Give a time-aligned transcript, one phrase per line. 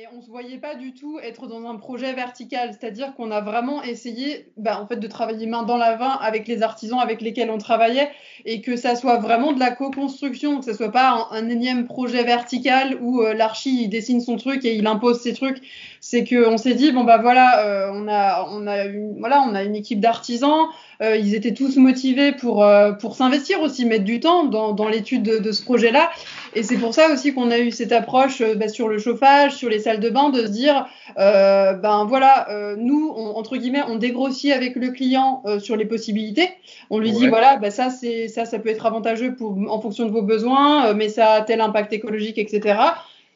[0.00, 2.70] mais on ne se voyait pas du tout être dans un projet vertical.
[2.72, 6.48] C'est-à-dire qu'on a vraiment essayé bah, en fait, de travailler main dans la main avec
[6.48, 8.10] les artisans avec lesquels on travaillait
[8.46, 12.24] et que ça soit vraiment de la co-construction, que ce soit pas un, énième projet
[12.24, 15.60] vertical où euh, l'archi dessine son truc et il impose ses trucs.
[16.00, 19.54] C'est qu'on s'est dit, bon bah voilà, euh, on, a, on, a une, voilà, on
[19.54, 20.66] a une équipe d'artisans,
[21.02, 22.66] euh, ils étaient tous motivés pour,
[23.00, 26.10] pour s'investir aussi, mettre du temps dans, dans l'étude de, de, ce projet-là.
[26.54, 29.68] Et c'est pour ça aussi qu'on a eu cette approche bah, sur le chauffage, sur
[29.68, 30.86] les salles de bain, de se dire,
[31.18, 35.84] euh, ben voilà, euh, nous, entre guillemets, on dégrossit avec le client euh, sur les
[35.84, 36.48] possibilités.
[36.90, 40.06] On lui dit, voilà, ben ça, c'est ça, ça peut être avantageux pour, en fonction
[40.06, 42.78] de vos besoins, mais ça a tel impact écologique, etc.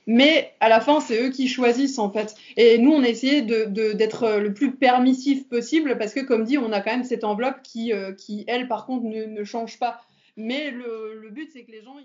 [0.06, 2.34] Mais à la fin, c'est eux qui choisissent en fait.
[2.56, 6.44] Et nous, on a essayé d'être de, d'être le plus permissif possible parce que, comme
[6.44, 9.78] dit, on a quand même cette enveloppe qui, qui elle, par contre, ne, ne change
[9.78, 10.00] pas.
[10.36, 11.96] Mais le, le but, c'est que les gens.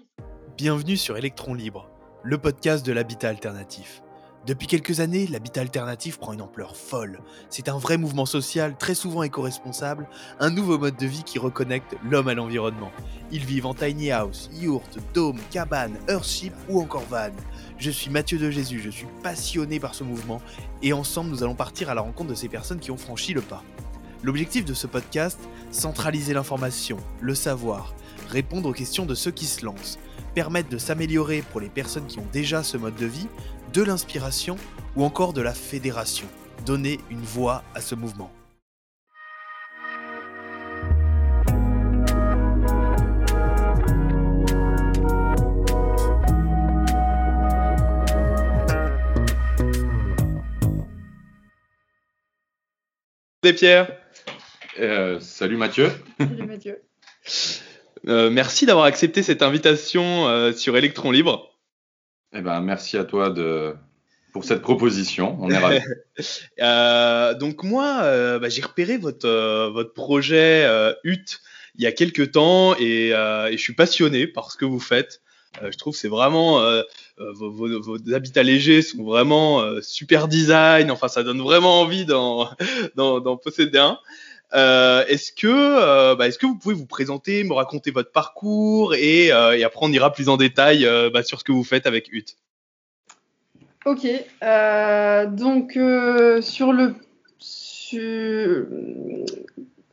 [0.58, 1.89] Bienvenue sur Electron Libre
[2.23, 4.02] le podcast de l'habitat alternatif.
[4.49, 7.20] Depuis quelques années, l'habitat alternatif prend une ampleur folle.
[7.52, 10.08] C'est un vrai mouvement social, très souvent éco-responsable,
[10.39, 12.89] un nouveau mode de vie qui reconnecte l'homme à l'environnement.
[13.31, 17.30] Ils vivent en tiny house, yurt, dôme, cabane, earthship ou encore van.
[17.78, 20.41] Je suis Mathieu de Jésus, je suis passionné par ce mouvement
[20.81, 23.41] et ensemble nous allons partir à la rencontre de ces personnes qui ont franchi le
[23.41, 23.63] pas.
[24.23, 27.94] L'objectif de ce podcast, centraliser l'information, le savoir,
[28.30, 30.00] répondre aux questions de ceux qui se lancent,
[30.34, 33.28] permettre de s'améliorer pour les personnes qui ont déjà ce mode de vie,
[33.73, 34.56] de l'inspiration
[34.95, 36.28] ou encore de la fédération,
[36.66, 38.31] donner une voix à ce mouvement.
[53.42, 53.90] Des Pierre.
[54.80, 55.92] Euh, salut Mathieu.
[56.20, 56.81] Salut Mathieu.
[58.08, 61.48] Euh, merci d'avoir accepté cette invitation euh, sur Electron Libre.
[62.33, 63.73] Eh ben, merci à toi de,
[64.33, 65.38] pour cette proposition.
[65.41, 65.81] On est ravis.
[66.61, 70.67] euh, donc moi, euh, bah, j'ai repéré votre, euh, votre projet
[71.03, 71.25] HUT
[71.75, 75.22] il y a quelques temps et, je suis passionné par ce que vous faites.
[75.62, 76.59] je trouve c'est vraiment
[77.18, 80.91] vos, vos, vos, habitats légers sont vraiment super design.
[80.91, 82.50] Enfin, ça donne vraiment envie d'en
[83.44, 83.97] posséder un.
[84.56, 88.96] Euh, est-ce que, euh, bah, est-ce que vous pouvez vous présenter, me raconter votre parcours
[88.96, 92.12] et, euh, après on ira plus en détail bah, sur ce que vous faites avec
[92.12, 92.26] UT
[93.86, 94.06] Ok,
[95.36, 95.74] donc
[96.44, 96.96] sur le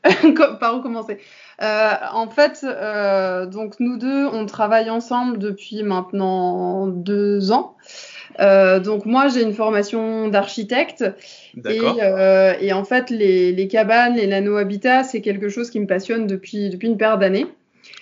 [0.60, 1.18] par où commencer?
[1.60, 2.64] En fait,
[3.50, 7.76] donc nous deux, on travaille ensemble depuis maintenant deux ans.
[8.40, 11.04] Euh, donc moi, j'ai une formation d'architecte.
[11.68, 15.86] Et, euh, et, en fait, les, les, cabanes, les nano-habitats, c'est quelque chose qui me
[15.86, 17.46] passionne depuis, depuis une paire d'années.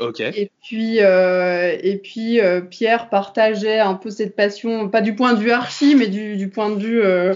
[0.00, 0.30] Okay.
[0.34, 5.34] Et puis, euh, et puis euh, Pierre partageait un peu cette passion, pas du point
[5.34, 7.34] de vue archi, mais du, du point de vue, euh,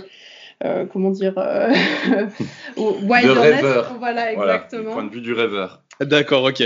[0.65, 1.35] euh comment dire,
[2.77, 3.63] wilderness.
[3.63, 3.95] rêveur.
[3.99, 4.83] Voilà, exactement.
[4.83, 5.83] Voilà, du point de vue du rêveur.
[6.01, 6.65] D'accord, ok.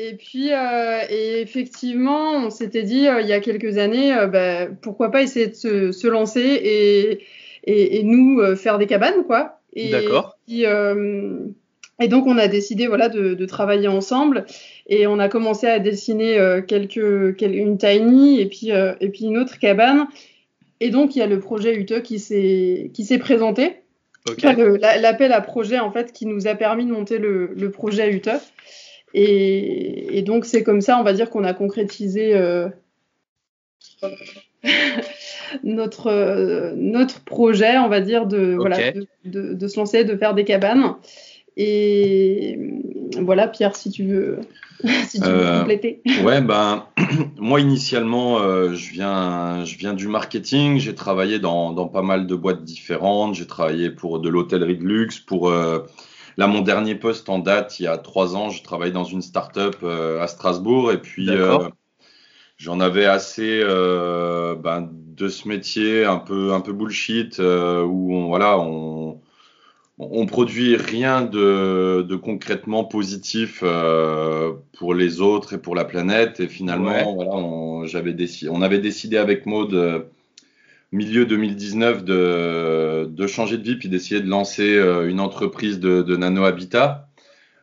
[0.00, 4.28] Et puis, euh, et effectivement, on s'était dit euh, il y a quelques années, euh,
[4.28, 7.18] bah, pourquoi pas essayer de se, se lancer et,
[7.64, 9.60] et, et nous faire des cabanes, quoi.
[9.76, 10.38] D'accord.
[12.00, 14.46] Et donc, on a décidé voilà, de, de, travailler ensemble
[14.86, 16.38] et on a commencé à dessiner
[16.68, 20.06] quelques, quelques, une tiny et puis, et puis une autre cabane.
[20.78, 23.78] Et donc, il y a le projet UTE qui s'est présenté.
[24.30, 24.54] Okay.
[25.00, 28.30] L'appel à projet, en fait, qui nous a permis de monter le, le projet UTE.
[29.14, 32.68] Et, et donc, c'est comme ça, on va dire, qu'on a concrétisé euh,
[35.64, 40.16] notre, euh, notre projet, on va dire, de, voilà, de, de, de se lancer, de
[40.16, 40.96] faire des cabanes.
[41.56, 42.56] Et
[43.20, 44.38] voilà, Pierre, si tu veux,
[45.08, 46.02] si tu veux Euh, compléter.
[46.22, 46.84] Ouais, ben,
[47.36, 50.78] moi initialement, euh, je, viens, je viens du marketing.
[50.78, 53.34] J'ai travaillé dans, dans pas mal de boîtes différentes.
[53.34, 55.18] J'ai travaillé pour de l'hôtellerie de luxe.
[55.18, 55.80] Pour euh,
[56.38, 59.22] là, mon dernier poste en date, il y a trois ans, je travaillais dans une
[59.22, 60.92] start-up euh, à Strasbourg.
[60.92, 61.58] Et puis, euh,
[62.56, 68.28] j'en avais assez euh, ben, de ce métier un peu, un peu bullshit où on,
[68.28, 69.20] voilà, on,
[69.98, 76.38] on produit rien de, de concrètement positif euh, pour les autres et pour la planète.
[76.38, 77.14] Et finalement, Ouais.
[77.14, 80.04] voilà, on, j'avais décidé, on avait décidé avec Maud, euh,
[80.92, 86.02] milieu 2019, de, de changer de vie puis d'essayer de lancer euh, une entreprise de,
[86.02, 87.08] de nano-habitat.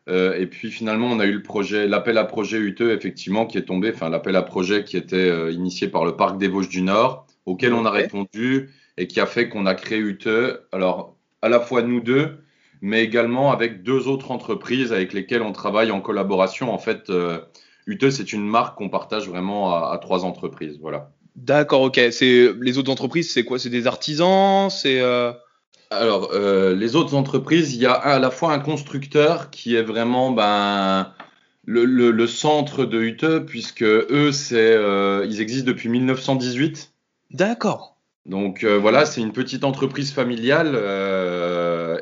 [0.07, 3.57] Euh, et puis finalement, on a eu le projet, l'appel à projet UTE, effectivement, qui
[3.57, 6.69] est tombé, enfin l'appel à projet qui était euh, initié par le Parc des Vosges
[6.69, 10.61] du Nord, auquel on a répondu et qui a fait qu'on a créé UTE.
[10.71, 12.37] Alors, à la fois nous deux,
[12.81, 16.71] mais également avec deux autres entreprises avec lesquelles on travaille en collaboration.
[16.71, 17.39] En fait, euh,
[17.87, 20.77] UTE, c'est une marque qu'on partage vraiment à, à trois entreprises.
[20.79, 21.14] Voilà.
[21.35, 21.99] D'accord, ok.
[22.11, 23.59] C'est les autres entreprises, c'est quoi?
[23.59, 25.01] C'est des artisans, c'est.
[25.01, 25.31] Euh...
[25.91, 29.83] Alors, euh, les autres entreprises, il y a à la fois un constructeur qui est
[29.83, 31.11] vraiment ben,
[31.65, 36.91] le, le, le centre de Ute, puisque eux, c'est, euh, ils existent depuis 1918.
[37.31, 37.97] D'accord.
[38.25, 40.73] Donc voilà, c'est une petite entreprise familiale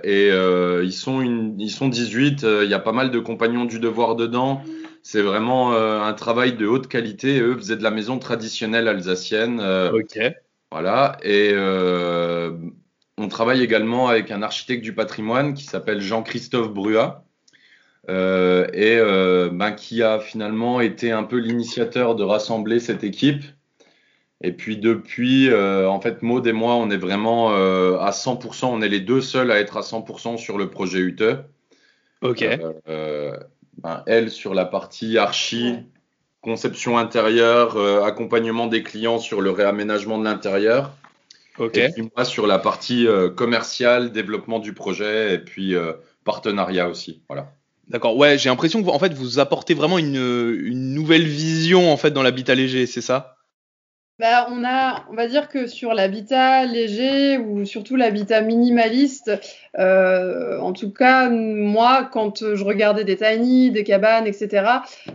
[0.05, 3.77] et ils, sont une, ils sont 18, il y a pas mal de compagnons du
[3.79, 4.63] devoir dedans.
[5.03, 7.39] C'est vraiment un travail de haute qualité.
[7.39, 9.61] Eux faisaient de la maison traditionnelle alsacienne.
[9.93, 10.19] ok.
[10.71, 11.53] Voilà, et
[13.17, 17.25] on travaille également avec un architecte du patrimoine qui s'appelle Jean-Christophe Brua.
[18.07, 18.99] et
[19.51, 23.43] ben, qui a finalement été un peu l'initiateur de rassembler cette équipe
[24.43, 28.65] et puis depuis, euh, en fait, Maud et moi, on est vraiment euh, à 100%,
[28.65, 31.45] on est les deux seuls à être à 100% sur le projet UTE.
[32.21, 32.45] Ok.
[33.77, 35.75] Euh, ben, elle sur la partie archi,
[36.41, 40.91] conception intérieure, accompagnement des clients sur le réaménagement de l'intérieur.
[41.57, 41.77] Ok.
[41.77, 45.75] Et puis moi sur la partie commerciale, développement du projet et puis
[46.23, 47.21] partenariat aussi.
[47.29, 47.53] Voilà.
[47.87, 48.17] D'accord.
[48.17, 51.97] Ouais, j'ai l'impression que vous, en fait, vous apportez vraiment une, une nouvelle vision en
[51.97, 53.32] fait dans l'habitat léger, c'est ça?
[54.19, 59.31] Bah, on a, on va dire que sur l'habitat léger ou surtout l'habitat minimaliste,
[59.79, 64.65] euh, en tout cas moi, quand je regardais des tiny, des cabanes, etc.,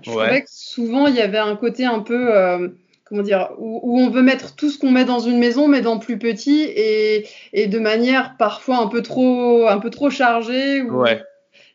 [0.03, 2.69] je trouvais que souvent il y avait un côté un peu, euh,
[3.05, 5.81] comment dire, où, où, on veut mettre tout ce qu'on met dans une maison, mais
[5.81, 10.83] dans plus petit et, et de manière parfois un peu trop, un peu trop chargée.
[10.83, 11.23] Ouais.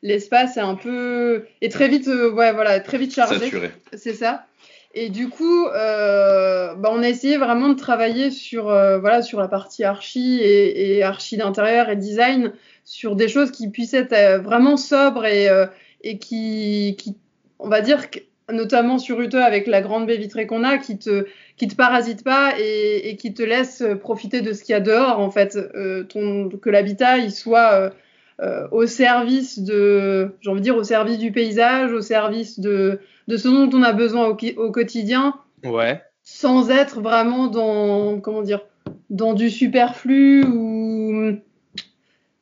[0.01, 3.49] L'espace est un peu est très vite, euh, ouais voilà, très vite chargé.
[3.93, 4.45] C'est ça.
[4.95, 9.39] Et du coup, euh, bah on a essayé vraiment de travailler sur, euh, voilà, sur
[9.39, 12.53] la partie archi et, et archi d'intérieur et design,
[12.85, 15.65] sur des choses qui puissent être euh, vraiment sobres et, euh,
[16.03, 17.17] et qui, qui,
[17.57, 18.05] on va dire,
[18.51, 21.25] notamment sur Ute avec la grande baie vitrée qu'on a, qui te,
[21.57, 24.79] qui te parasite pas et, et, qui te laisse profiter de ce qu'il y a
[24.79, 27.91] dehors, en fait, euh, ton, que l'habitat il soit
[28.41, 32.99] euh, au service de, j'ai envie de dire, au service du paysage, au service de,
[33.27, 35.35] de ce dont on a besoin au, au quotidien.
[35.63, 36.01] Ouais.
[36.23, 38.61] Sans être vraiment dans, comment dire,
[39.09, 41.37] dans du superflu ou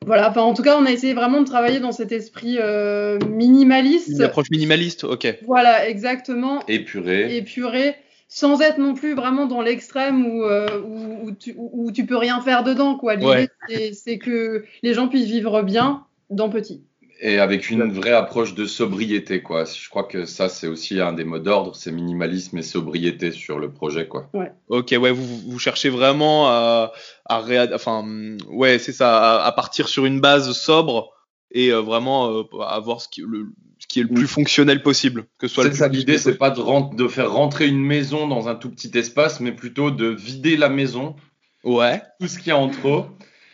[0.05, 3.19] voilà, enfin en tout cas, on a essayé vraiment de travailler dans cet esprit euh,
[3.29, 4.09] minimaliste.
[4.09, 5.37] Une approche minimaliste, ok.
[5.45, 6.65] Voilà, exactement.
[6.67, 7.37] Épuré.
[7.37, 7.95] Épuré,
[8.33, 12.15] sans être non plus vraiment dans l'extrême où, euh, où, où, tu, où, tu, peux
[12.15, 13.15] rien faire dedans, quoi.
[13.15, 13.91] L'idée, ouais.
[13.91, 16.81] c'est que les gens puissent vivre bien dans petit
[17.23, 19.65] et avec une vraie approche de sobriété quoi.
[19.65, 23.59] Je crois que ça c'est aussi un des mots d'ordre, c'est minimalisme et sobriété sur
[23.59, 24.27] le projet quoi.
[24.33, 24.51] Ouais.
[24.69, 26.93] Ok ouais, vous, vous cherchez vraiment à,
[27.25, 27.73] à réad...
[27.75, 28.03] enfin
[28.49, 31.13] ouais c'est ça, à, à, partir sur une base sobre
[31.51, 33.51] et euh, vraiment euh, avoir ce qui, le,
[33.91, 35.65] qui est le plus fonctionnel possible, que ce soit.
[35.65, 39.41] C'est ça l'idée, c'est pas de, faire rentrer une maison dans un tout petit espace,
[39.41, 41.17] mais plutôt de vider la maison.
[41.65, 42.01] Ouais.
[42.21, 43.07] Tout ce qu'il y a en trop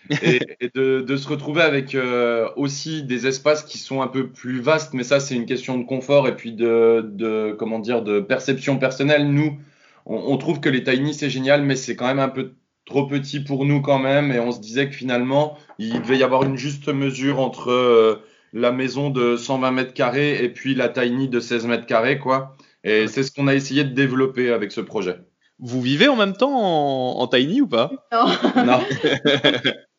[0.21, 4.29] et, et de, de, se retrouver avec euh, aussi des espaces qui sont un peu
[4.29, 8.03] plus vastes, mais ça c'est une question de confort et puis de, de comment dire
[8.03, 9.31] de perception personnelle.
[9.31, 9.57] Nous,
[10.05, 12.53] on, on trouve que les tiny c'est génial, mais c'est quand même un peu
[12.85, 16.23] trop petit pour nous quand même, et on se disait que finalement il devait y
[16.23, 18.23] avoir une juste mesure entre euh,
[18.53, 22.55] la maison de 120 mètres carrés et puis la tiny de 16 mètres carrés quoi.
[22.83, 25.19] Et c'est ce qu'on a essayé de développer avec ce projet.
[25.59, 27.91] Vous vivez en même temps en, en tiny ou pas?
[28.11, 28.63] Non.
[28.63, 28.79] non.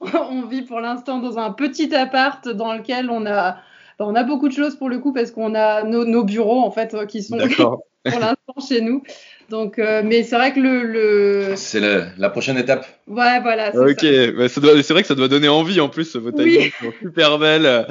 [0.30, 3.58] on vit pour l'instant dans un petit appart dans lequel on a,
[3.98, 6.70] on a beaucoup de choses pour le coup parce qu'on a nos, nos, bureaux en
[6.70, 9.02] fait qui sont pour l'instant chez nous.
[9.48, 10.82] Donc, euh, mais c'est vrai que le.
[10.82, 11.56] le...
[11.56, 12.86] C'est la, la, prochaine étape.
[13.06, 13.74] Ouais, voilà.
[13.74, 16.70] Ok, c'est vrai que ça doit donner envie en plus, vos oui.
[16.80, 17.86] sont super belles.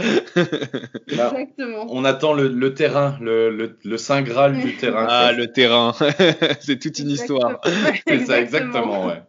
[1.08, 1.88] Exactement.
[1.90, 5.08] On attend le, le terrain, le, le, le, Saint Graal du terrain.
[5.10, 5.94] Ah, le terrain.
[6.60, 7.60] c'est toute une histoire.
[8.08, 9.22] c'est ça, exactement, ouais.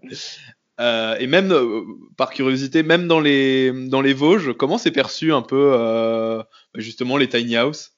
[0.80, 1.82] Euh, et même euh,
[2.16, 6.42] par curiosité, même dans les dans les Vosges, comment c'est perçu un peu euh,
[6.76, 7.97] justement les tiny house?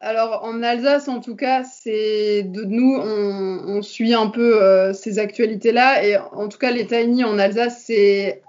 [0.00, 4.92] Alors en Alsace, en tout cas, c'est de nous, on, on, suit un peu euh,
[4.92, 8.42] ces actualités-là, et en tout cas les tiny en Alsace, c'est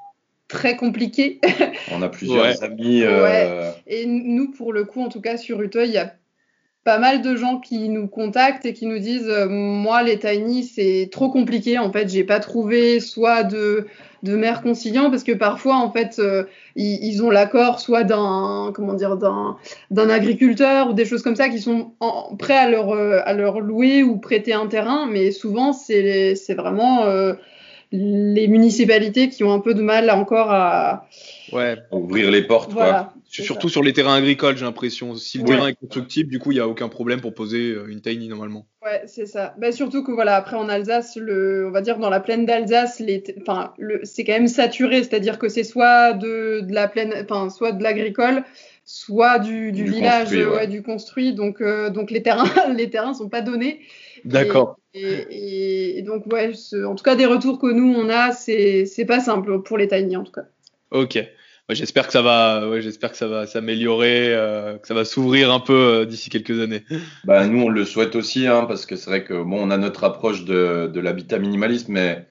[0.47, 1.39] très compliqué.
[1.91, 2.63] on a plusieurs ouais.
[2.63, 3.01] amis.
[3.03, 3.23] Euh...
[3.23, 3.73] Ouais.
[3.87, 6.13] Et nous, pour le coup, en tout cas sur Uteuil, il y a
[6.83, 10.63] pas mal de gens qui nous contactent et qui nous disent euh, moi les tiny
[10.63, 13.85] c'est trop compliqué en fait j'ai pas trouvé soit de
[14.23, 16.43] de mères conciliants parce que parfois en fait euh,
[16.75, 19.57] ils, ont l'accord soit d'un comment dire d'un
[19.91, 21.93] d'un agriculteur ou des choses comme ça qui sont
[22.37, 27.03] prêts à leur à leur louer ou prêter un terrain mais souvent c'est c'est vraiment
[27.03, 27.33] euh,
[27.91, 31.07] les municipalités qui ont un peu de mal encore à
[31.51, 31.77] Ouais.
[31.91, 32.83] Ouvrir les portes, quoi.
[32.83, 33.13] voilà.
[33.27, 35.15] c'est Surtout sur les terrains agricoles, j'ai l'impression.
[35.15, 35.49] Si le Oui.
[35.49, 38.27] terrain est constructible, du coup, il n'y a aucun problème pour poser euh, une tiny
[38.27, 38.67] normalement.
[38.85, 39.55] Ouais, c'est ça.
[39.59, 42.99] Bah, surtout que voilà, après en Alsace, le, on va dire dans la plaine d'Alsace,
[42.99, 47.13] les, enfin, le, c'est quand même saturé, c'est-à-dire que c'est soit de, de la plaine,
[47.23, 48.43] enfin, soit de l'agricole,
[48.85, 50.55] soit du, du, Du village, construit, ouais.
[50.55, 51.33] ouais, du construit.
[51.33, 53.79] Donc, euh, donc les terrains, les terrains sont pas donnés.
[54.25, 54.77] D'accord.
[54.93, 58.31] Et, et, et donc ouais, ce- en tout cas des retours que nous on a,
[58.31, 60.45] c'est, c'est pas simple pour les tiny en tout cas.
[60.91, 61.15] Ok.
[61.15, 65.05] Ouais, j'espère que ça va, ouais, j'espère que ça va s'améliorer, euh, que ça va
[65.05, 66.83] s'ouvrir un peu euh, d'ici quelques années.
[67.25, 69.77] Bah, nous, on le souhaite aussi, hein, parce que c'est vrai que bon, on a
[69.77, 72.25] notre approche de, de l'habitat minimaliste, mais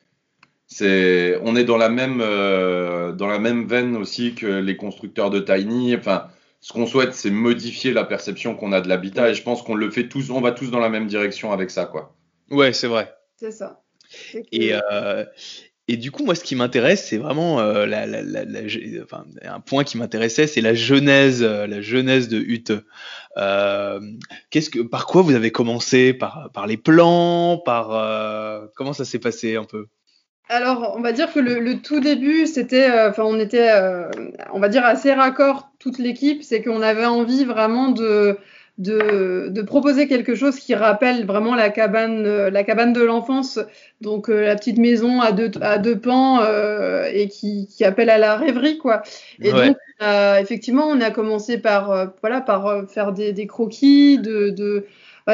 [0.67, 5.31] c'est, on est dans la même, euh, dans la même veine aussi que les constructeurs
[5.31, 5.95] de tiny.
[5.97, 6.27] Enfin,
[6.61, 9.75] ce qu'on souhaite, c'est modifier la perception qu'on a de l'habitat, et je pense qu'on
[9.75, 12.17] le fait tous, on va tous dans la même direction avec ça, quoi.
[12.51, 13.15] Ouais, c'est vrai.
[13.37, 13.83] C'est ça.
[14.53, 15.25] Et, euh,
[15.87, 19.25] et du coup, moi, ce qui m'intéresse, c'est vraiment euh, la, la, la, la- enfin,
[19.43, 22.73] un point qui m'intéressait, c'est la genèse, euh, la genèse de Ute.
[23.37, 24.01] Euh,
[24.51, 26.13] qu'est-ce que, par quoi vous avez commencé?
[26.13, 27.59] Par, par les plans?
[27.65, 29.87] Par euh, comment ça s'est passé un peu?
[30.49, 34.09] Alors, on va dire que le, le tout début, c'était, euh, enfin, on était, euh,
[34.53, 38.39] on va dire assez raccord toute l'équipe, c'est qu'on avait envie vraiment de,
[38.79, 43.59] de, de proposer quelque chose qui rappelle vraiment la cabane, euh, la cabane de l'enfance,
[44.01, 48.09] donc euh, la petite maison à deux, à deux pans euh, et qui, qui appelle
[48.09, 49.03] à la rêverie, quoi.
[49.43, 49.67] Et Ouais.
[49.69, 54.49] donc, euh, effectivement, on a commencé par, euh, voilà, par faire des, des croquis, de,
[54.49, 54.87] de-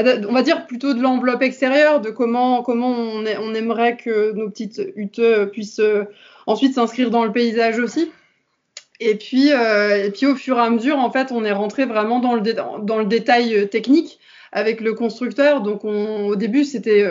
[0.02, 4.82] on va dire plutôt de l'enveloppe extérieure, de comment, comment on, aimerait que nos petites
[4.96, 5.22] huttes
[5.52, 6.04] puissent euh,
[6.46, 8.10] ensuite s'inscrire dans le paysage aussi.
[8.98, 11.84] Et puis, euh, et puis au fur et à mesure, en fait, on est rentré
[11.84, 14.18] vraiment dans le, dans le détail euh, technique
[14.50, 15.62] avec le constructeur.
[15.62, 17.08] Donc, on, au début, c'était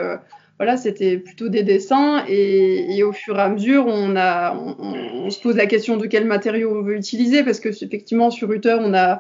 [0.58, 5.42] voilà, c'était plutôt des dessins, et, au fur et à mesure, on a, on se
[5.42, 8.94] pose la question de quel matériau on veut utiliser, parce que effectivement, sur Uther, on
[8.94, 9.20] a,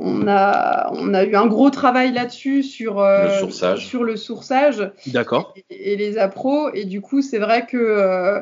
[0.00, 3.86] on a, on a eu un gros travail là-dessus sur euh, Le sourçage.
[3.86, 5.54] sur le sourçage D'accord.
[5.70, 6.70] et, et les appros.
[6.72, 8.40] Et du coup, c'est vrai que, euh,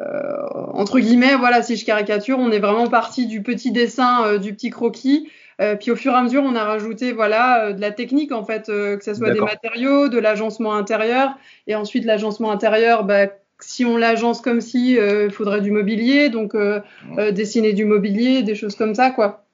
[0.00, 0.42] euh,
[0.74, 4.52] entre guillemets, voilà, si je caricature, on est vraiment parti du petit dessin, euh, du
[4.52, 5.30] petit croquis.
[5.60, 8.30] Euh, puis au fur et à mesure, on a rajouté voilà euh, de la technique
[8.30, 11.30] en fait, euh, que ce soit des matériaux, de l'agencement intérieur,
[11.66, 16.28] et ensuite l'agencement intérieur, bah, si on l'agence comme si, euh, il faudrait du mobilier,
[16.28, 16.80] donc euh,
[17.16, 19.46] euh, dessiner du mobilier, des choses comme ça quoi.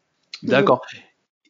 [0.43, 0.81] D'accord.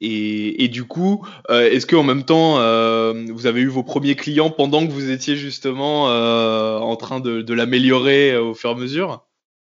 [0.04, 4.16] Et, du coup, euh, est-ce que en même temps, euh, vous avez eu vos premiers
[4.16, 8.73] clients pendant que vous étiez justement euh, en train de, de l'améliorer au fur et
[8.73, 9.25] à mesure?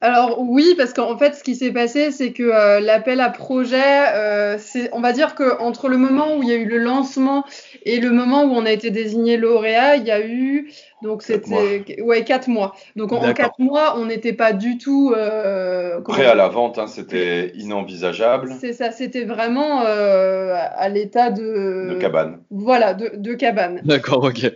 [0.03, 4.13] Alors oui, parce qu'en fait, ce qui s'est passé, c'est que euh, l'appel à projet,
[4.13, 6.79] euh, c'est, on va dire que entre le moment où il y a eu le
[6.79, 7.45] lancement
[7.85, 11.47] et le moment où on a été désigné lauréat, il y a eu donc Quatre
[11.47, 12.75] c'était ouais quatre mois.
[12.95, 16.87] Donc en, quatre mois, on n'était pas du tout euh, Prêt à la vente, hein,
[16.87, 18.55] c'était inenvisageable.
[18.61, 22.41] C'est ça, c'était vraiment euh, à à l'état de, De cabane.
[22.51, 23.81] Voilà, de, de cabane.
[23.85, 24.51] D'accord, ok.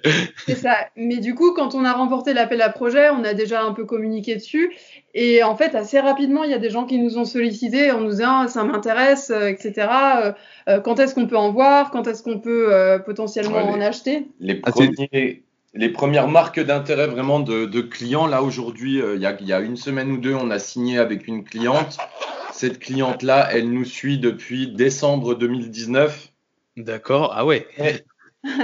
[0.46, 0.76] C'est ça.
[0.96, 3.84] Mais du coup, quand on a remporté l'appel à projet, on a déjà un peu
[3.84, 4.74] communiqué dessus.
[5.18, 8.00] Et en fait, assez rapidement, il y a des gens qui nous ont sollicité en
[8.02, 9.73] nous disant Ah, ça m'intéresse, euh, etc.
[10.23, 10.32] Euh,
[10.68, 11.90] euh, quand est-ce qu'on peut en voir?
[11.90, 14.28] Quand est-ce qu'on peut euh, potentiellement Ouais, en acheter?
[14.40, 15.42] Les, Ah, premiers,
[15.73, 19.46] les premières marques d'intérêt vraiment de, de clients, là aujourd'hui, euh, il y, a, il
[19.46, 21.96] y a une semaine ou deux, on a signé avec une cliente.
[22.52, 26.28] Cette cliente-là, elle nous suit depuis décembre 2019.
[26.76, 27.32] D'accord.
[27.35, 27.66] Ah ouais.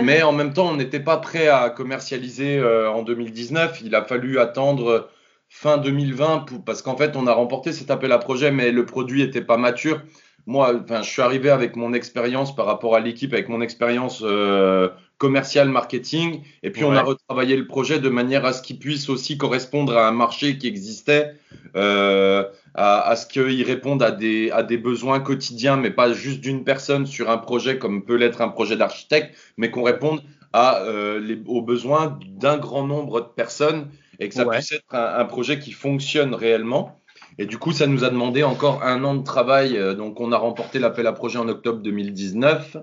[0.03, 3.81] Mais en même temps, on n'était pas prêt à commercialiser euh, en 2019.
[3.83, 5.09] Il a fallu attendre
[5.53, 8.87] fin 2020 pour- parce qu'en fait, on a remporté cet appel à projet, mais le
[8.87, 10.01] produit n'était pas mature.
[10.47, 14.23] Moi, enfin, je suis arrivé avec mon expérience par rapport à l'équipe, avec mon expérience
[14.25, 18.79] euh, commerciale marketing, et puis on a retravaillé le projet de manière à ce qu'il
[18.79, 21.35] puisse aussi correspondre à un marché qui existait,
[21.77, 22.45] euh,
[22.75, 26.65] à, à ce qu'il réponde à des, à des besoins quotidiens, mais pas juste d'une
[26.65, 31.21] personne sur un projet comme peut l'être un projet d'architecte, mais qu'on réponde à, euh,
[31.21, 33.89] les, aux besoins d'un grand nombre de personnes
[34.21, 34.57] et que ça Ouais.
[34.57, 36.99] puisse être un, un projet qui fonctionne réellement.
[37.39, 39.77] Et du coup, ça nous a demandé encore un an de travail.
[39.79, 42.77] euh, Donc, on a remporté l'appel à projet en octobre 2019.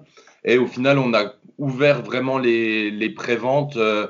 [0.46, 4.08] Et au final, on a ouvert vraiment les, les préventes euh,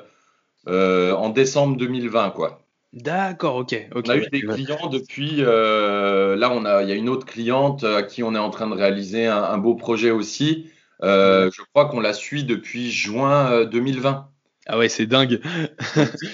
[0.67, 2.65] euh, en décembre 2020, quoi.
[2.93, 3.75] D'accord, ok.
[3.95, 4.05] ok.
[4.07, 5.37] On a eu des clients depuis.
[5.39, 8.49] euh, là, on a, il y a une autre cliente à qui on est en
[8.49, 10.69] train de réaliser un, un beau projet aussi.
[11.01, 14.28] Je crois qu'on la suit depuis juin euh, 2020.
[14.71, 15.41] Ah ouais, c'est dingue.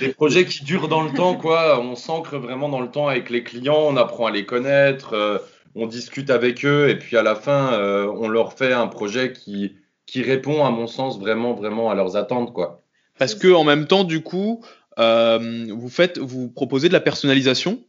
[0.01, 1.80] Des projets qui durent dans le temps, quoi.
[1.80, 5.38] On s'ancre vraiment dans le temps avec les clients, on apprend à les connaître, euh,
[5.74, 9.32] on discute avec eux, et puis à la fin, euh, on leur fait un projet
[9.32, 12.82] qui, qui répond, à mon sens, vraiment, vraiment à leurs attentes, quoi.
[13.18, 14.62] Parce que en même temps, du coup,
[15.00, 17.80] euh, vous faites, vous proposez de la personnalisation?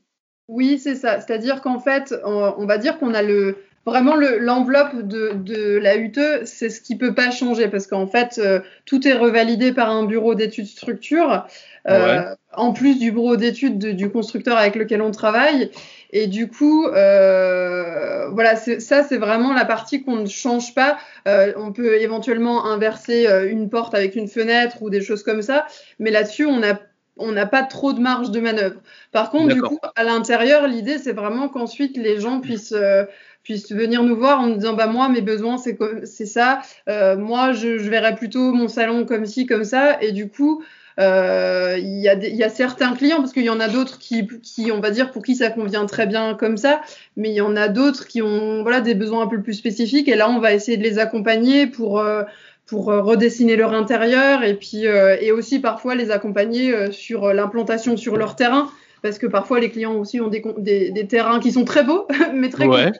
[0.46, 1.20] Oui, c'est ça.
[1.20, 5.78] C'est-à-dire qu'en fait, on, on va dire qu'on a le vraiment le- l'enveloppe de, de
[5.78, 9.72] la UTE, c'est ce qui peut pas changer parce qu'en fait, euh, tout est revalidé
[9.72, 11.46] par un bureau d'études structure,
[11.88, 15.70] euh, en plus du bureau d'études de- du constructeur avec lequel on travaille.
[16.10, 20.98] Et du coup, euh, voilà, ça c'est vraiment la partie qu'on ne change pas.
[21.28, 25.42] Euh, on peut éventuellement inverser euh, une porte avec une fenêtre ou des choses comme
[25.42, 25.66] ça,
[25.98, 26.78] mais là-dessus, on a
[27.16, 28.80] on n'a pas trop de marge de manœuvre.
[29.12, 33.04] Par contre, du coup, à l'intérieur, l'idée, c'est vraiment qu'ensuite, les gens puissent, euh,
[33.42, 36.60] puissent venir nous voir en nous disant, bah, moi, mes besoins, c'est comme- c'est ça.
[36.88, 40.02] Euh, moi, je, je verrais plutôt mon salon comme ci, comme ça.
[40.02, 40.62] Et du coup,
[40.98, 43.68] euh, il y, a des- il y a certains clients, parce qu'il y en a
[43.68, 46.80] d'autres qui, qui, on va dire, pour qui ça convient très bien comme ça,
[47.16, 50.08] mais il y en a d'autres qui ont voilà, des besoins un peu plus spécifiques.
[50.08, 52.22] Et là, on va essayer de les accompagner pour, euh,
[52.66, 57.32] pour euh, redessiner leur intérieur et puis euh, et aussi parfois les accompagner euh, sur
[57.32, 58.68] l'implantation sur leur terrain
[59.02, 62.06] parce que parfois les clients aussi ont des, des, des terrains qui sont très beaux
[62.34, 62.90] mais très Ouais.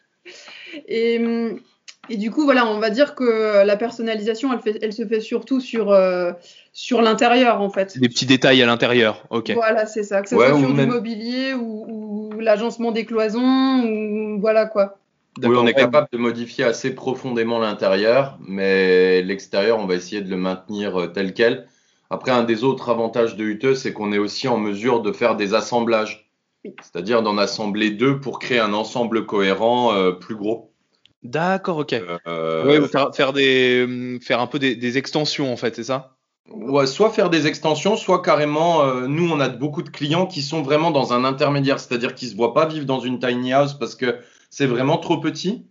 [0.87, 1.20] et,
[2.08, 5.20] et du coup, voilà, on va dire que la personnalisation, elle, fait, elle se fait
[5.20, 6.30] surtout sur, euh,
[6.73, 7.99] sur l'intérieur, en fait.
[7.99, 9.25] Des petits détails à l'intérieur.
[9.30, 9.50] Ok.
[9.54, 10.23] Voilà, c'est ça.
[10.23, 14.66] Que ce Ouais, soit sur même- du mobilier ou, ou l'agencement des cloisons, ou voilà
[14.66, 14.99] quoi.
[15.43, 20.31] Oui, on est capable de modifier assez profondément l'intérieur, mais l'extérieur, on va essayer de
[20.31, 21.66] le maintenir euh, tel quel.
[22.09, 25.37] Après, un des autres avantages de UTE, c'est qu'on est aussi en mesure de faire
[25.37, 26.31] des assemblages,
[26.64, 26.75] Oui.
[26.81, 30.73] c'est-à-dire d'en assembler deux pour créer un ensemble cohérent euh, plus gros.
[31.23, 31.95] D'accord, ok.
[32.26, 35.85] Euh, Ouais, faire, faire des, hum, faire un peu des, des extensions en fait, c'est
[35.85, 36.16] ça?
[36.49, 40.43] Ouais, soit faire des extensions, soit carrément, euh, nous, on a beaucoup de clients qui
[40.43, 43.75] sont vraiment dans un intermédiaire, c'est-à-dire qui se voient pas vivre dans une tiny house
[43.75, 44.16] parce que
[44.57, 45.67] c'est vraiment trop petit,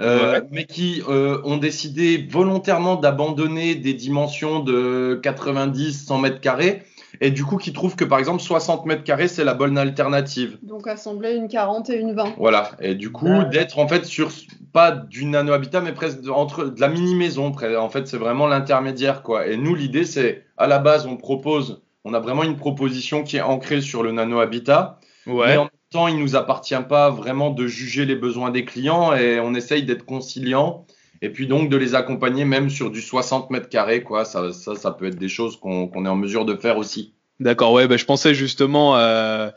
[0.00, 0.42] euh, Ouais.
[0.50, 6.82] mais qui euh, ont décidé volontairement d'abandonner des dimensions de 90, 100 mètres carrés,
[7.20, 10.56] et du coup qui trouvent que par exemple 60 mètres carrés, c'est la bonne alternative.
[10.62, 12.32] Donc assembler une 40 et une 20.
[12.38, 13.44] Voilà, et du coup, Ouais.
[13.50, 14.30] d'être en fait sur
[14.72, 17.52] pas du nano habitat, mais presque de- entre de la mini maison.
[17.78, 19.46] En fait, c'est vraiment l'intermédiaire, quoi.
[19.46, 23.36] Et nous, l'idée, c'est à la base, on propose, on a vraiment une proposition qui
[23.36, 25.56] est ancrée sur le nano habitat, mais Ouais.
[25.58, 29.38] en même temps, il nous appartient pas vraiment de juger les besoins des clients et
[29.40, 30.86] on essaye d'être conciliant.
[31.20, 34.24] Et puis donc de les accompagner même sur du 60 mètres carrés, quoi.
[34.24, 37.14] Ça, ça, peut être des choses qu'on est en mesure de faire aussi.
[37.42, 39.50] D'accord, ouais, bah, je pensais justement euh,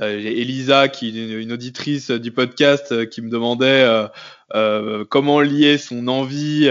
[0.00, 4.08] euh, Elisa, qui est une, auditrice du podcast, euh, qui me demandait euh,
[4.54, 6.68] euh, comment lier son envie,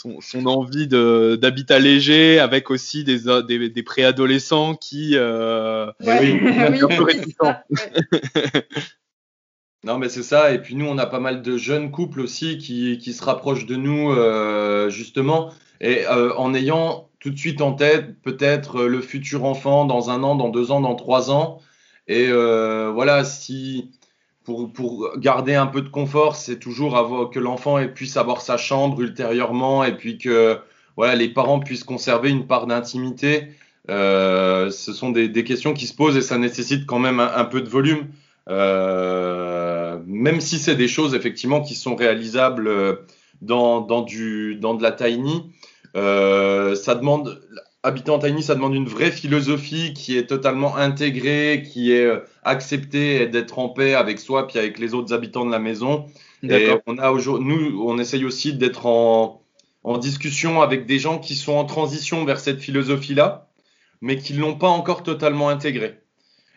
[0.00, 6.38] son, son envie de d'habitat léger avec aussi des des, des préadolescents qui euh, Ouais,
[6.40, 7.06] oui, un peu.
[9.82, 10.52] Non, mais c'est ça.
[10.52, 13.64] Et puis nous, on a pas mal de jeunes couples aussi qui, qui se rapprochent
[13.64, 19.00] de nous, euh, justement, et euh, en ayant tout de suite en tête peut-être le
[19.00, 21.62] futur enfant dans un an, dans deux ans, dans trois ans.
[22.08, 23.90] Et euh, voilà, si
[24.74, 29.84] pour, garder un peu de confort, c'est toujours que l'enfant puisse avoir sa chambre ultérieurement
[29.84, 30.58] et puis que
[30.96, 33.48] voilà, les parents puissent conserver une part d'intimité.
[33.88, 37.60] Euh, ce sont des, questions qui se posent et ça nécessite quand même un, peu
[37.60, 38.08] de volume.
[38.48, 42.96] Euh, même si c'est des choses effectivement qui sont réalisables euh,
[43.42, 45.52] dans, dans, du, dans de la tiny,
[45.94, 47.40] ça demande,
[47.82, 52.20] habiter en tiny, ça demande une vraie philosophie qui est totalement intégrée, qui est euh,
[52.42, 56.06] acceptée et d'être en paix avec soi puis avec les autres habitants de la maison.
[56.42, 56.80] Et D'accord.
[56.86, 59.42] on a nous, on essaye aussi d'être en,
[59.84, 63.48] en discussion avec des gens qui sont en transition vers cette philosophie-là,
[64.00, 66.00] mais qui l'ont pas encore totalement intégrée.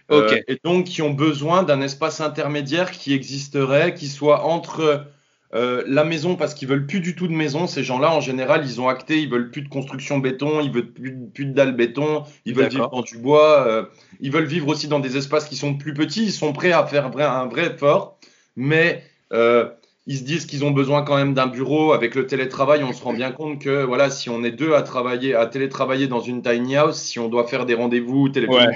[0.10, 0.32] Ok.
[0.32, 5.06] Euh, et donc qui ont besoin d'un espace intermédiaire qui existerait, qui soit entre
[5.54, 7.68] euh, la maison, parce qu'ils veulent plus du tout de maison.
[7.68, 10.92] Ces gens-là, en général, ils ont acté, ils veulent plus de construction béton, ils veulent
[10.92, 13.84] plus, plus de dalles béton, ils veulent vivre dans du bois, euh,
[14.20, 16.24] ils veulent vivre aussi dans des espaces qui sont plus petits.
[16.24, 18.18] Ils sont prêts à faire un vrai effort,
[18.56, 19.70] mais euh,
[20.08, 21.94] ils se disent qu'ils ont besoin quand même d'un bureau.
[21.94, 24.82] Avec le télétravail, on se rend bien compte que voilà, si on est deux à
[24.82, 28.70] travailler, à télétravailler dans une tiny house, si on doit faire des rendez-vous téléphoniques,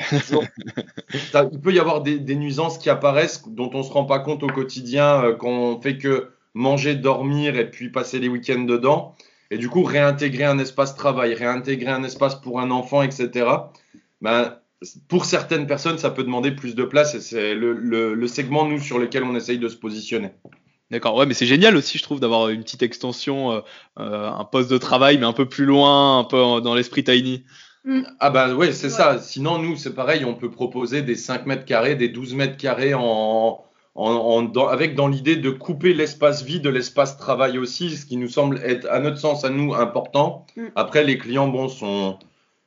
[1.52, 4.44] il peut y avoir des, des nuisances qui apparaissent dont on se rend pas compte
[4.44, 9.16] au quotidien quand on fait que manger, dormir et puis passer les week-ends dedans.
[9.52, 13.46] Et du coup, réintégrer un espace travail, réintégrer un espace pour un enfant, etc.
[14.22, 14.58] Ben,
[15.08, 18.66] pour certaines personnes, ça peut demander plus de place et c'est le, le- le segment,
[18.68, 20.32] nous, sur lequel on essaye de se positionner.
[20.92, 23.60] D'accord, ouais, mais c'est génial aussi, je trouve, d'avoir une petite extension, euh,
[24.00, 27.44] euh, un poste de travail, mais un peu plus loin, un peu dans l'esprit tiny.
[28.20, 28.94] Ah bah ouais, c'est Ouais.
[28.94, 29.20] ça.
[29.20, 32.94] Sinon, nous, c'est pareil, on peut proposer des 5 mètres carrés, des 12 mètres carrés
[32.94, 33.64] en,
[33.98, 38.06] en, en- dans- avec dans l'idée de couper l'espace vie de l'espace travail aussi, ce
[38.06, 40.46] qui nous semble être, à notre sens, à nous, important.
[40.56, 40.66] Mm.
[40.76, 42.20] Après, les clients, bon, sont,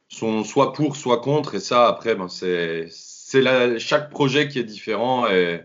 [0.08, 1.54] sont soit pour, soit contre.
[1.54, 5.60] Et ça, après, ben, c'est c'est chaque projet qui est différent et,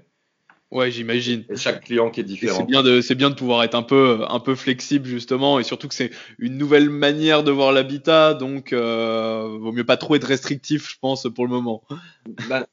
[0.69, 1.45] ouais, j'imagine.
[1.55, 2.59] Chaque client qui est différent.
[2.59, 5.63] C'est bien de c'est bien de pouvoir être un peu un peu flexible justement et
[5.63, 10.13] surtout que c'est une nouvelle manière de voir l'habitat, donc euh, vaut mieux pas trop
[10.13, 11.81] être restrictif, je pense, pour le moment.
[12.47, 12.67] Ben,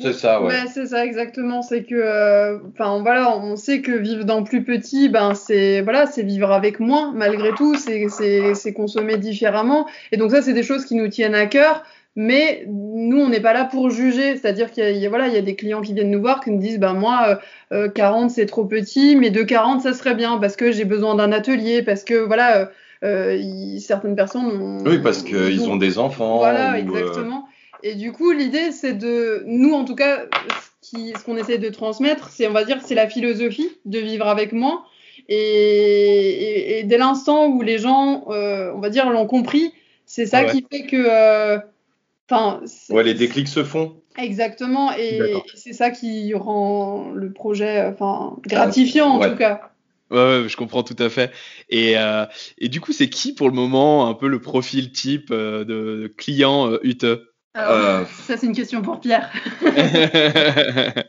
[0.00, 0.54] c'est ça, ouais.
[0.72, 1.62] c'est ça exactement.
[1.62, 6.06] C'est que, euh, enfin voilà, on sait que vivre dans plus petit, ben c'est voilà,
[6.06, 7.74] c'est vivre avec moins malgré tout.
[7.74, 9.86] C'est c'est consommer différemment.
[10.12, 11.82] Et donc ça, c'est des choses qui nous tiennent à cœur.
[12.16, 14.36] Mais nous, on n'est pas là pour juger.
[14.36, 16.50] C'est-à-dire qu'il y, a, voilà, il y a des clients qui viennent nous voir qui
[16.50, 17.38] nous disent, ben moi,
[17.72, 20.84] euh, 40 euh, c'est trop petit, mais de 40 ça serait bien parce que j'ai
[20.84, 22.70] besoin d'un atelier, parce que voilà,
[23.04, 26.38] euh, certaines personnes ont, Oui, parce qu'ils ont, des enfants.
[26.38, 27.47] Voilà, exactement.
[27.82, 30.26] Et du coup, l'idée, c'est de, nous en tout cas,
[30.82, 34.52] ce qu'on essaie de transmettre, c'est, on va dire, c'est la philosophie de vivre avec
[34.52, 34.84] moi.
[35.28, 39.72] Et, et, dès l'instant où les gens, euh, on va dire, l'ont compris,
[40.06, 41.58] c'est ça qui fait que
[42.90, 44.00] ouais, les déclics se font.
[44.16, 45.20] Exactement, et
[45.54, 49.70] c'est ça qui rend le projet enfin, gratifiant en tout cas.
[50.10, 51.30] Ouais, je comprends tout à fait.
[51.68, 52.24] Et, euh,
[52.56, 56.12] et du coup, c'est qui pour le moment un peu le profil type euh, de
[56.16, 59.30] client euh, UTE Ça, c'est une question pour Pierre.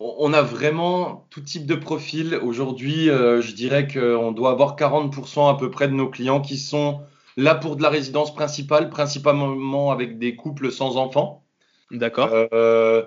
[0.00, 2.38] On a vraiment tout type de profil.
[2.42, 7.00] Aujourd'hui, je dirais qu'on doit avoir 40% à peu près de nos clients qui sont
[7.38, 11.44] Là, pour de la résidence principale, principalement avec des couples sans enfants.
[11.92, 12.30] D'accord.
[12.32, 13.04] Euh,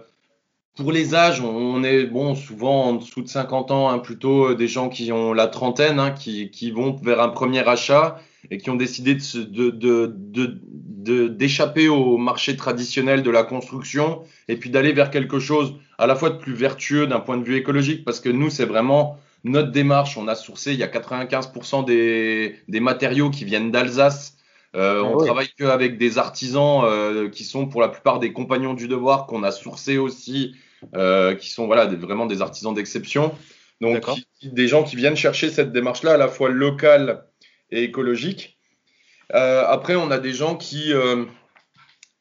[0.76, 4.56] pour les âges, on est bon souvent en dessous de 50 ans, hein, plutôt euh,
[4.56, 8.58] des gens qui ont la trentaine, hein, qui, qui, vont vers un premier achat et
[8.58, 14.70] qui ont décidé de, de, de, d'échapper au marché traditionnel de la construction et puis
[14.70, 18.04] d'aller vers quelque chose à la fois de plus vertueux d'un point de vue écologique,
[18.06, 22.56] parce que nous, c'est vraiment notre démarche, on a sourcé, il y a 95% des,
[22.68, 24.38] des, matériaux qui viennent d'Alsace.
[24.76, 28.74] Euh, ah on travaille qu'avec des artisans euh, qui sont pour la plupart des compagnons
[28.74, 30.56] du devoir qu'on a sourcé aussi,
[30.96, 33.36] euh, qui sont voilà vraiment des artisans d'exception.
[33.82, 34.06] Donc
[34.44, 37.26] des gens qui viennent chercher cette démarche-là à la fois locale
[37.72, 38.58] et écologique.
[39.34, 40.94] Après, on a des gens qui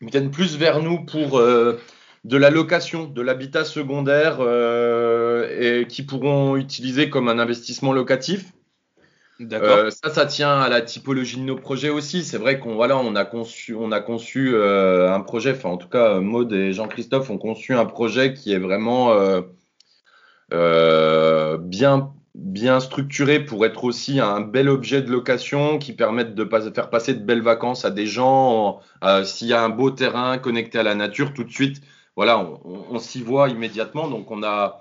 [0.01, 7.11] viennent plus vers nous pour de la location, de l'habitat secondaire et qui pourront utiliser
[7.11, 8.53] comme un investissement locatif.
[9.41, 12.25] Euh, ça, ça tient à la typologie de nos projets aussi.
[12.25, 15.53] C'est vrai qu'on voilà, on a conçu, on a conçu euh, un projet.
[15.53, 19.15] Enfin, en tout cas, Maud et Jean-Christophe ont conçu un projet qui est vraiment
[20.51, 26.89] bien bien structuré pour être aussi un bel objet de location qui permette de faire
[26.89, 28.81] passer de belles vacances à des gens.
[29.25, 31.83] S'il y a un beau terrain connecté à la nature, tout de suite,
[32.17, 34.09] voilà, on, s'y voit immédiatement.
[34.09, 34.81] Donc, on a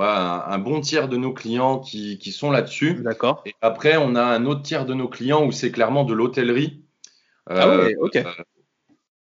[0.00, 2.94] un, bon tiers de nos clients qui, sont là-dessus.
[3.02, 3.42] D'accord.
[3.46, 6.82] Et après, on a un autre tiers de nos clients où c'est clairement de l'hôtellerie.
[7.48, 8.16] ah oui, ok.
[8.16, 8.24] Euh,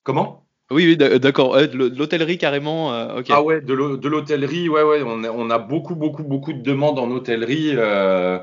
[0.02, 0.46] comment?
[0.70, 1.56] Oui, oui, d'accord.
[1.56, 2.92] de l'hôtellerie carrément.
[2.92, 5.02] Euh, ah ouais, de l'hôtellerie, ouais, ouais.
[5.04, 7.70] On a, beaucoup, beaucoup, beaucoup de demandes en hôtellerie.
[7.74, 8.38] Euh,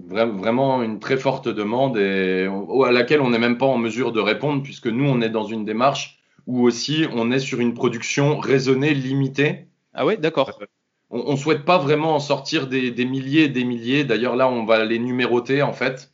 [0.00, 2.48] vraiment une très forte demande et
[2.86, 5.44] à laquelle on n'est même pas en mesure de répondre puisque nous, on est dans
[5.44, 9.66] une démarche ou aussi on est sur une production raisonnée, limitée.
[9.94, 10.58] Ah ouais, d'accord.
[10.60, 10.66] Euh,
[11.12, 14.04] on ne souhaite pas vraiment en sortir des, milliers et des milliers.
[14.04, 16.10] D'ailleurs, là, on va les numéroter en fait.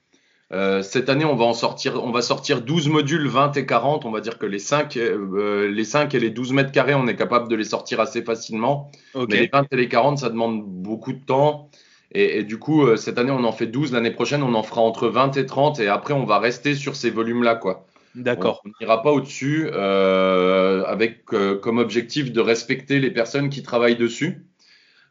[0.51, 4.05] Euh, cette année, on va en sortir, on va sortir 12 modules 20 et 40.
[4.05, 7.07] On va dire que les 5, euh, les 5 et les 12 mètres carrés, on
[7.07, 8.91] est capable de les sortir assez facilement.
[9.15, 11.71] Mais les 20 et les 40, ça demande beaucoup de temps.
[12.13, 13.93] Et, et du coup, cette année, on en fait 12.
[13.93, 15.81] L'année prochaine, on en fera entre 20 et 30.
[15.81, 17.87] Et après, on va rester sur ces volumes-là, quoi.
[18.15, 18.63] D'accord.
[18.65, 23.97] On n'ira pas au-dessus euh, avec euh, comme objectif de respecter les personnes qui travaillent
[23.97, 24.47] dessus,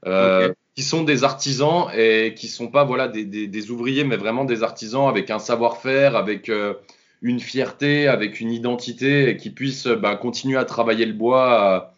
[0.07, 4.17] euh, qui sont des artisans et qui sont pas voilà des, des, des ouvriers, mais
[4.17, 6.73] vraiment des artisans avec un savoir-faire, avec euh,
[7.21, 11.93] une fierté, avec une identité et qui puissent bah, continuer à travailler le bois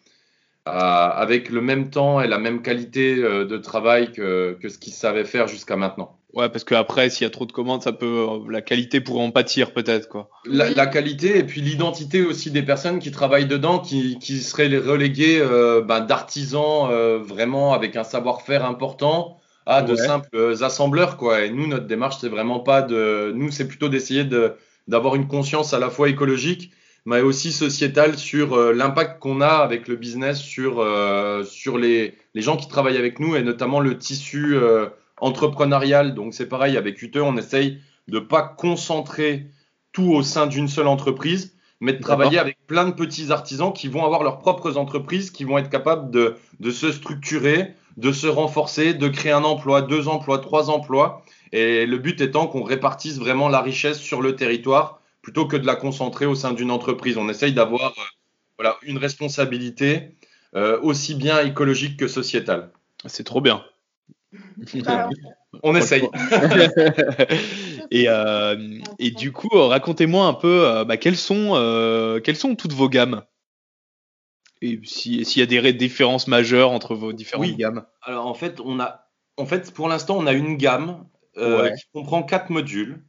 [0.66, 5.24] avec le même temps et la même qualité de travail que, que ce qu'ils savaient
[5.24, 6.19] faire jusqu'à maintenant.
[6.32, 9.32] Ouais, parce qu'après, s'il y a trop de commandes, ça peut, la qualité pourrait en
[9.32, 10.30] pâtir peut-être, quoi.
[10.44, 14.78] La, qualité et puis l'identité aussi des personnes qui travaillent dedans, qui, qui seraient les
[14.78, 21.44] relégués euh, ben, d'artisans euh, vraiment avec un savoir-faire important à de simples assembleurs, quoi.
[21.44, 24.54] Et nous, notre démarche, c'est vraiment pas de, nous, c'est plutôt d'essayer de
[24.88, 26.72] d'avoir une conscience à la fois écologique,
[27.04, 30.84] mais aussi sociétale sur euh, l'impact qu'on a avec le business sur
[31.44, 34.56] sur les les gens qui travaillent avec nous et notamment le tissu
[35.20, 36.14] entrepreneurial.
[36.14, 39.46] Donc c'est pareil avec UTE, on essaye de pas concentrer
[39.92, 43.88] tout au sein d'une seule entreprise, mais de travailler avec plein de petits artisans qui
[43.88, 48.26] vont avoir leurs propres entreprises, qui vont être capables de, de se structurer, de se
[48.26, 51.24] renforcer, de créer un emploi, deux emplois, trois emplois.
[51.52, 55.66] Et le but étant qu'on répartisse vraiment la richesse sur le territoire plutôt que de
[55.66, 57.16] la concentrer au sein d'une entreprise.
[57.16, 58.02] On essaye d'avoir euh,
[58.58, 60.14] voilà, une responsabilité
[60.54, 62.70] euh, aussi bien écologique que sociétale.
[63.06, 63.64] C'est trop bien.
[64.84, 65.08] Bah,
[65.62, 66.08] On essaye.
[67.90, 72.54] et, euh, et du coup, racontez-moi un peu euh, bah, quelles, sont, euh, quelles sont
[72.54, 73.22] toutes vos gammes?
[74.62, 77.56] Et si- s'il y a des différences majeures entre vos différentes Oui.
[77.56, 81.62] gammes Alors en fait, on a, en fait, pour l'instant, on a une gamme euh,
[81.62, 81.74] Ouais.
[81.74, 83.02] qui comprend quatre modules.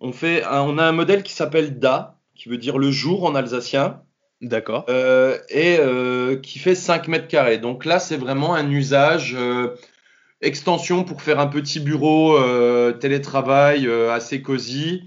[0.00, 3.24] On, fait un- on a un modèle qui s'appelle DA, qui veut dire le jour
[3.24, 4.02] en alsacien,
[4.40, 4.86] D'accord.
[4.88, 7.58] euh, et euh, qui fait 5 mètres carrés.
[7.58, 9.74] Donc là, c'est vraiment un usage euh,
[10.40, 15.02] extension pour faire un petit bureau euh, télétravail euh, assez cosy.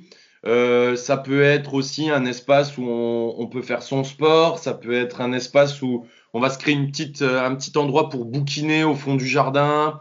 [0.45, 4.59] Euh, ça peut être aussi un espace où on, on peut faire son sport.
[4.59, 7.77] Ça peut être un espace où on va se créer une petite, euh, un petit
[7.77, 9.99] endroit pour bouquiner au fond du jardin.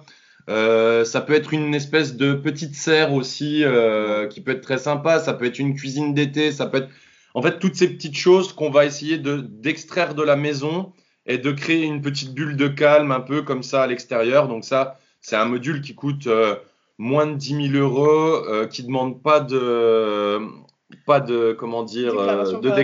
[0.49, 4.79] Euh, ça peut être une espèce de petite serre aussi euh, qui peut être très
[4.79, 5.21] sympa.
[5.21, 6.53] Ça peut être une cuisine d'été.
[6.53, 6.89] Ça peut être
[7.35, 10.93] en fait toutes ces petites choses qu'on va essayer de d'extraire de la maison
[11.27, 14.49] et de créer une petite bulle de calme un peu comme ça à l'extérieur.
[14.49, 16.57] Donc ça, c'est un module qui coûte euh,
[16.99, 18.09] moins de 10 000 euros,
[18.49, 20.39] euh, qui demande pas de
[21.07, 22.83] pas de comment dire euh, de dé-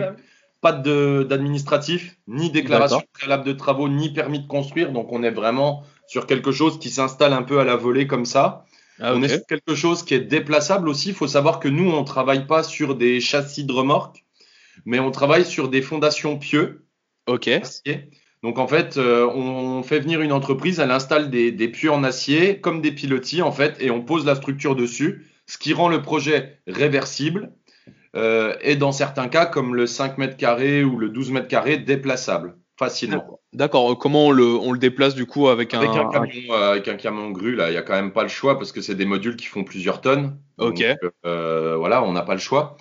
[0.60, 4.92] pas de d'administratif, ni déclaration préalable de travaux, ni permis de construire.
[4.92, 8.24] Donc on est vraiment sur quelque chose qui s'installe un peu à la volée comme
[8.26, 8.64] ça.
[9.00, 11.10] Ah, On est sur quelque chose qui est déplaçable aussi.
[11.10, 14.24] Il faut savoir que nous, on travaille pas sur des châssis de remorque,
[14.86, 16.86] mais on travaille sur des fondations pieux.
[17.26, 17.48] Ok.
[17.48, 18.08] acier.
[18.46, 22.04] Donc en fait, euh, on fait venir une entreprise, elle installe des, des pieux en
[22.04, 25.88] acier comme des pilotis en fait, et on pose la structure dessus, ce qui rend
[25.88, 27.50] le projet réversible
[28.14, 31.78] euh, et dans certains cas, comme le 5 mètres carrés ou le 12 mètres carrés,
[31.78, 33.40] déplaçable facilement.
[33.52, 33.90] D'accord.
[33.90, 35.80] euh, Comment on le, on le déplace du coup avec un.
[35.80, 38.22] Avec un camion, euh, avec un camion grue, là, il y a quand même pas
[38.22, 40.38] le choix parce que c'est des modules qui font plusieurs tonnes.
[40.58, 40.84] Ok.
[41.02, 42.76] Donc, voilà, on n'a pas le choix.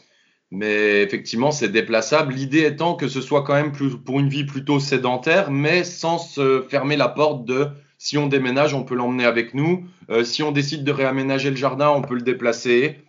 [0.55, 2.33] Mais effectivement, c'est déplaçable.
[2.33, 6.61] L'idée étant que ce soit quand même pour une vie plutôt sédentaire, mais sans se
[6.69, 9.85] fermer la porte de si on déménage, on peut l'emmener avec nous.
[10.09, 12.99] Euh, si on décide de réaménager le jardin, on peut le déplacer.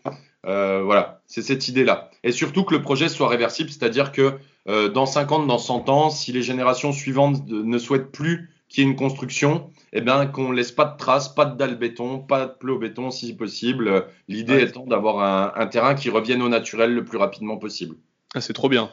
[0.44, 2.10] Euh, voilà, c'est cette idée-là.
[2.24, 4.34] Et surtout que le projet soit réversible, c'est-à-dire que
[4.68, 8.86] euh, dans 50, dans 100 ans, si les générations suivantes ne souhaitent plus qu'il y
[8.86, 12.46] ait une construction, eh bien qu'on laisse pas de traces, pas de dalle béton, pas
[12.46, 14.06] de pleu au béton si possible.
[14.28, 14.62] L'idée Ouais.
[14.64, 17.96] étant d'avoir un, un terrain qui revienne au naturel le plus rapidement possible.
[18.34, 18.90] Ah, c'est trop bien.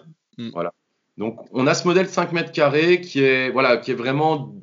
[1.18, 4.56] Donc on a ce modèle 5 mètres carrés qui est voilà qui est vraiment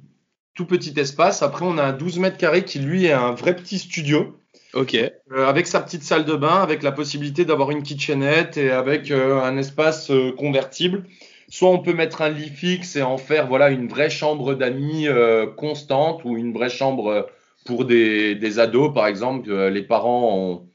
[0.55, 1.42] tout petit espace.
[1.42, 4.37] Après on a un 12 mètres carrés qui lui est un vrai petit studio
[4.74, 4.94] Ok.
[4.94, 9.11] euh, avec sa petite salle de bain, avec la possibilité d'avoir une kitchenette et avec
[9.11, 11.05] euh, un espace euh, convertible.
[11.51, 15.09] Soit on peut mettre un lit fixe et en faire voilà une vraie chambre d'amis
[15.09, 17.23] euh, constante ou une vraie chambre euh,
[17.67, 19.47] pour des, des ados par exemple.
[19.49, 20.69] que les parents ont-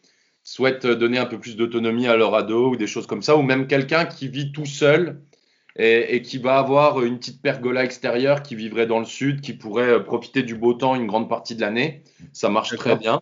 [0.44, 3.42] souhaitent donner un peu plus d'autonomie à leur ado ou des choses comme ça, ou
[3.42, 5.22] même quelqu'un qui vit tout seul
[5.78, 9.54] et, et qui va avoir une petite pergola extérieure qui vivrait dans le sud, qui
[9.54, 12.04] pourrait euh, profiter du beau temps une grande partie de l'année.
[12.34, 13.22] Ça marche très bien.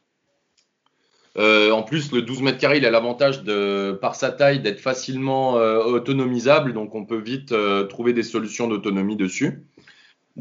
[1.38, 4.80] Euh, en plus, le 12 mètres carrés, il a l'avantage de, par sa taille, d'être
[4.80, 9.63] facilement euh, autonomisable, donc on peut vite euh, trouver des solutions d'autonomie dessus.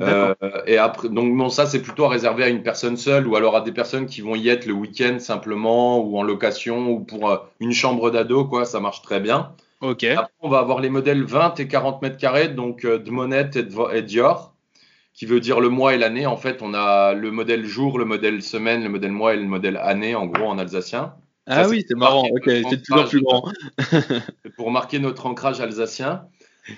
[0.00, 0.35] Euh,
[0.66, 3.61] et après, donc ça c'est plutôt à réserver à une personne seule ou alors à
[3.61, 7.37] des personnes qui vont y être le week-end simplement ou en location ou pour euh,
[7.61, 8.64] une chambre d'ado, quoi.
[8.64, 9.52] Ça marche très bien.
[9.83, 10.05] Ok.
[10.05, 13.57] Après, on va avoir les modèles 20 et 40 mètres carrés, donc euh, de Monette
[13.57, 14.51] et, de, et Dior,
[15.14, 16.27] qui veut dire le mois et l'année.
[16.27, 19.44] En fait, on a le modèle jour, le modèle semaine, le modèle mois et le
[19.46, 21.14] modèle année, en gros, en alsacien.
[21.46, 22.22] Ah Ça, oui, c'est marrant.
[22.31, 23.44] Ok, c'est toujours plus grand.
[24.57, 26.22] Pour marquer notre ancrage alsacien.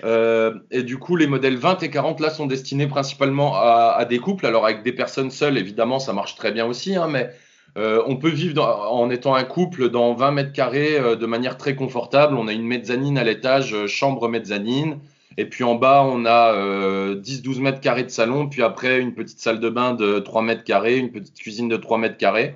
[0.03, 4.05] Euh, et du coup, les modèles 20 et 40 là sont destinés principalement à, à
[4.05, 4.45] des couples.
[4.47, 7.29] Alors avec des personnes seules, évidemment, ça marche très bien aussi, hein, mais
[7.77, 11.25] euh, on peut vivre dans- en étant un couple dans 20 mètres carrés euh, de
[11.27, 12.35] manière très confortable.
[12.35, 14.97] On a une mezzanine à l'étage, chambre mezzanine.
[15.37, 19.13] Et puis en bas, on a euh, 10-12 mètres carrés de salon, puis après une
[19.13, 22.55] petite salle de bain de 3 mètres carrés, une petite cuisine de 3 mètres carrés.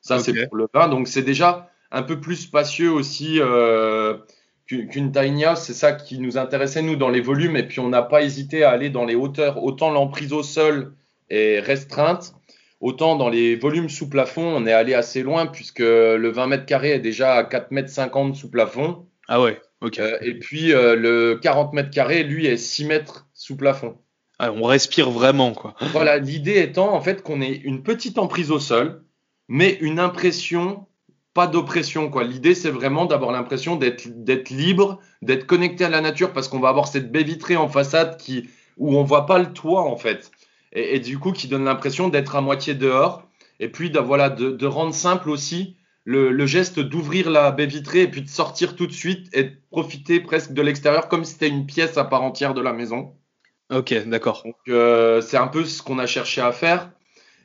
[0.00, 0.88] Ça, c'est pour le bain.
[0.88, 4.18] Donc c'est déjà un peu plus spacieux aussi euh,
[4.66, 5.62] qu'une qu'une tiny house.
[5.62, 7.56] C'est ça qui nous intéressait, nous, dans les volumes.
[7.56, 9.62] Et puis on n'a pas hésité à aller dans les hauteurs.
[9.62, 10.94] Autant l'emprise au sol
[11.30, 12.34] est restreinte,
[12.80, 16.66] autant dans les volumes sous plafond, on est allé assez loin, puisque le 20 mètres
[16.66, 19.06] carrés est déjà à 4 mètres 50 sous plafond.
[19.28, 19.60] Ah ouais.
[19.82, 23.96] Euh, et puis euh, le 40 mètres carrés, lui, est 6 mètres sous plafond.
[24.38, 25.74] Ah, on respire vraiment quoi.
[25.92, 29.02] Voilà, l'idée étant en fait qu'on ait une petite emprise au sol,
[29.48, 30.86] mais une impression,
[31.34, 32.10] pas d'oppression.
[32.10, 32.22] quoi.
[32.24, 36.60] L'idée, c'est vraiment d'avoir l'impression d'être d'être libre, d'être connecté à la nature, parce qu'on
[36.60, 39.96] va avoir cette baie vitrée en façade qui, où on voit pas le toit en
[39.96, 40.30] fait,
[40.72, 43.24] et, et du coup qui donne l'impression d'être à moitié dehors,
[43.58, 45.77] et puis de, voilà, de, de rendre simple aussi
[46.08, 49.44] le, le geste d'ouvrir la baie vitrée et puis de sortir tout de suite et
[49.44, 52.72] de profiter presque de l'extérieur comme si c'était une pièce à part entière de la
[52.72, 53.14] maison.
[53.70, 54.40] Ok, d'accord.
[54.42, 56.92] Donc euh, c'est un peu ce qu'on a cherché à faire.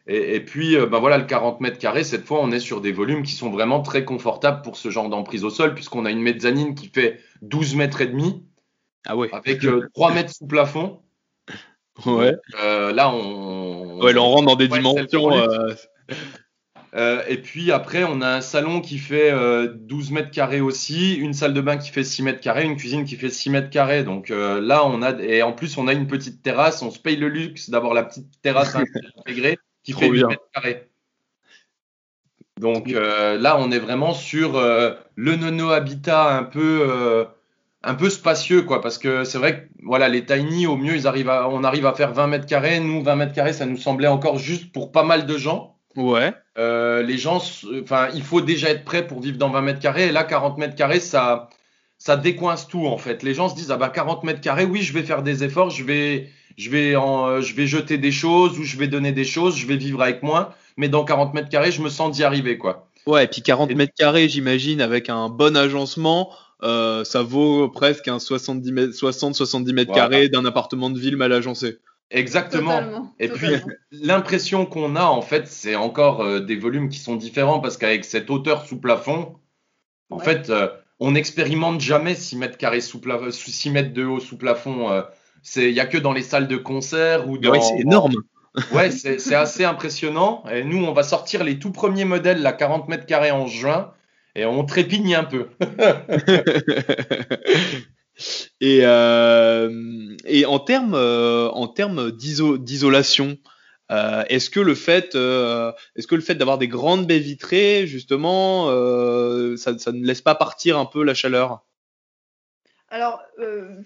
[0.07, 2.79] Et, et puis euh, ben voilà, le 40 mètres carrés, cette fois on est sur
[2.79, 6.09] des volumes qui sont vraiment très confortables pour ce genre d'emprise au sol, puisqu'on a
[6.11, 8.45] une mezzanine qui fait 12 mètres et demi,
[9.05, 9.27] Ah ouais.
[9.33, 11.01] avec euh, 3 mètres sous plafond.
[12.05, 12.33] Ouais.
[12.63, 13.99] Euh, là on.
[14.01, 15.31] Ouais, là, on rentre dans des dimensions.
[16.95, 20.61] Euh, Euh, et puis après, on a un salon qui fait euh, 12 mètres carrés
[20.61, 23.49] aussi, une salle de bain qui fait 6 mètres carrés, une cuisine qui fait 6
[23.49, 24.03] mètres carrés.
[24.03, 26.81] Donc euh, là, on a et en plus, on a une petite terrasse.
[26.81, 28.75] On se paye le luxe d'avoir la petite terrasse
[29.19, 30.27] intégrée qui Trop fait 8 bien.
[30.27, 30.87] mètres carrés.
[32.59, 37.25] Donc euh, là, on est vraiment sur euh, le nono habitat un peu euh,
[37.83, 41.07] un peu spacieux quoi, parce que c'est vrai que voilà, les tiny au mieux, ils
[41.07, 42.79] arrivent à, on arrive à faire 20 mètres carrés.
[42.79, 45.72] Nous, 20 mètres carrés, ça nous semblait encore juste pour pas mal de gens.
[45.95, 46.33] Ouais.
[46.57, 47.41] Euh, les gens,
[47.83, 50.07] enfin, il faut déjà être prêt pour vivre dans 20 mètres carrés.
[50.07, 51.49] Et là, 40 mètres carrés, ça,
[51.97, 53.23] ça décoince tout en fait.
[53.23, 55.69] Les gens se disent ah bah 40 mètres carrés, oui, je vais faire des efforts,
[55.69, 59.23] je vais, je vais, en, je vais jeter des choses ou je vais donner des
[59.25, 60.49] choses, je vais vivre avec moins.
[60.77, 62.87] Mais dans 40 mètres carrés, je me sens d'y arriver quoi.
[63.05, 66.29] Ouais, et puis 40 Et- mètres carrés, j'imagine, avec un bon agencement,
[66.63, 70.07] euh, ça vaut presque un 70 mètres, 60, 70 mètres Voilà.
[70.09, 71.79] carrés d'un appartement de ville mal agencé.
[72.13, 72.77] Exactement.
[72.77, 73.47] Totalement, Et puis.
[73.91, 78.05] L'impression qu'on a en fait, c'est encore euh, des volumes qui sont différents parce qu'avec
[78.05, 79.35] cette hauteur sous plafond,
[80.09, 80.23] en Ouais.
[80.23, 80.67] fait, euh,
[80.99, 84.91] on n'expérimente jamais 6 mètres carrés sous plafond, 6 mètres de haut sous plafond.
[84.91, 85.01] euh,
[85.41, 87.51] c'est, il y a que dans les salles de concert ou dans.
[87.51, 88.13] Ouais, c'est énorme.
[88.71, 90.43] Ouais, c'est, c'est assez impressionnant.
[90.51, 93.91] Et nous, on va sortir les tout premiers modèles, la 40 mètres carrés en juin,
[94.35, 95.47] et on trépigne un peu.
[98.61, 103.37] et, euh, et en termes euh, en termes d'iso- d'isolation,
[103.91, 107.87] euh, est-ce que le fait euh, est-ce que le fait d'avoir des grandes baies vitrées
[107.87, 111.63] justement euh, ça, ça ne laisse pas partir un peu la chaleur?
[112.89, 113.23] Alors,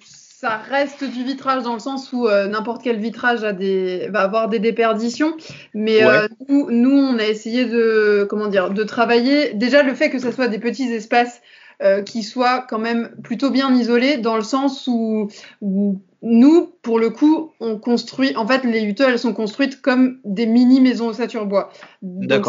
[0.06, 4.50] ça reste du vitrage dans le sens où n'importe quel vitrage a des, va avoir
[4.50, 5.38] des déperditions.
[5.74, 6.28] Mais Ouais.
[6.50, 9.54] nous, nous, on a essayé de, comment dire, de travailler.
[9.54, 11.42] Déjà, le fait que ce soit des petits espaces
[11.84, 15.30] euh, qui soient quand même plutôt bien isolés, dans le sens où,
[15.62, 18.36] où nous, pour le coup, on construit.
[18.36, 21.72] En fait, les huttes, elles sont construites comme des mini maisons ossature bois.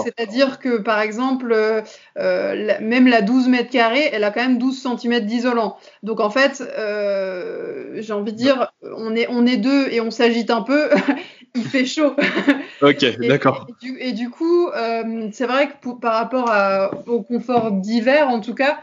[0.02, 1.82] C'est-à-dire que, par exemple, euh,
[2.18, 5.76] euh, la- même la 12 mètres carrés, elle a quand même 12 cm d'isolant.
[6.02, 10.10] Donc en fait, euh, j'ai envie de dire, on est, on est deux et on
[10.10, 10.88] s'agite un peu,
[11.54, 12.14] il fait chaud.
[12.80, 13.28] Ok, Et,
[13.68, 17.72] et du, et du coup, euh, c'est vrai que pour- par rapport à- au confort
[17.72, 18.78] d'hiver, en tout cas,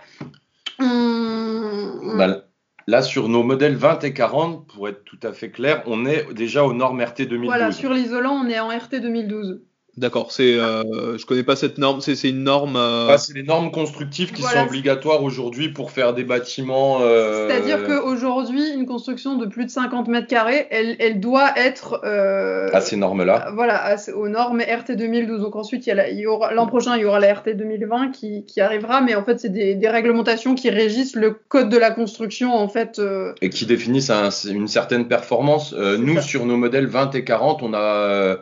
[0.80, 2.44] on- Bah,
[2.88, 6.34] là, sur nos modèles 20 et 40, pour être tout à fait clair, on est
[6.34, 7.46] déjà aux normes RT 2012.
[7.46, 9.62] voilà, sur l'isolant, on est en RT 2012.
[9.98, 12.76] D'accord, c'est euh, je connais pas cette norme, c'est c'est une norme.
[12.76, 14.60] euh, Ah, c'est les normes constructives qui Voilà.
[14.62, 16.98] sont obligatoires aujourd'hui pour faire des bâtiments.
[17.02, 22.02] euh, C'est-à-dire qu'aujourd'hui, une construction de plus de 50 mètres carrés, elle, elle doit être
[22.04, 23.52] euh, à ces normes-là.
[23.54, 25.40] Voilà, à- aux normes RT 2012.
[25.42, 27.34] Donc ensuite, il y a la- il y aura l'an prochain, il y aura la
[27.34, 31.32] RT 2020 qui, qui arrivera, mais en fait, c'est des, des réglementations qui régissent le
[31.48, 33.00] code de la construction, en fait.
[33.00, 35.74] euh, Et qui définissent un- une certaine performance.
[35.78, 36.22] Euh, nous, ça.
[36.22, 38.36] sur nos modèles 20 et 40, on a euh,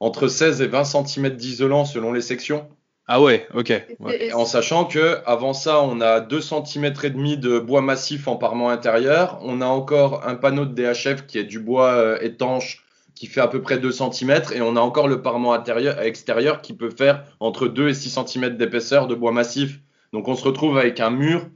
[0.00, 2.68] entre 16 et 20 cm d'isolant selon les sections.
[3.06, 3.72] Ah ouais, ok.
[3.98, 4.32] ouais.
[4.32, 8.36] En sachant que avant ça, on a 2 cm et demi de bois massif en
[8.36, 9.40] parement intérieur.
[9.42, 12.84] On a encore un panneau de DHF qui est du bois euh, étanche
[13.16, 16.62] qui fait à peu près 2 cm et on a encore le parement intérieur extérieur
[16.62, 19.80] qui peut faire entre 2 et 6 cm d'épaisseur de bois massif.
[20.12, 21.46] Donc on se retrouve avec un mur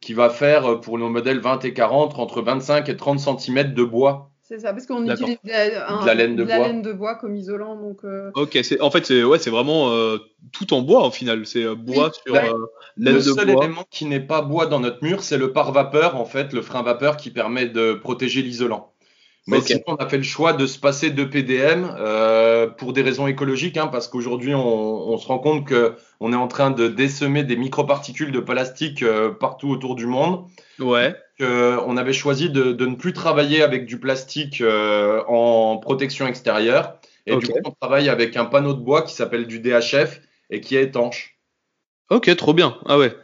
[0.00, 3.74] qui va faire euh, pour nos modèles 20 et 40 entre 25 et 30 cm
[3.74, 4.30] de bois.
[4.48, 5.50] C'est ça, parce qu'on utilise de,
[5.92, 6.58] un- De la laine de bois.
[6.58, 7.76] laine de bois comme isolant.
[7.76, 10.18] Donc, euh, Ok, c'est en fait c'est ouais c'est vraiment euh,
[10.52, 12.48] tout en bois au final, c'est euh, bois Oui, sur ouais.
[12.50, 13.64] euh, laine Le de seul bois.
[13.64, 16.82] élément qui n'est pas bois dans notre mur, c'est le pare-vapeur, en fait, le frein
[16.82, 18.92] vapeur qui permet de protéger l'isolant.
[19.50, 23.26] Mais on a fait le choix de se passer de PDM euh, pour des raisons
[23.26, 26.86] écologiques, hein, parce qu'aujourd'hui, on, on se rend compte que on est en train de
[26.86, 30.44] désemer des microparticules de plastique euh, partout autour du monde.
[30.78, 31.14] Ouais.
[31.38, 36.26] Que on avait choisi de, de ne plus travailler avec du plastique euh, en protection
[36.26, 36.98] extérieure.
[37.26, 40.20] Et du coup, on travaille avec un panneau de bois qui s'appelle du DHF
[40.50, 41.38] et qui est étanche.
[42.10, 42.78] Ok, trop bien.
[42.86, 43.14] Ah ouais.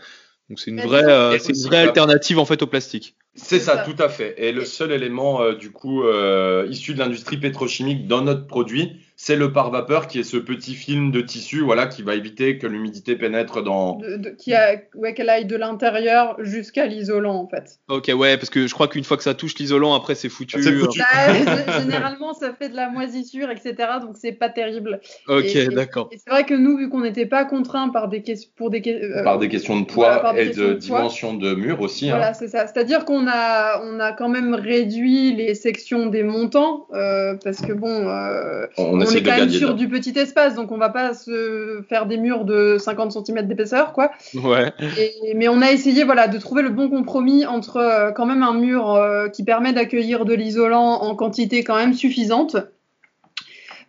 [0.51, 3.17] Donc c'est une vraie euh, Et c'est une aussi, vraie alternative en fait au plastique.
[3.35, 3.91] C'est C'est ça, ça.
[3.91, 4.35] tout à fait.
[4.37, 9.01] Et le seul élément, euh, du coup, euh, issu de l'industrie pétrochimique dans notre produit,
[9.17, 12.67] c'est le pare-vapeur qui est ce petit film de tissu voilà, qui va éviter que
[12.67, 13.97] l'humidité pénètre dans.
[13.97, 17.79] De, de, qui a, ouais, qu'elle aille de l'intérieur jusqu'à l'isolant en fait.
[17.89, 20.63] Ok, ouais, parce que je crois qu'une fois que ça touche l'isolant, après c'est foutu.
[20.63, 20.99] C'est foutu.
[20.99, 23.75] Bah, généralement, ça fait de la moisissure, etc.
[24.01, 25.01] Donc c'est pas terrible.
[25.29, 26.09] Ok, Et- d'accord.
[26.13, 28.23] Et c'est vrai que nous, vu qu'on n'était pas contraints par des,
[28.57, 30.73] pour des, que- euh, Par des questions de poids voilà, par des et questions de,
[30.73, 32.09] de dimension de mur aussi.
[32.11, 32.17] hein.
[32.17, 32.67] Voilà, c'est ça.
[32.67, 37.73] C'est-à-dire qu'on a, on a quand même réduit les sections des montants euh, parce que
[37.73, 40.89] bon, euh, On, on, essaie est quand même sur du petit espace, donc on va
[40.91, 44.11] pas se faire des murs de 50 cm d'épaisseur, quoi.
[44.35, 44.73] Ouais.
[44.99, 48.43] Et- mais on a essayé, voilà, de trouver le bon compromis entre euh, quand même
[48.43, 52.57] un mur euh, qui permet d'accueillir de l'isolant en quantité quand même suffisante,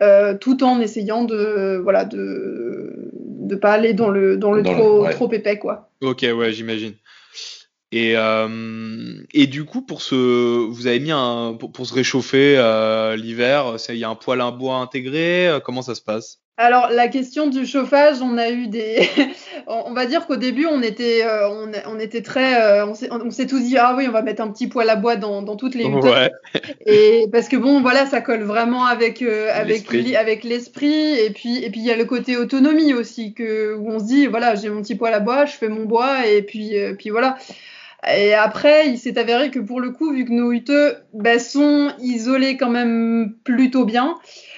[0.02, 4.72] euh, tout en essayant de, voilà, de, de pas aller dans le, dans le Dans
[4.74, 5.12] le- trop, ouais.
[5.12, 5.90] trop épais, quoi.
[6.02, 6.94] Ok, ouais, j'imagine.
[7.96, 8.48] Et, euh,
[9.34, 10.16] et du coup, pour se,
[10.68, 14.42] vous avez mis un, pour, pour se réchauffer euh, l'hiver, il y a un poêle
[14.42, 15.48] à bois intégré.
[15.48, 16.40] euh, Comment ça se passe?
[16.58, 19.10] Alors la question du chauffage, on a eu des,
[19.68, 23.46] on va dire qu'au début on était, on, on était très, on s'est on s'est
[23.46, 25.76] tous dit ah oui on va mettre un petit poêle à bois dans, dans toutes
[25.76, 26.32] les huttes Ouais.
[26.86, 30.02] et parce que bon voilà ça colle vraiment avec avec L'esprit.
[30.04, 33.76] l'i- avec l'esprit et puis et puis il y a le côté autonomie aussi que
[33.76, 36.26] où on se dit voilà j'ai mon petit poêle à bois, je fais mon bois
[36.26, 37.36] et puis puis voilà.
[38.14, 40.72] Et après, il s'est avéré que pour le coup, vu que nos huttes
[41.14, 44.16] bah, sont isolées quand même plutôt bien,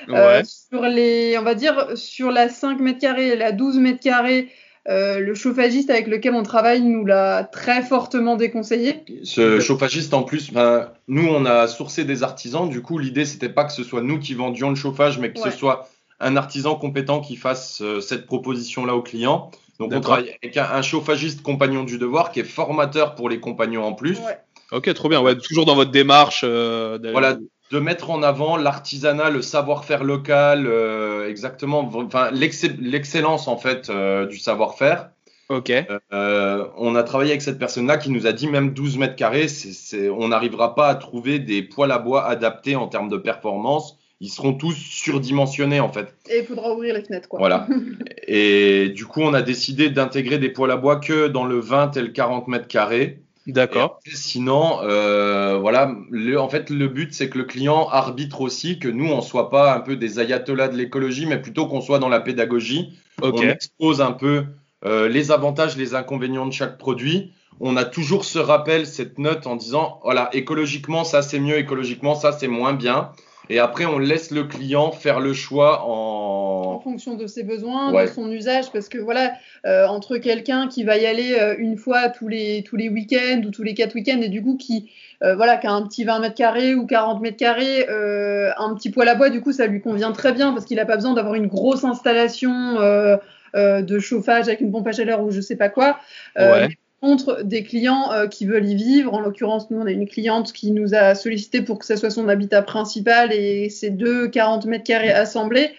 [0.09, 3.99] euh, sur les, on va dire, sur la 5 mètres carrés et la 12 mètres
[4.01, 4.49] carrés,
[4.89, 9.03] euh, le chauffagiste avec lequel on travaille nous l'a très fortement déconseillé.
[9.23, 12.69] Ce chauffagiste en plus, ben, nous on a sourcé des artisans.
[12.69, 15.39] Du coup, l'idée c'était pas que ce soit nous qui vendions le chauffage, mais que
[15.39, 15.51] Ouais.
[15.51, 15.89] ce soit
[16.21, 19.51] un artisan compétent qui fasse euh, cette proposition-là au client.
[19.79, 23.39] Donc on travaille avec un, un chauffagiste compagnon du devoir qui est formateur pour les
[23.39, 24.17] compagnons en plus.
[24.19, 24.37] Ouais.
[24.71, 25.21] Ok, trop bien.
[25.21, 26.41] Ouais, toujours dans votre démarche.
[26.43, 27.37] euh, Voilà,
[27.71, 33.89] de mettre en avant l'artisanat, le savoir-faire local, euh, exactement, enfin l'excell- l'excellence en fait
[33.89, 35.09] euh, du savoir-faire.
[35.49, 35.71] Ok.
[36.11, 39.47] Euh, on a travaillé avec cette personne-là qui nous a dit même 12 mètres carrés,
[39.47, 43.96] c'est- on n'arrivera pas à trouver des poêles à bois adaptés en termes de performance.
[44.19, 46.15] Ils seront tous surdimensionnés en fait.
[46.29, 47.39] Et il faudra ouvrir les fenêtres, quoi.
[47.39, 47.67] Voilà.
[48.27, 51.95] Et du coup, on a décidé d'intégrer des poêles à bois que dans le 20
[51.97, 53.21] et le 40 mètres carrés.
[53.45, 53.99] D'accord.
[54.05, 58.89] Sinon, euh, voilà, le, en fait, le but, c'est que le client arbitre aussi, que
[58.89, 62.09] nous, on soit pas un peu des ayatollahs de l'écologie, mais plutôt qu'on soit dans
[62.09, 62.97] la pédagogie.
[63.21, 63.35] Ok.
[63.37, 64.43] On expose un peu
[64.83, 67.31] euh, les avantages, les inconvénients de chaque produit.
[67.59, 72.15] On a toujours ce rappel, cette note en disant, voilà, écologiquement, ça c'est mieux, écologiquement,
[72.15, 73.11] ça c'est moins bien.
[73.49, 76.79] Et après, on laisse le client faire le choix En en.
[76.79, 78.05] fonction de ses besoins, Ouais.
[78.05, 79.33] de son usage, parce que voilà,
[79.65, 83.41] euh, entre quelqu'un qui va y aller euh, une fois tous les, tous les week-ends
[83.45, 84.91] ou tous les quatre week-ends, et du coup qui,
[85.23, 88.75] euh, voilà, qui a un petit 20 mètres carrés ou 40 mètres carrés, euh, un
[88.75, 90.95] petit poêle à bois, du coup, ça lui convient très bien parce qu'il n'a pas
[90.95, 93.17] besoin d'avoir une grosse installation euh,
[93.55, 95.97] euh, de chauffage avec une pompe à chaleur ou je sais pas quoi.
[96.37, 96.67] Ouais.
[97.01, 100.51] Contre, des clients euh, qui veulent y vivre, en l'occurrence, nous, on a une cliente
[100.51, 104.65] qui nous a sollicité pour que ça soit son habitat principal et ces deux 40
[104.65, 105.71] mètres carrés assemblés.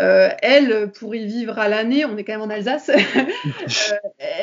[0.00, 3.96] Euh, elle, pour y vivre à l'année, on est quand même en Alsace, euh,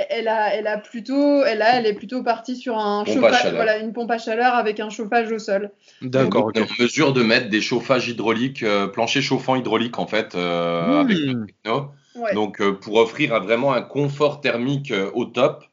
[0.09, 3.53] elle, a, elle a plutôt, elle, a, elle est plutôt partie sur un Pompe chauffage,
[3.53, 5.71] voilà, une pompe à chaleur avec un chauffage au sol.
[6.01, 6.47] D'accord.
[6.47, 6.71] On est ok.
[6.78, 11.17] en mesure de mettre des chauffages hydrauliques, euh, planchers chauffants hydrauliques en fait, euh, avec
[11.19, 11.45] Hmm.
[11.45, 11.91] Techno.
[12.15, 12.34] Ouais.
[12.34, 15.63] Donc euh, pour offrir vraiment un confort thermique euh, au top.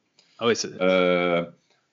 [0.42, 1.44] Ah ouais, Euh,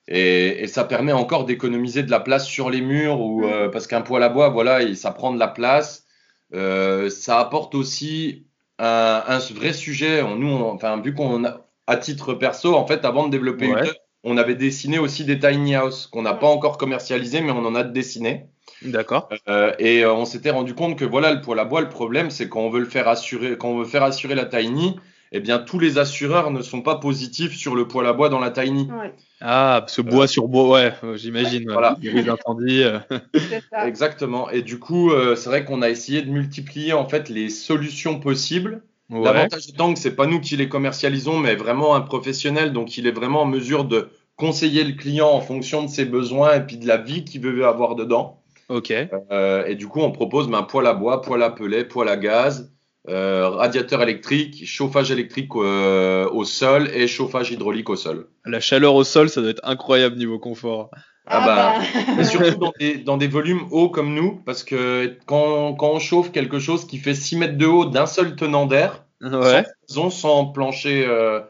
[0.08, 3.44] et, et ça permet encore d'économiser de la place sur les murs ou Mm.
[3.44, 6.04] euh, parce qu'un poêle à bois, voilà, et ça prend de la place.
[6.52, 8.46] Euh, ça apporte aussi
[8.80, 10.20] un, un vrai sujet.
[10.22, 13.68] On- Nous, on- enfin, vu qu'on a, à titre perso, en fait, avant de développer
[13.68, 13.84] Ouais.
[13.86, 13.94] Ute,
[14.24, 16.40] on avait dessiné aussi des tiny house qu'on n'a Ouais.
[16.40, 18.46] pas encore commercialisé, mais on en a dessiné.
[18.82, 19.28] D'accord.
[19.48, 22.30] Euh, et euh, on s'était rendu compte que voilà, le poêle à bois, le problème,
[22.30, 24.96] c'est quand on veut le faire assurer, quand on veut faire assurer la tiny,
[25.32, 28.40] eh bien, tous les assureurs ne sont pas positifs sur le poêle à bois dans
[28.40, 28.90] la tiny.
[28.90, 31.66] Ouais, Ah, ce bois sur bois, ouais, euh, j'imagine.
[31.68, 31.72] ouais.
[31.72, 31.96] Voilà.
[32.02, 32.82] Les d'incendie.
[32.82, 32.98] euh.
[33.34, 33.86] c'est ça.
[33.86, 34.50] Exactement.
[34.50, 38.18] Et du coup, euh, c'est vrai qu'on a essayé de multiplier en fait les solutions
[38.18, 38.82] possibles.
[39.08, 39.24] Ouais.
[39.24, 43.06] L'avantage étant que c'est pas nous qui les commercialisons, mais vraiment un professionnel, donc il
[43.06, 46.76] est vraiment en mesure de conseiller le client en fonction de ses besoins et puis
[46.76, 48.40] de la vie qu'il veut avoir dedans.
[48.68, 48.92] Ok.
[49.32, 52.16] Euh, et du coup, on propose ben, poêle à bois, poêle à pellet, poêle à
[52.16, 52.72] gaz,
[53.08, 58.28] euh, radiateur électrique, chauffage électrique euh, au sol et chauffage hydraulique au sol.
[58.44, 60.90] La chaleur au sol, ça doit être incroyable niveau confort.
[61.26, 61.74] Ah bah,
[62.20, 65.98] Et surtout dans des, dans des volumes hauts comme nous, parce que quand, quand on
[65.98, 69.64] chauffe quelque chose qui fait 6 mètres de haut d'un seul tenant d'air, Ouais.
[69.86, 71.40] sans, plancher, euh,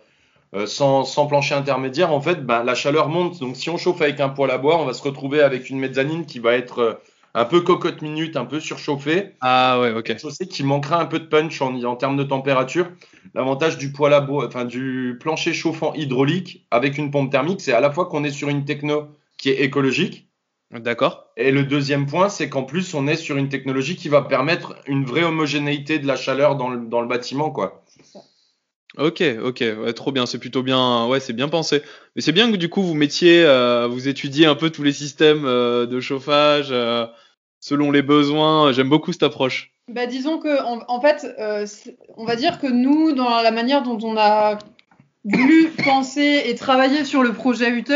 [0.55, 3.39] euh, sans, sans plancher intermédiaire, en fait, ben, la chaleur monte.
[3.39, 5.79] Donc si on chauffe avec un poêle à bois, on va se retrouver avec une
[5.79, 6.95] mezzanine qui va être euh,
[7.35, 9.35] un peu cocotte minute, un peu surchauffé.
[9.41, 10.17] Ah ouais, ok.
[10.23, 12.91] Je sais qu'il manquera un peu de punch en, en termes de température.
[13.35, 17.73] L'avantage du poêle à bois, enfin du plancher chauffant hydraulique avec une pompe thermique, c'est
[17.73, 19.09] à la fois qu'on est sur une techno
[19.39, 20.27] qui est écologique.
[20.73, 21.27] D'accord.
[21.37, 24.77] Et le deuxième point, c'est qu'en plus, on est sur une technologie qui va permettre
[24.87, 27.85] une vraie homogénéité de la chaleur dans le, dans le bâtiment, quoi.
[28.99, 31.83] Ok, ok, ouais, trop bien, c'est plutôt bien, ouais, c'est bien pensé.
[32.15, 34.93] Mais c'est bien que du coup vous mettiez, euh, vous étudiez un peu tous les
[34.93, 37.07] systèmes euh, de chauffage euh,
[37.61, 38.73] selon les besoins.
[38.73, 39.73] J'aime beaucoup cette approche.
[39.89, 41.67] Bah, disons que, en, en fait, euh,
[42.17, 44.59] on va dire que nous, dans la manière dont on a
[45.25, 47.93] voulu penser et travailler sur le projet UTE,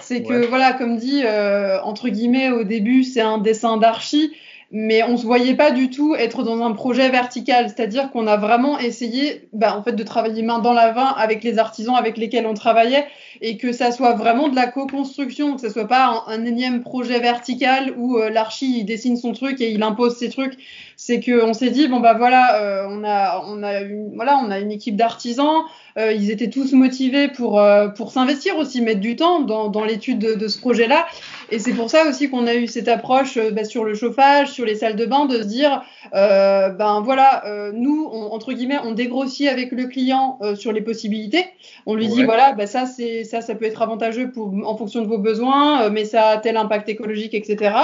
[0.00, 0.46] c'est que, Ouais.
[0.46, 4.32] voilà, comme dit, euh, entre guillemets, au début, c'est un dessin d'archi,
[4.72, 7.68] mais on se voyait pas du tout être dans un projet vertical.
[7.68, 11.44] C'est-à-dire qu'on a vraiment essayé, bah, en fait, de travailler main dans la main avec
[11.44, 13.06] les artisans avec lesquels on travaillait
[13.40, 16.82] et que ça soit vraiment de la co-construction, que ça soit pas un, un énième
[16.82, 20.54] projet vertical où euh, l'archi il dessine son truc et il impose ses trucs.
[20.98, 24.38] C'est que on s'est dit bon bah voilà, euh, on a on a une, voilà
[24.42, 25.64] on a une équipe d'artisans,
[25.98, 29.84] euh, ils étaient tous motivés pour euh, pour s'investir aussi, mettre du temps dans, dans
[29.84, 31.06] l'étude de, de ce projet-là.
[31.50, 34.64] Et c'est pour ça aussi qu'on a eu cette approche bah, sur le chauffage, sur
[34.64, 35.82] les salles de bain, de se dire
[36.12, 41.44] ben voilà, nous on, entre guillemets on dégrossit avec le client sur les possibilités.
[41.84, 45.02] On lui dit voilà, bah, ça c'est ça ça peut être avantageux pour en fonction
[45.02, 47.74] de vos besoins, euh, mais ça a tel impact écologique, etc.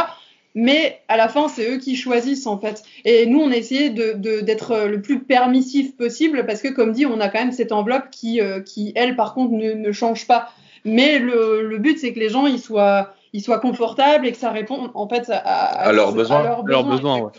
[0.54, 2.82] Mais à la fin, c'est eux qui choisissent en fait.
[3.04, 6.68] Et nous, on a essayé de- de- d'être euh, le plus permissif possible parce que,
[6.68, 9.72] comme dit, on a quand même cette enveloppe qui, euh, qui elle, par contre, ne,
[9.72, 10.50] ne change pas.
[10.84, 14.36] Mais le, le but, c'est que les gens ils soient, ils soient confortables et que
[14.38, 16.42] ça réponde en fait à, À leurs besoins.
[16.42, 17.30] leurs À leurs besoins, ouais.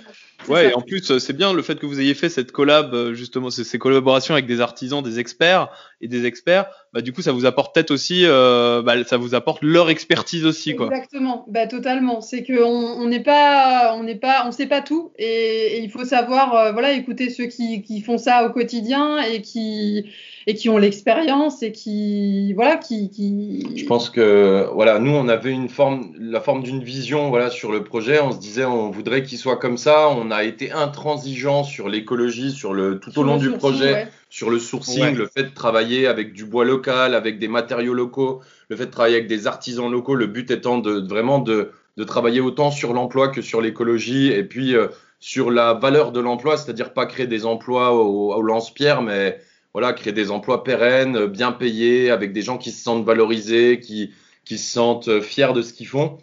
[0.47, 2.93] Ouais, et en plus, euh, c'est bien le fait que vous ayez fait cette collab,
[2.93, 5.69] euh, justement, ces, collaborations avec des artisans, des experts
[6.01, 6.65] et des experts.
[6.93, 10.45] Bah, du coup, ça vous apporte peut-être aussi, euh, bah, ça vous apporte leur expertise
[10.45, 10.87] aussi, quoi.
[10.87, 12.21] Exactement, bah totalement.
[12.21, 15.83] C'est que on on n'est pas, on n'est pas, on sait pas tout, et, et
[15.83, 20.05] il faut savoir, euh, voilà, écouter ceux qui, qui font ça au quotidien et qui
[20.47, 23.65] et qui ont l'expérience et qui, voilà, qui, qui.
[23.77, 27.71] Je pense que voilà, nous on avait une forme, la forme d'une vision voilà sur
[27.71, 28.19] le projet.
[28.19, 30.09] On se disait on voudrait qu'il soit comme ça.
[30.09, 34.07] On a été intransigeant sur l'écologie, sur le tout au long du sourcing, projet, ouais.
[34.29, 35.11] sur le sourcing, Ouais.
[35.13, 38.91] le fait de travailler avec du bois local, avec des matériaux locaux, le fait de
[38.91, 40.15] travailler avec des artisans locaux.
[40.15, 44.31] Le but étant de de- vraiment de de travailler autant sur l'emploi que sur l'écologie
[44.31, 44.87] et puis euh,
[45.19, 49.39] sur la valeur de l'emploi, c'est-à-dire pas créer des emplois au, au lance-pierre, mais
[49.73, 53.79] voilà, créer des emplois pérennes, euh, bien payés, avec des gens qui se sentent valorisés,
[53.79, 54.11] qui,
[54.45, 56.17] qui se sentent euh, fiers de ce qu'ils font.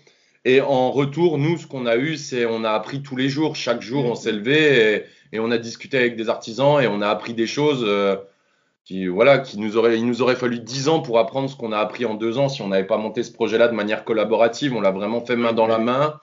[0.45, 3.57] Et en retour, nous, ce qu'on a eu, c'est on a appris tous les jours.
[3.57, 7.03] Chaque jour, on s'est levé et, et on a discuté avec des artisans et on
[7.03, 8.17] a appris des choses euh,
[8.85, 11.73] qui, voilà, qui nous auraient, il nous aurait fallu dix ans pour apprendre ce qu'on
[11.73, 14.75] a appris en deux ans si on n'avait pas monté ce projet-là de manière collaborative.
[14.75, 16.21] On l'a vraiment fait main dans la main.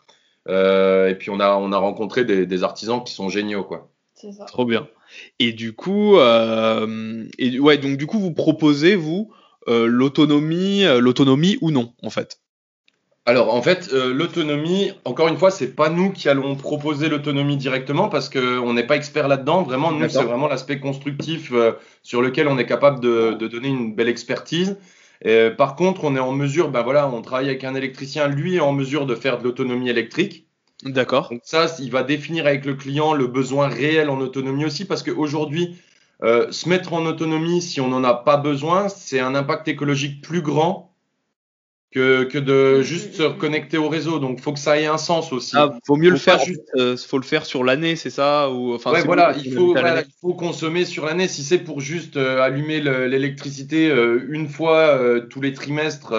[0.47, 3.89] Euh, et puis on a, on a rencontré des, des artisans qui sont géniaux, quoi.
[4.13, 4.45] C'est ça.
[4.45, 4.87] Trop bien.
[5.39, 9.31] Et du coup, euh, et ouais, donc du coup, vous proposez vous
[9.67, 12.39] euh, l'autonomie, euh, l'autonomie ou non, en fait?
[13.25, 17.57] Alors en fait, euh, l'autonomie, encore une fois, c'est pas nous qui allons proposer l'autonomie
[17.57, 19.63] directement parce que on n'est pas expert là-dedans.
[19.63, 23.67] Vraiment, nous, c'est vraiment l'aspect constructif euh, sur lequel on est capable de, de donner
[23.67, 24.77] une belle expertise.
[25.25, 28.55] Et, par contre, on est en mesure, ben voilà, on travaille avec un électricien, lui
[28.55, 30.46] est en mesure de faire de l'autonomie électrique.
[30.83, 31.29] D'accord.
[31.31, 35.01] Donc ça, il va définir avec le client le besoin réel en autonomie aussi, parce
[35.03, 35.75] qu'aujourd'hui,
[36.23, 40.21] euh, se mettre en autonomie si on n'en a pas besoin, c'est un impact écologique
[40.21, 40.93] plus grand
[41.91, 44.19] que, que de juste se reconnecter au réseau.
[44.19, 45.55] Donc, faut que ça ait un sens aussi.
[45.57, 46.39] Ah, faut mieux le Faut faire.
[46.39, 48.91] juste- euh, faut le faire sur l'année, c'est ça ou enfin.
[48.91, 51.27] ouais, voilà, il faut, voilà, il faut consommer sur l'année.
[51.27, 54.99] Si c'est pour juste euh, allumer le- l'électricité euh, une fois
[55.29, 56.13] tous les trimestres,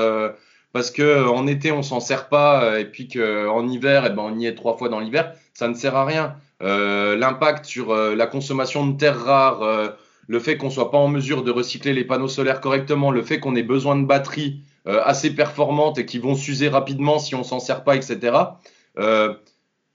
[0.72, 4.10] parce que euh, en été on s'en sert pas, euh, et puis qu'en hiver, eh
[4.10, 6.36] ben, on y est trois fois dans l'hiver, ça ne sert à rien.
[6.62, 9.88] Euh, L'impact sur euh, la consommation de terres rares, euh,
[10.26, 13.40] le fait qu'on soit pas en mesure de recycler les panneaux solaires correctement, le fait
[13.40, 17.44] qu'on ait besoin de batteries euh, assez performantes et qui vont s'user rapidement si on
[17.44, 18.36] s'en sert pas, etc.
[18.98, 19.34] Euh,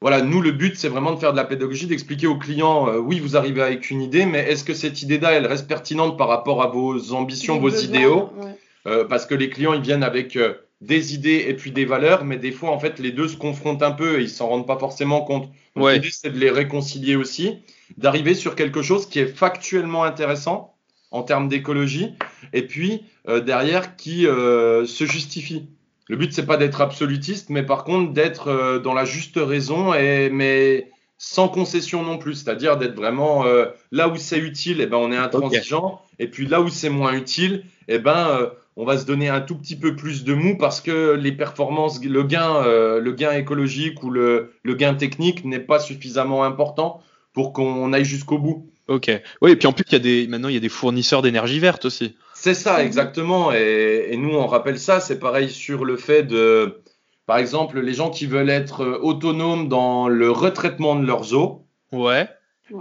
[0.01, 2.97] voilà, nous, le but, c'est vraiment de faire de la pédagogie, d'expliquer aux clients, euh,
[2.97, 6.27] oui, vous arrivez avec une idée, mais est-ce que cette idée-là, elle reste pertinente par
[6.27, 8.31] rapport à vos ambitions, vos idéaux?
[8.37, 8.57] ouais.
[8.87, 12.25] Euh, Parce que les clients, ils viennent avec euh, des idées et puis des valeurs,
[12.25, 14.67] mais des fois, en fait, les deux se confrontent un peu et ils s'en rendent
[14.67, 15.49] pas forcément compte.
[15.75, 15.95] Ouais.
[15.95, 17.59] l'idée, c'est de les réconcilier aussi,
[17.97, 20.75] d'arriver sur quelque chose qui est factuellement intéressant
[21.11, 22.11] en termes d'écologie,
[22.53, 25.67] et puis euh, derrière qui se justifie.
[26.09, 30.29] Le but, c'est pas d'être absolutiste, mais par contre d'être dans la juste raison, et,
[30.29, 30.89] mais
[31.23, 32.35] sans concession non plus.
[32.35, 36.45] C'est-à-dire d'être vraiment euh, là où c'est utile, et ben, on est intransigeant, et puis
[36.47, 39.75] là où c'est moins utile, et ben, euh, on va se donner un tout petit
[39.75, 44.09] peu plus de mou parce que les performances, le gain, euh, le gain écologique ou
[44.09, 47.01] le, le gain technique n'est pas suffisamment important
[47.33, 48.69] pour qu'on aille jusqu'au bout.
[48.87, 49.09] Ok.
[49.41, 51.21] Oui, et puis en plus, il y a des, maintenant, il y a des fournisseurs
[51.21, 52.15] d'énergie verte aussi.
[52.33, 53.53] C'est ça, exactement.
[53.53, 54.99] Et, et, nous, on rappelle ça.
[54.99, 56.81] C'est pareil sur le fait de,
[57.25, 61.65] par exemple, les gens qui veulent être autonomes dans le retraitement de leurs eaux.
[61.91, 62.27] Ouais.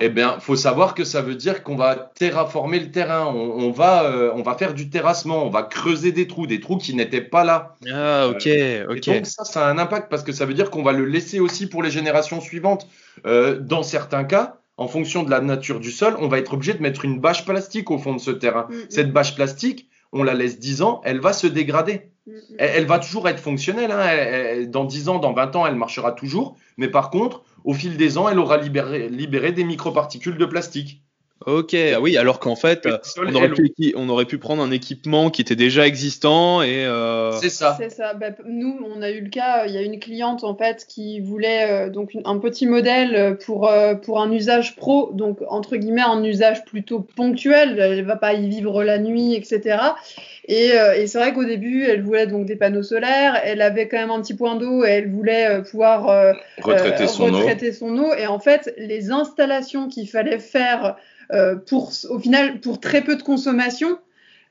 [0.00, 3.26] Eh bien, faut savoir que ça veut dire qu'on va terraformer le terrain.
[3.26, 5.44] On, on va, euh, on va faire du terrassement.
[5.44, 7.76] On va creuser des trous, des trous qui n'étaient pas là.
[7.92, 9.08] Ah, ok, Euh, ok.
[9.08, 11.04] Et donc ça, ça a un impact parce que ça veut dire qu'on va le
[11.04, 12.86] laisser aussi pour les générations suivantes.
[13.26, 16.74] Euh, dans certains cas, en fonction de la nature du sol, on va être obligé
[16.74, 18.66] de mettre une bâche plastique au fond de ce terrain.
[18.70, 18.86] Mm, mm.
[18.88, 22.08] Cette bâche plastique, on la laisse 10 ans, elle va se dégrader.
[22.26, 22.30] Mm.
[22.58, 23.90] Elle, elle va toujours être fonctionnelle.
[23.90, 24.00] hein.
[24.08, 24.18] Elle-
[24.58, 26.56] elle- dans 10 ans, dans 20 ans, elle marchera toujours.
[26.78, 31.04] Mais par contre, au fil des ans, elle aura libéré, libéré des microparticules de plastique.
[31.46, 34.62] Ok, ah oui, alors qu'en fait, euh, on aurait, pu, équi- on aurait pu prendre
[34.62, 36.84] un équipement qui était déjà existant et.
[36.84, 37.76] euh, C'est ça.
[37.80, 38.14] C'est ça.
[38.14, 39.66] Bah, nous, on a eu le cas.
[39.66, 43.14] Il y a une cliente en fait qui voulait euh, donc une- un petit modèle
[43.14, 47.78] euh, pour euh, pour un usage pro, donc entre guillemets un usage plutôt ponctuel.
[47.78, 49.78] Elle va pas y vivre la nuit, etc.
[50.48, 53.40] Et, euh, et c'est vrai qu'au début, elle voulait donc des panneaux solaires.
[53.44, 57.04] Elle avait quand même un petit point d'eau et elle voulait euh, pouvoir euh, Retraiter
[57.04, 57.36] euh, son eau.
[57.38, 58.12] retraiter son eau.
[58.14, 60.90] Et en fait, les installations qu'il fallait faire euh,
[61.66, 63.98] pour, au final, pour très peu de consommation,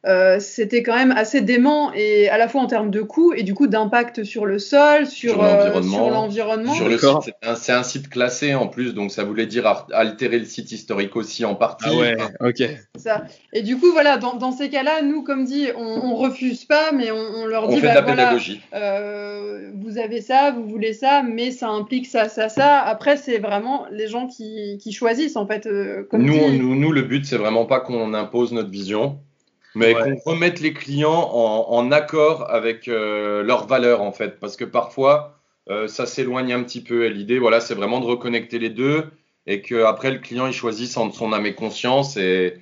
[0.07, 3.43] euh, c'était quand même assez dément et à la fois en termes de coût et
[3.43, 6.73] du coup d'impact sur le sol, sur, Sur euh, l'environnement.
[6.73, 6.73] sur.
[6.75, 7.23] Sur le D'accord.
[7.23, 11.15] site, c'est un, site classé en plus, donc ça voulait dire altérer le site historique
[11.15, 11.85] aussi en partie.
[11.87, 12.63] Ah ouais, ok.
[12.95, 13.23] Ça.
[13.53, 16.91] Et du coup, voilà, dans, dans ces cas-là, nous, comme dit, on, on refuse pas,
[16.91, 18.61] mais on, on leur On dit, fait de bah, la voilà, pédagogie.
[18.73, 22.79] euh, vous avez ça, vous voulez ça, mais ça implique ça, ça, ça.
[22.79, 25.65] Après, c'est vraiment les gens qui, qui choisissent, en fait.
[25.67, 26.39] euh, comme Nous, dit.
[26.43, 29.19] on- nous, nous, le but, c'est vraiment pas qu'on impose notre vision,
[29.75, 30.17] mais Ouais.
[30.23, 34.39] qu'on remette les clients en, en accord avec euh, leurs valeurs, en fait.
[34.39, 37.05] Parce que parfois, euh, ça s'éloigne un petit peu.
[37.05, 39.05] Et l'idée, voilà, c'est vraiment de reconnecter les deux
[39.47, 42.57] et qu'après, le client, il choisisse en son âme et conscience et,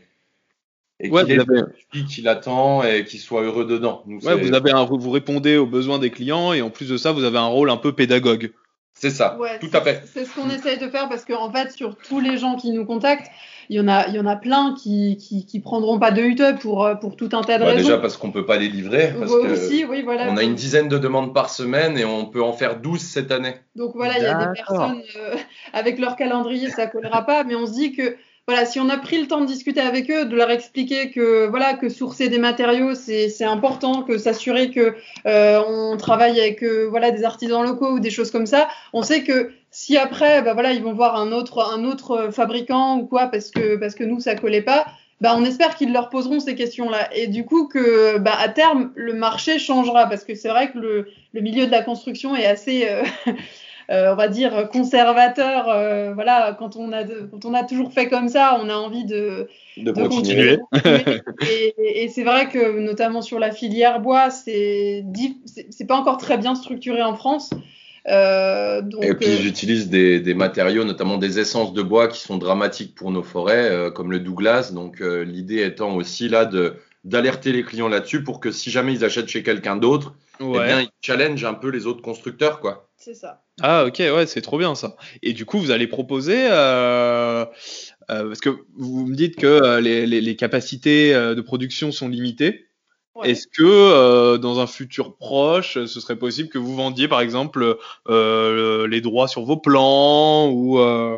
[1.00, 1.62] et Ouais, qu'il avez,
[2.10, 4.04] qu'il attend et qu'il soit heureux dedans.
[4.06, 6.98] Nous, ouais, vous, avez un, vous répondez aux besoins des clients et en plus de
[6.98, 8.52] ça, vous avez un rôle un peu pédagogue.
[8.94, 10.04] C'est ça, Ouais, tout à fait.
[10.14, 12.86] C'est ce qu'on essaye de faire parce qu'en fait, sur tous les gens qui nous
[12.86, 13.32] contactent,
[13.70, 16.22] il y en a, il y en a plein qui, qui, qui prendront pas de
[16.24, 17.84] UTE pour, euh, pour tout un tas de Bah, raisons.
[17.88, 20.28] déjà parce qu'on peut pas les livrer, parce Ouais, que aussi, oui, voilà.
[20.30, 23.32] on a une dizaine de demandes par semaine et on peut en faire 12 cette
[23.32, 23.54] année.
[23.76, 25.36] Donc voilà, il y a des personnes euh,
[25.74, 28.16] avec leur calendrier, ça collera pas, mais on se dit que
[28.48, 31.46] voilà, si on a pris le temps de discuter avec eux, de leur expliquer que
[31.48, 34.96] voilà que sourcer des matériaux c'est c'est important, que s'assurer que
[35.28, 39.04] euh, on travaille avec euh, voilà des artisans locaux ou des choses comme ça, on
[39.04, 43.06] sait que si après bah voilà ils vont voir un autre un autre fabricant ou
[43.06, 44.86] quoi parce que parce que nous ça collait pas,
[45.22, 48.92] bah on espère qu'ils leur poseront ces questions-là et du coup que bah à terme
[48.96, 52.46] le marché changera parce que c'est vrai que le le milieu de la construction est
[52.46, 53.04] assez euh,
[53.92, 55.70] euh, on va dire conservateur.
[55.70, 58.76] euh, voilà, quand on a de- quand on a toujours fait comme ça, on a
[58.76, 59.48] envie de,
[59.78, 60.58] De de continuer.
[60.72, 61.22] continuer.
[61.52, 65.04] et et- et c'est vrai que notamment sur la filière bois, c'est
[65.70, 67.52] c'est pas encore très bien structuré en France.
[68.10, 72.20] Euh, donc, Et puis euh, j'utilise des, des matériaux, notamment des essences de bois qui
[72.20, 74.72] sont dramatiques pour nos forêts, euh, comme le Douglas.
[74.74, 78.94] Donc euh, l'idée étant aussi là de d'alerter les clients là-dessus pour que si jamais
[78.94, 82.90] ils achètent chez quelqu'un d'autre, eh bien ils challengent un peu les autres constructeurs, quoi.
[82.98, 83.42] c'est ça.
[83.62, 84.96] Ah ok, ouais, c'est trop bien ça.
[85.24, 87.46] Et du coup, vous allez proposer, euh,
[88.10, 91.92] euh, parce que vous me dites que euh, les, les, les capacités euh, de production
[91.92, 92.66] sont limitées.
[93.16, 93.32] Ouais.
[93.32, 97.78] Est-ce que euh, dans un futur proche, ce serait possible que vous vendiez par exemple
[98.08, 101.18] euh, les droits sur vos plans ou euh,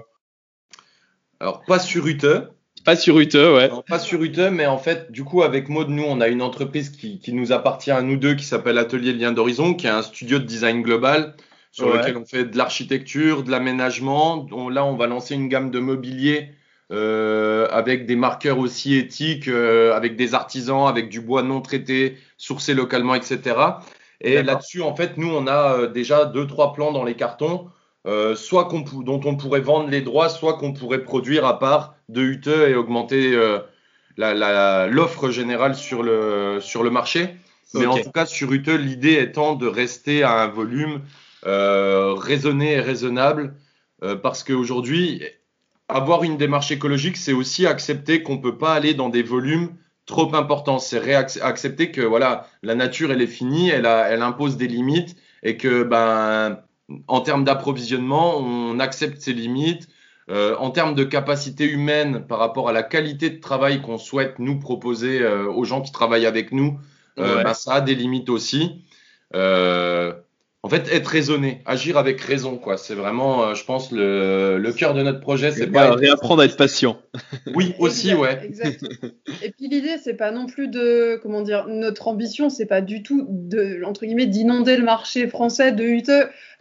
[1.39, 2.49] Alors pas sur UTE,
[2.85, 3.69] pas sur UTE, ouais.
[3.69, 6.41] non, pas sur UTE, mais en fait, du coup, avec Maud, nous, on a une
[6.41, 9.91] entreprise qui, qui nous appartient à nous deux, qui s'appelle Atelier Lien d'Horizon, qui est
[9.91, 11.35] un studio de design global
[11.71, 11.99] sur Ouais.
[11.99, 14.47] lequel on fait de l'architecture, de l'aménagement.
[14.71, 16.49] Là, on va lancer une gamme de mobilier
[16.91, 22.17] euh, avec des marqueurs aussi éthiques, euh, avec des artisans, avec du bois non traité,
[22.37, 23.55] sourcé localement, etc.
[24.19, 27.69] Et là-dessus, en fait, nous, on a euh, déjà deux, trois plans dans les cartons,
[28.07, 31.95] euh, soit pou- dont on pourrait vendre les droits, soit qu'on pourrait produire à part
[32.09, 33.59] de UTE et augmenter euh,
[34.17, 37.29] la- la- l'offre générale sur le, sur le marché.
[37.73, 41.01] Mais en tout cas, sur UTE, l'idée étant de rester à un volume
[41.47, 43.53] euh, raisonné et raisonnable,
[44.03, 45.23] euh, parce qu'aujourd'hui,
[45.91, 49.69] avoir une démarche écologique, c'est aussi accepter qu'on ne peut pas aller dans des volumes
[50.05, 50.79] trop importants.
[50.79, 55.15] C'est accepter que voilà, la nature, elle est finie, elle, a- elle impose des limites,
[55.43, 56.59] et que ben,
[57.07, 59.87] en termes d'approvisionnement, on accepte ces limites.
[60.29, 64.39] Euh, en termes de capacité humaine par rapport à la qualité de travail qu'on souhaite
[64.39, 66.79] nous proposer euh, aux gens qui travaillent avec nous,
[67.19, 67.43] euh, Ouais.
[67.43, 68.85] bah, ça a des limites aussi.
[70.63, 72.77] En fait, être raisonné, agir avec raison, quoi.
[72.77, 75.51] C'est vraiment, euh, je pense, le, le cœur de notre projet.
[75.51, 75.95] C'est Ouais, pas.
[75.95, 76.99] réapprendre à être patient.
[77.55, 78.39] Oui, aussi, Exact, ouais.
[78.45, 78.83] exact.
[79.43, 83.01] Et puis l'idée, c'est pas non plus de, comment dire, notre ambition, c'est pas du
[83.01, 86.09] tout de, entre guillemets, d'inonder le marché français de UTE.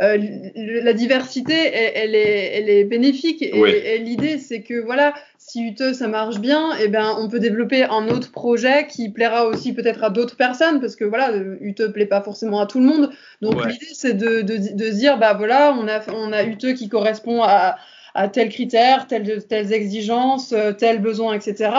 [0.00, 0.16] Euh,
[0.56, 3.42] la diversité, elle, elle est, elle est bénéfique.
[3.42, 3.68] Et, Oui.
[3.70, 5.12] et l'idée, c'est que voilà,
[5.50, 9.46] si UTE ça marche bien, eh ben, on peut développer un autre projet qui plaira
[9.46, 12.78] aussi peut-être à d'autres personnes, parce que voilà, euh, UTE plaît pas forcément à tout
[12.78, 13.10] le monde.
[13.42, 13.68] Donc Ouais.
[13.72, 17.76] l'idée, c'est de, de, dire, bah voilà, on a, on a UTE qui correspond à
[18.14, 21.70] à tels critères, telles, telles exigences, euh, tels besoins, etc.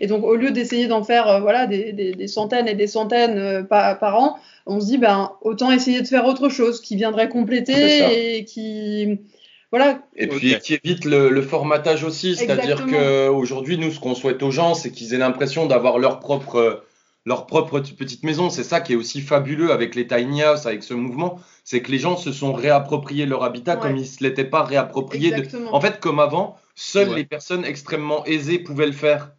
[0.00, 2.86] Et donc, au lieu d'essayer d'en faire euh, voilà, des, des, des centaines et des
[2.86, 6.80] centaines euh, par, par an, on se dit, ben, autant essayer de faire autre chose
[6.80, 9.18] qui viendrait compléter et qui.
[9.72, 14.42] Voilà, Et puis qui évite le, le formatage aussi, c'est-à-dire qu'aujourd'hui, nous, ce qu'on souhaite
[14.42, 16.82] aux gens, c'est qu'ils aient l'impression d'avoir leur propre,
[17.24, 18.50] leur propre petite maison.
[18.50, 21.92] C'est ça qui est aussi fabuleux avec les tiny house, avec ce mouvement, c'est que
[21.92, 23.80] les gens se sont réappropriés leur habitat Ouais.
[23.80, 25.30] comme ils ne se l'étaient pas réapproprié.
[25.30, 25.46] de-.
[25.70, 27.16] En fait, comme avant, seules Ouais.
[27.16, 29.30] les personnes extrêmement aisées pouvaient le faire.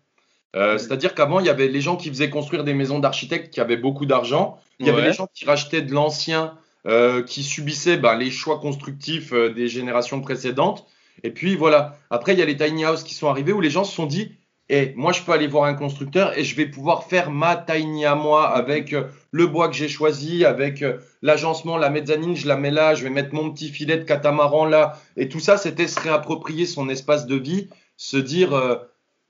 [0.55, 3.59] Euh, C'est-à-dire qu'avant, il y avait les gens qui faisaient construire des maisons d'architectes qui
[3.59, 4.57] avaient beaucoup d'argent.
[4.79, 6.57] Il y avait les gens qui rachetaient de l'ancien,
[6.87, 10.87] euh, qui subissaient ben, les choix constructifs euh, des générations précédentes.
[11.23, 11.97] Et puis voilà.
[12.09, 14.05] Après, il y a les tiny houses qui sont arrivés où les gens se sont
[14.05, 14.31] dit
[14.69, 18.05] Eh, moi, je peux aller voir un constructeur et je vais pouvoir faire ma tiny
[18.05, 22.47] à moi avec euh, le bois que j'ai choisi, avec euh, l'agencement, la mezzanine, je
[22.47, 24.99] la mets là, je vais mettre mon petit filet de catamaran là.
[25.17, 28.75] Et tout ça, c'était se réapproprier son espace de vie, se dire euh,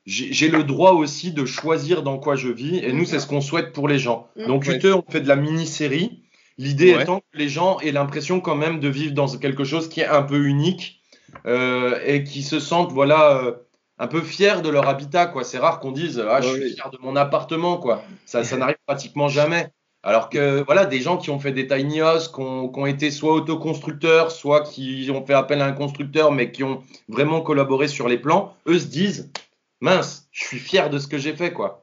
[0.06, 2.78] j'ai le droit aussi de choisir dans quoi je vis.
[2.78, 4.30] Et nous, c'est ce qu'on souhaite pour les gens.
[4.36, 4.48] Mm.
[4.48, 4.68] Donc.
[4.68, 6.21] UTE, on fait de la mini-série.
[6.62, 7.04] L'idée Ouais.
[7.04, 10.06] étant que les gens aient l'impression quand même de vivre dans quelque chose qui est
[10.08, 11.02] un peu unique
[11.46, 13.54] euh, et qui se sentent voilà euh,
[13.98, 15.44] un peu fiers de leur habitat quoi.
[15.44, 16.74] C'est rare qu'on dise ah je suis oui.
[16.74, 18.04] fier de mon appartement quoi.
[18.26, 19.70] Ça ça n'arrive pratiquement jamais.
[20.04, 23.12] Alors que voilà des gens qui ont fait des tiny qui ont, qui ont été
[23.12, 27.88] soit autoconstructeurs, soit qui ont fait appel à un constructeur mais qui ont vraiment collaboré
[27.88, 29.32] sur les plans, eux se disent
[29.80, 31.81] mince je suis fier de ce que j'ai fait quoi.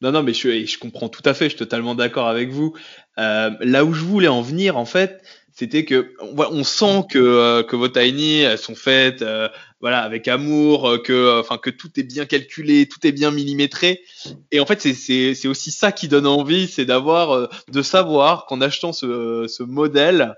[0.00, 2.74] Non, non, mais je, je comprends tout à fait, je suis totalement d'accord avec vous.
[3.18, 5.22] Euh, là où je voulais en venir, en fait,
[5.52, 9.48] c'était que on, sent que, euh, que vos tiny elles sont faites euh,
[9.80, 13.30] voilà, avec amour, euh, que, euh, enfin, que tout est bien calculé, tout est bien
[13.30, 14.02] millimétré.
[14.50, 18.60] Et en fait, c'est- aussi ça qui donne envie, c'est d'avoir, euh, de savoir qu'en
[18.60, 20.34] achetant ce, ce modèle,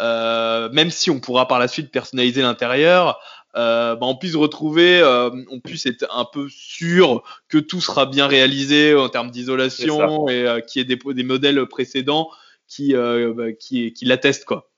[0.00, 3.20] même si on pourra par la suite personnaliser l'intérieur,
[3.56, 8.06] euh, bah, on puisse retrouver, euh, on puisse être un peu sûr que tout sera
[8.06, 12.30] bien réalisé en termes d'isolation et euh, qu'il y ait des, des modèles précédents
[12.66, 14.70] qui, euh, bah, qui, qui l'attestent quoi.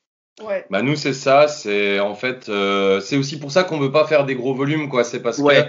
[0.43, 0.67] Ouais.
[0.69, 4.05] Bah nous c'est ça, c'est en fait euh, c'est aussi pour ça qu'on veut pas
[4.07, 5.63] faire des gros volumes quoi, c'est parce Ouais.
[5.67, 5.69] que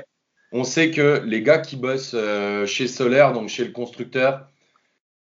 [0.52, 4.48] on sait que les gars qui bossent euh, chez Solaire, donc chez le constructeur,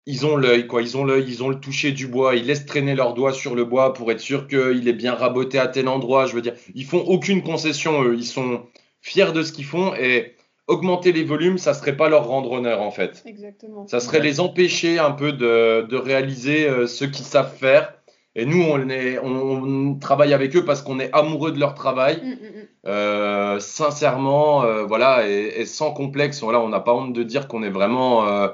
[0.08, 2.66] ils ont l'œil quoi, ils ont l'œil, ils ont le toucher du bois, ils laissent
[2.66, 5.86] traîner leurs doigts sur le bois pour être sûr qu'il est bien raboté à tel
[5.86, 8.62] endroit, je veux dire, ils font aucune concession eux, ils sont
[9.02, 10.34] fiers de ce qu'ils font et
[10.66, 13.22] augmenter les volumes, ça serait pas leur rendre honneur en fait.
[13.26, 13.86] Exactement.
[13.86, 17.94] Ça serait les empêcher un peu de, de réaliser euh, ce qu'ils savent faire.
[18.34, 19.32] Et nous, on, est, on,
[19.64, 22.66] on travaille avec eux parce qu'on est amoureux de leur travail, Mm, mm, mm.
[22.86, 26.42] euh, sincèrement, euh, voilà, et, et sans complexe.
[26.42, 28.28] Voilà, on n'a pas honte de dire qu'on est vraiment.
[28.28, 28.48] euh,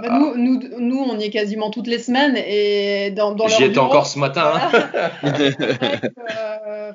[0.00, 3.78] Bah, nous, nous, nous, on y est quasiment toutes les semaines et dans, J'y étais
[3.78, 4.52] encore ce matin.
[4.54, 4.70] hein.
[5.22, 5.56] C'est
[6.28, 6.92] euh,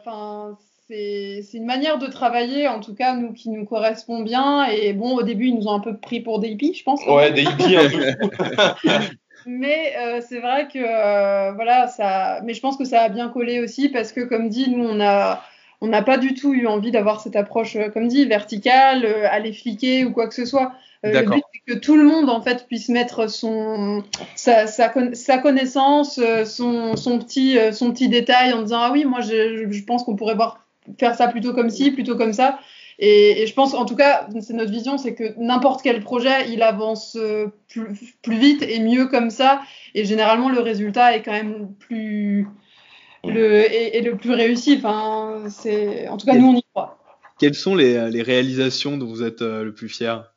[0.87, 4.65] c'est une manière de travailler, en tout cas, nous, qui nous correspond bien.
[4.65, 7.05] Et bon, au début, ils nous ont un peu pris pour des hippies, je pense.
[7.07, 8.89] Ouais, des hippies un peu.
[9.47, 12.41] Mais euh, c'est vrai que, euh, voilà, ça.
[12.43, 14.99] Mais je pense que ça a bien collé aussi parce que, comme dit, nous, on
[15.01, 15.41] a.
[15.81, 20.05] On n'a pas du tout eu envie d'avoir cette approche, comme dit, verticale, aller fliquer
[20.05, 20.71] ou quoi que ce soit.
[21.05, 24.03] Euh, le but, c'est que tout le monde, en fait, puisse mettre son,
[24.35, 28.79] sa, sa, con- sa connaissance, euh, son, son, petit, euh, son petit détail en disant
[28.81, 30.65] Ah oui, moi, je, je pense qu'on pourrait voir,
[30.99, 32.59] faire ça plutôt comme ci, plutôt comme ça.
[32.97, 36.49] Et, et je pense, en tout cas, c'est notre vision, c'est que n'importe quel projet,
[36.49, 37.17] il avance
[37.67, 37.87] plus,
[38.21, 39.61] plus vite et mieux comme ça.
[39.95, 42.47] Et généralement, le résultat est quand même plus.
[43.27, 44.75] Le, et, et le plus réussi.
[44.77, 46.97] Enfin, c'est, en tout cas, nous, on y croit.
[47.37, 50.31] Quelles sont les, les réalisations dont vous êtes le plus fier?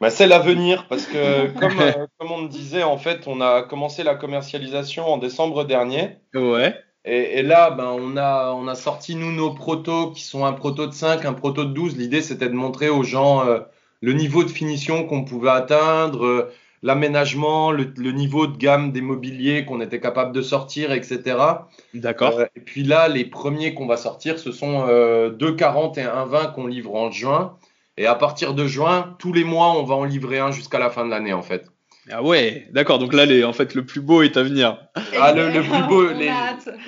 [0.00, 3.62] Bah, c'est l'avenir parce que, comme, euh, comme on me disait, en fait, on a
[3.62, 6.16] commencé la commercialisation en décembre dernier.
[6.34, 6.74] Ouais.
[7.04, 10.52] Et, et là, ben, on, a, on a sorti, nous, nos protos qui sont un
[10.52, 11.96] proto de 5, un proto de 12.
[11.96, 13.60] L'idée, c'était de montrer aux gens euh,
[14.02, 19.00] le niveau de finition qu'on pouvait atteindre, euh, l'aménagement, le, le niveau de gamme des
[19.00, 21.36] mobiliers qu'on était capable de sortir, etc.
[21.94, 22.40] D'accord.
[22.54, 26.66] Et puis là, les premiers qu'on va sortir, ce sont euh, 2,40 et 1,20 qu'on
[26.66, 27.56] livre en juin.
[28.00, 30.88] Et à partir de juin, tous les mois, on va en livrer un jusqu'à la
[30.88, 31.66] fin de l'année, en fait.
[32.10, 32.98] Ah ouais, d'accord.
[32.98, 34.78] Donc là, les, en fait, le plus beau est à venir.
[35.20, 36.30] Ah, le, le plus beau, les-.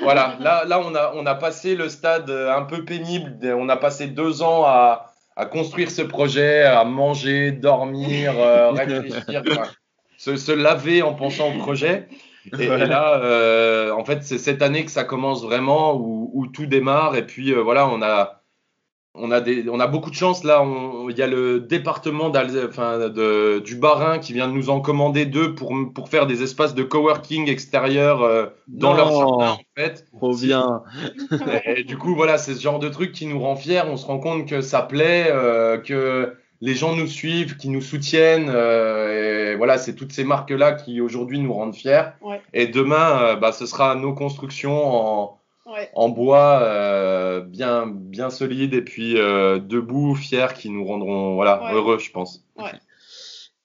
[0.00, 3.36] Voilà, là, là on, a, on a passé le stade euh, un peu pénible.
[3.54, 9.42] On a passé deux ans à, à construire ce projet, à manger, dormir, euh, réfléchir,
[9.50, 9.68] enfin,
[10.16, 12.08] se, se laver en pensant au projet.
[12.58, 16.64] Et, là, euh, en fait, c'est cette année que ça commence vraiment, où, où tout
[16.64, 17.16] démarre.
[17.16, 18.41] Et puis, euh, voilà, on a,
[19.14, 20.42] on, a des, on a beaucoup de chance.
[20.44, 20.64] Là,
[21.08, 25.26] il y a le département enfin, de, du Bas-Rhin qui vient de nous en commander
[25.26, 28.96] deux pour, pour faire des espaces de coworking extérieurs euh, dans Non.
[28.96, 30.06] leur jardin, en fait.
[30.16, 30.82] Trop bien.
[31.66, 33.82] Et, et du coup, voilà, c'est ce genre de truc qui nous rend fiers.
[33.86, 37.80] On se rend compte que ça plaît, euh, que les gens nous suivent, qui nous
[37.82, 38.48] soutiennent.
[38.48, 42.04] euh, et voilà, c'est toutes ces marques-là qui aujourd'hui nous rendent fiers.
[42.22, 42.40] Ouais.
[42.54, 45.38] Et demain, euh, bah, ce sera nos constructions en,
[45.72, 45.90] Ouais.
[45.94, 51.64] en bois euh, bien, bien solides et puis euh, debout, fiers, qui nous rendront voilà,
[51.64, 51.72] Ouais.
[51.72, 52.44] heureux, je pense.
[52.58, 52.72] Ouais.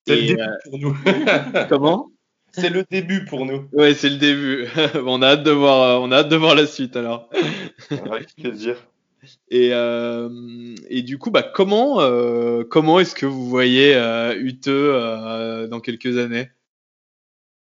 [0.08, 0.98] C'est le début euh, pour nous.
[1.70, 2.10] Comment?
[2.54, 3.68] C'est le début pour nous.
[3.74, 4.68] Ouais, c'est le début.
[5.06, 7.30] on a hâte de voir, on a hâte de voir la suite alors.
[7.92, 8.78] Avec plaisir.
[9.50, 10.30] Et, euh,
[10.90, 15.82] et du coup, bah, comment, euh, comment est-ce que vous voyez euh, UTE euh, dans
[15.82, 16.50] quelques années?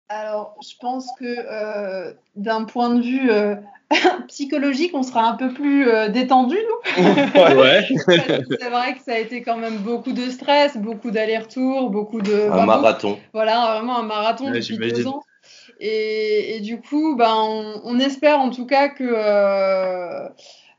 [0.09, 3.57] Alors, je pense que euh, d'un point de vue euh,
[4.29, 7.03] psychologique, on sera un peu plus euh, détendu, nous.
[7.61, 7.87] Ouais.
[8.07, 12.33] C'est vrai que ça a été quand même beaucoup de stress, beaucoup d'allers-retours, beaucoup de.
[12.33, 13.19] Un bah, beaucoup- marathon.
[13.33, 15.23] Voilà, vraiment un marathon Ouais, depuis deux ans.
[15.81, 20.29] Et, et du coup, ben, on, on espère en tout cas que, euh,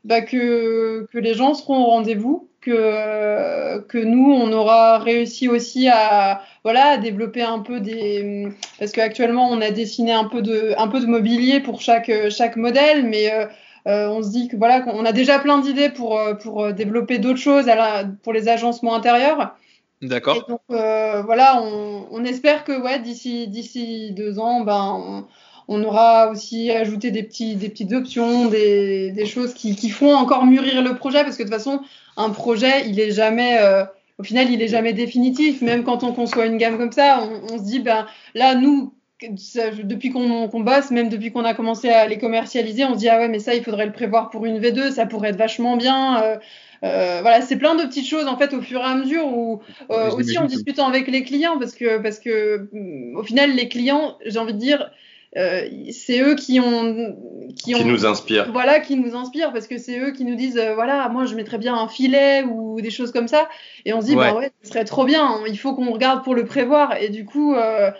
[0.04, 5.88] bah, que, que les gens seront au rendez-vous, que, que nous, on aura réussi aussi
[5.88, 8.48] à, voilà, à développer un peu des...
[8.78, 12.56] Parce qu'actuellement, on a dessiné un peu de, un peu de mobilier pour chaque, chaque
[12.56, 13.32] modèle, mais...
[13.32, 13.46] euh,
[13.86, 17.38] euh, on se dit que voilà qu'on a déjà plein d'idées pour, pour développer d'autres
[17.38, 19.54] choses à la- pour les agencements intérieurs.
[20.02, 20.46] D'accord.
[20.46, 25.24] donc euh, voilà, on, on espère que ouais, d'ici d'ici deux ans, ben on,
[25.68, 30.14] on aura aussi ajouté des petits des petites options, des, des choses qui, qui font
[30.14, 31.80] encore mûrir le projet parce que de toute façon
[32.16, 33.84] un projet il est jamais euh,
[34.18, 35.60] au final il est jamais définitif.
[35.62, 38.94] Même quand on conçoit une gamme comme ça, on, on se dit ben là nous
[39.36, 43.08] ça, depuis qu'on bosse, même depuis qu'on a commencé à les commercialiser, on se dit
[43.08, 45.76] ah ouais mais ça il faudrait le prévoir pour une V2, ça pourrait être vachement
[45.76, 46.22] bien.
[46.22, 46.36] Euh,
[46.84, 49.60] euh, voilà, c'est plein de petites choses en fait au fur et à mesure où
[49.90, 52.68] euh, aussi en discutant avec les clients parce que parce que
[53.16, 54.90] au final les clients, j'ai envie de dire,
[55.36, 57.14] euh, c'est eux qui ont
[57.56, 58.50] qui ont Qui nous inspire.
[58.52, 61.34] voilà qui nous inspirent parce que c'est eux qui nous disent euh, voilà moi je
[61.34, 63.48] mettrais bien un filet ou des choses comme ça
[63.84, 64.30] et on se dit Ouais.
[64.32, 67.10] bah ouais ce serait trop bien hein, il faut qu'on regarde pour le prévoir et
[67.10, 67.90] du coup euh,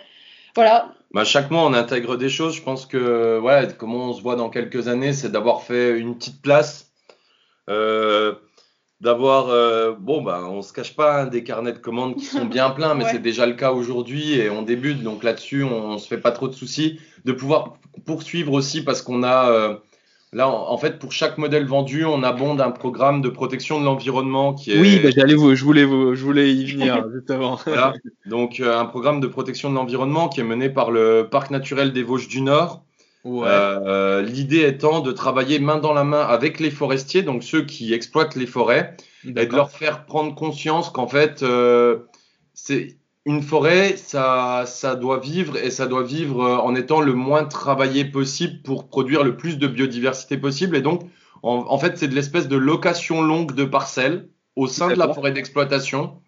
[0.55, 2.55] voilà Bah, chaque mois, on intègre des choses.
[2.55, 6.15] Je pense que, voilà, comment on se voit dans quelques années, c'est d'avoir fait une
[6.15, 6.91] petite place,
[9.01, 12.69] d'avoir, bon, bah, on se cache pas, hein, des carnets de commandes qui sont bien
[12.71, 13.11] pleins, mais Ouais.
[13.13, 16.31] c'est déjà le cas aujourd'hui et on débute, donc là-dessus, on, on se fait pas
[16.31, 16.99] trop de soucis.
[17.25, 19.75] De pouvoir poursuivre aussi parce qu'on a, euh,
[20.33, 23.85] là, en, en fait, pour chaque modèle vendu, on abonde un programme de protection de
[23.85, 24.79] l'environnement qui est.
[24.79, 27.59] Oui, bah, j'allais vous, je voulais vous, je voulais y venir justement.
[27.65, 27.93] Voilà.
[28.25, 31.93] Donc, euh, un programme de protection de l'environnement qui est mené par le Parc naturel
[31.93, 32.83] des Vosges du Nord.
[33.25, 33.47] Ouais.
[33.49, 37.93] Euh, L'idée étant de travailler main dans la main avec les forestiers, donc ceux qui
[37.93, 38.95] exploitent les forêts,
[39.25, 41.99] et de leur faire prendre conscience qu'en fait, euh,
[42.53, 47.13] c'est une forêt, ça, ça doit vivre et ça doit vivre euh, en étant le
[47.13, 50.75] moins travaillé possible pour produire le plus de biodiversité possible.
[50.75, 51.03] Et donc,
[51.43, 55.13] en, en fait, c'est de l'espèce de location longue de parcelles au sein de la
[55.13, 56.21] forêt d'exploitation.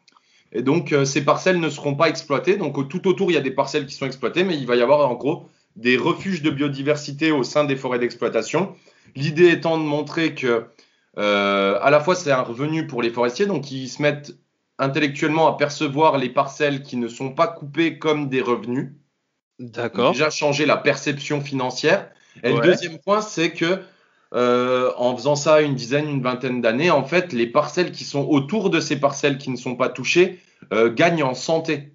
[0.52, 2.58] Et donc, euh, ces parcelles ne seront pas exploitées.
[2.58, 4.82] Donc, tout autour, il y a des parcelles qui sont exploitées, mais il va y
[4.82, 5.46] avoir en gros
[5.78, 8.76] des refuges de biodiversité au sein des forêts d'exploitation.
[9.16, 10.66] L'idée étant de montrer que,
[11.18, 14.34] euh, à la fois, c'est un revenu pour les forestiers, donc ils se mettent
[14.82, 18.94] intellectuellement à percevoir les parcelles qui ne sont pas coupées comme des revenus.
[19.60, 20.12] D'accord.
[20.12, 22.10] Déjà changer la perception financière.
[22.44, 22.56] Et Ouais.
[22.56, 23.80] le deuxième point, c'est que
[24.34, 28.26] euh, en faisant ça une dizaine, une vingtaine d'années, en fait, les parcelles qui sont
[28.28, 30.40] autour de ces parcelles qui ne sont pas touchées
[30.74, 31.94] euh, gagnent en santé.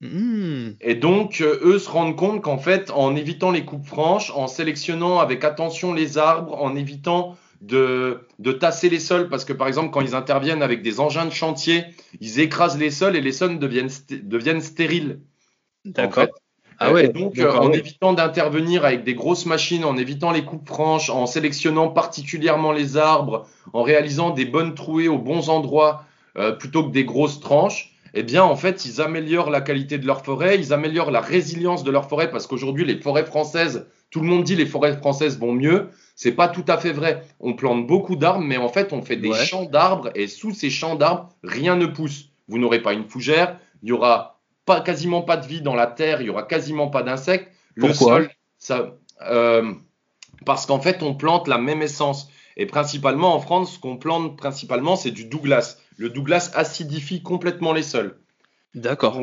[0.00, 0.70] Hmm.
[0.80, 4.48] Et donc, euh, eux se rendent compte qu'en fait, en évitant les coupes franches, en
[4.48, 9.68] sélectionnant avec attention les arbres, en évitant de, de tasser les sols, parce que par
[9.68, 11.84] exemple, quand ils interviennent avec des engins de chantier,
[12.20, 15.20] ils écrasent les sols et les sols deviennent, sté- deviennent stériles.
[15.86, 16.24] en D'accord.
[16.24, 16.30] fait.
[16.78, 17.04] Ah ouais.
[17.04, 21.10] Et donc, euh, en évitant d'intervenir avec des grosses machines, en évitant les coupes franches,
[21.10, 26.04] en sélectionnant particulièrement les arbres, en réalisant des bonnes trouées aux bons endroits,
[26.36, 30.06] euh, plutôt que des grosses tranches, eh bien, en fait, ils améliorent la qualité de
[30.06, 34.20] leur forêt, ils améliorent la résilience de leur forêt, parce qu'aujourd'hui, les forêts françaises, tout
[34.20, 35.88] le monde dit les forêts françaises vont mieux.
[36.14, 37.22] C'est pas tout à fait vrai.
[37.40, 39.44] On plante beaucoup d'arbres, mais en fait, on fait des Ouais.
[39.44, 42.26] champs d'arbres, et sous ces champs d'arbres, rien ne pousse.
[42.48, 45.86] Vous n'aurez pas une fougère, il y aura pas, quasiment pas de vie dans la
[45.86, 47.50] terre, il y aura quasiment pas d'insectes.
[47.74, 49.72] Le sol, ça, euh,
[50.44, 52.28] parce qu'en fait, on plante la même essence.
[52.58, 55.78] Et principalement en France, ce qu'on plante principalement, c'est du Douglas.
[55.96, 58.18] Le Douglas acidifie complètement les sols.
[58.74, 59.22] D'accord.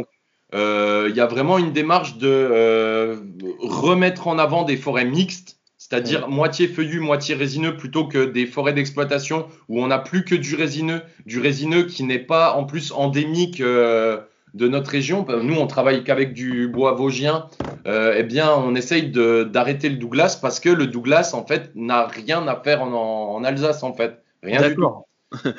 [0.55, 3.17] Euh, Il y a vraiment une démarche de euh,
[3.59, 5.58] remettre en avant des forêts mixtes,
[5.89, 10.35] c'est-à-dire moitié feuillu, moitié résineux, plutôt que des forêts d'exploitation où on n'a plus que
[10.35, 14.19] du résineux, du résineux qui n'est pas en plus endémique euh,
[14.53, 15.25] de notre région.
[15.41, 17.47] Nous, on travaille qu'avec du bois vosgien.
[17.87, 21.71] Euh, eh bien, on essaye de- d'arrêter le Douglas parce que le Douglas, en fait,
[21.75, 24.21] n'a rien à faire en, en Alsace, en fait.
[24.43, 24.81] Rien du tout.
[24.81, 25.05] D'accord.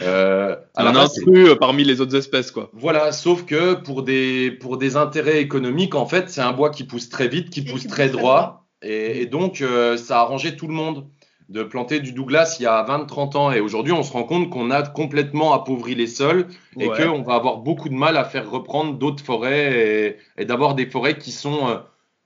[0.03, 2.70] Euh, à un intrus euh, parmi les autres espèces, quoi.
[2.72, 6.85] voilà, sauf que pour des, pour des intérêts économiques, en fait, c'est un bois qui
[6.85, 8.59] pousse très vite, qui pousse très droit.
[8.83, 11.07] Et, et donc, euh, ça a arrangé tout le monde
[11.49, 13.53] de planter du Douglas il y a 20-30 ans.
[13.53, 16.47] Et aujourd'hui, on se rend compte qu'on a complètement appauvri les sols
[16.78, 17.07] et Ouais.
[17.07, 20.87] qu'on va avoir beaucoup de mal à faire reprendre d'autres forêts et, et d'avoir des
[20.87, 21.76] forêts qui sont euh,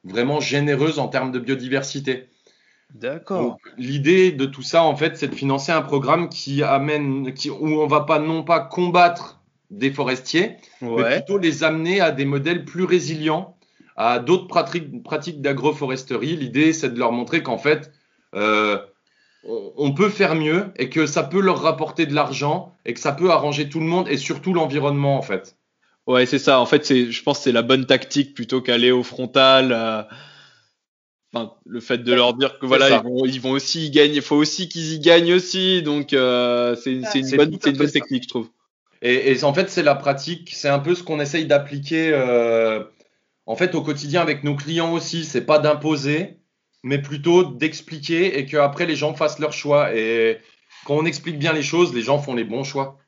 [0.05, 2.29] vraiment généreuses en termes de biodiversité.
[2.95, 3.57] D'accord.
[3.79, 7.81] L'idée de tout ça, en fait, c'est de financer un programme qui amène, qui, où
[7.81, 9.41] on va pas non pas combattre
[9.71, 13.54] des forestiers, mais plutôt les amener à des modèles plus résilients,
[13.97, 16.37] à d'autres pratiques, pratiques d'agroforesterie.
[16.37, 17.93] L'idée, c'est de leur montrer qu'en fait,
[18.35, 18.79] euh,
[19.45, 23.13] on, peut faire mieux et que ça peut leur rapporter de l'argent et que ça
[23.13, 25.57] peut arranger tout le monde et surtout l'environnement, en fait.
[26.07, 26.61] Ouais, c'est ça.
[26.61, 29.73] En fait, c'est, je pense que c'est la bonne tactique plutôt qu'aller au frontal.
[29.73, 30.03] euh,
[31.35, 34.17] Enfin, le fait de leur dire que voilà, ils vont, ils vont aussi y gagner.
[34.17, 35.83] Il faut aussi qu'ils y gagnent aussi.
[35.83, 37.93] Donc, euh, c'est, c'est une bonne, c'est une ça.
[37.93, 38.49] technique, je trouve.
[39.03, 42.85] Et, et en fait, c'est la pratique, c'est un peu ce qu'on essaye d'appliquer euh,
[43.47, 45.25] en fait au quotidien avec nos clients aussi.
[45.25, 46.39] C'est pas d'imposer,
[46.83, 49.95] mais plutôt d'expliquer et qu'après les gens fassent leur choix.
[49.95, 50.39] Et
[50.85, 52.99] quand on explique bien les choses, les gens font les bons choix.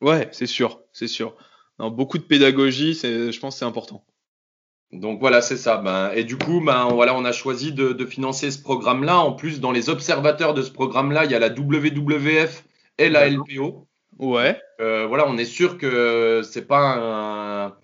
[0.00, 1.34] Ouais, c'est sûr, c'est sûr.
[1.78, 4.04] Non, beaucoup de pédagogie, je pense, c'est important.
[4.92, 5.78] Donc voilà, c'est ça.
[5.78, 9.18] Ben, et du coup, ben, voilà, on a choisi de, de financer ce programme-là.
[9.18, 12.64] En plus, dans les observateurs de ce programme-là, il y a la WWF
[12.98, 13.88] et la LPO.
[14.18, 14.60] Ouais.
[14.80, 17.74] Euh, voilà, on est sûr que c'est pas un,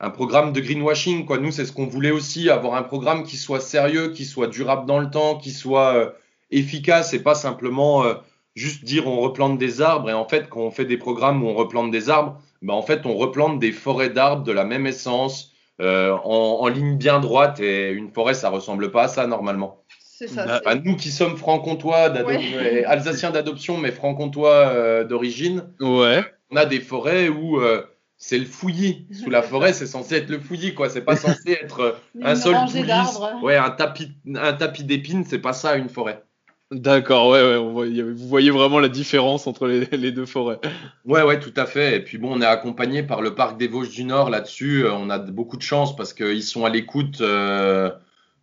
[0.00, 1.24] un programme de greenwashing.
[1.26, 1.38] Quoi.
[1.38, 4.86] Nous, c'est ce qu'on voulait aussi, avoir un programme qui soit sérieux, qui soit durable
[4.86, 6.10] dans le temps, qui soit euh,
[6.50, 8.14] efficace et pas simplement euh,
[8.54, 10.08] juste dire on replante des arbres.
[10.10, 12.82] Et en fait, quand on fait des programmes où on replante des arbres, ben, en
[12.82, 17.20] fait, on replante des forêts d'arbres de la même essence, euh, en, en ligne bien
[17.20, 17.60] droite.
[17.60, 19.82] Et une forêt, ça ressemble pas à ça normalement.
[20.00, 20.60] C'est ça.
[20.64, 22.84] Bah, nous qui sommes franc-comtois, Ouais.
[22.86, 26.24] alsaciens d'adoption, mais franc-comtois euh, d'origine, Ouais.
[26.50, 27.82] on a des forêts où euh,
[28.18, 29.06] c'est le fouillis.
[29.12, 30.88] Sous la forêt, c'est censé être le fouillis, quoi.
[30.90, 31.92] C'est pas censé être euh,
[32.22, 32.54] un sol
[32.86, 33.42] d'arbres.
[33.42, 36.22] Ouais, un tapis, un tapis d'épines, c'est pas ça une forêt.
[36.70, 37.56] D'accord, ouais, ouais.
[37.56, 40.58] on voit- vous voyez vraiment la différence entre les, les deux forêts.
[41.06, 41.96] Ouais, ouais, tout à fait.
[41.96, 44.84] Et puis bon, on est accompagné par le parc des Vosges du Nord là-dessus.
[44.84, 47.90] Euh, On a beaucoup de chance parce qu'ils sont à l'écoute euh,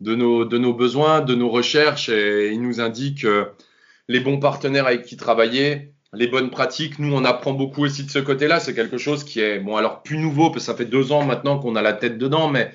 [0.00, 3.44] de, nos, de nos besoins, de nos recherches et ils nous indiquent euh,
[4.08, 6.98] les bons partenaires avec qui travailler, les bonnes pratiques.
[6.98, 8.60] Nous, on apprend beaucoup aussi de ce côté-là.
[8.60, 11.24] C'est quelque chose qui est, bon, alors plus nouveau parce que ça fait deux ans
[11.24, 12.70] maintenant qu'on a la tête dedans, mais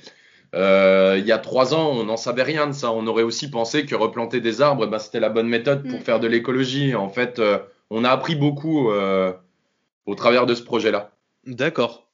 [0.54, 2.92] euh, il y a trois ans, on n'en savait rien de ça.
[2.92, 6.04] On aurait aussi pensé que replanter des arbres, ben, c'était la bonne méthode pour Mm.
[6.04, 6.94] faire de l'écologie.
[6.94, 7.58] En fait, euh,
[7.90, 9.32] on a appris beaucoup euh,
[10.06, 11.12] au travers de ce projet-là.
[11.48, 12.08] D'accord.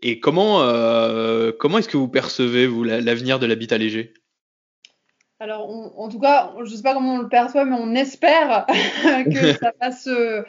[0.00, 4.14] Et comment, euh, comment est-ce que vous percevez, vous, la- l'avenir de l'habitat léger?
[5.42, 7.96] Alors, on- en tout cas, je ne sais pas comment on le perçoit, mais on
[7.96, 8.64] espère
[9.32, 10.44] que, ça va se,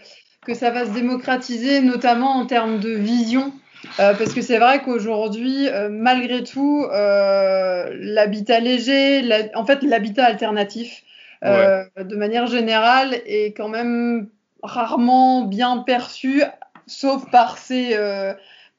[0.46, 3.52] que ça va se démocratiser, notamment en termes de vision.
[4.00, 9.82] Euh, parce que c'est vrai qu'aujourd'hui, euh, malgré tout, euh, l'habitat léger, la- en fait,
[9.82, 11.02] l'habitat alternatif,
[11.44, 14.30] euh, de manière générale, est quand même
[14.62, 16.44] rarement bien perçu,
[16.86, 18.34] sauf par ces, euh,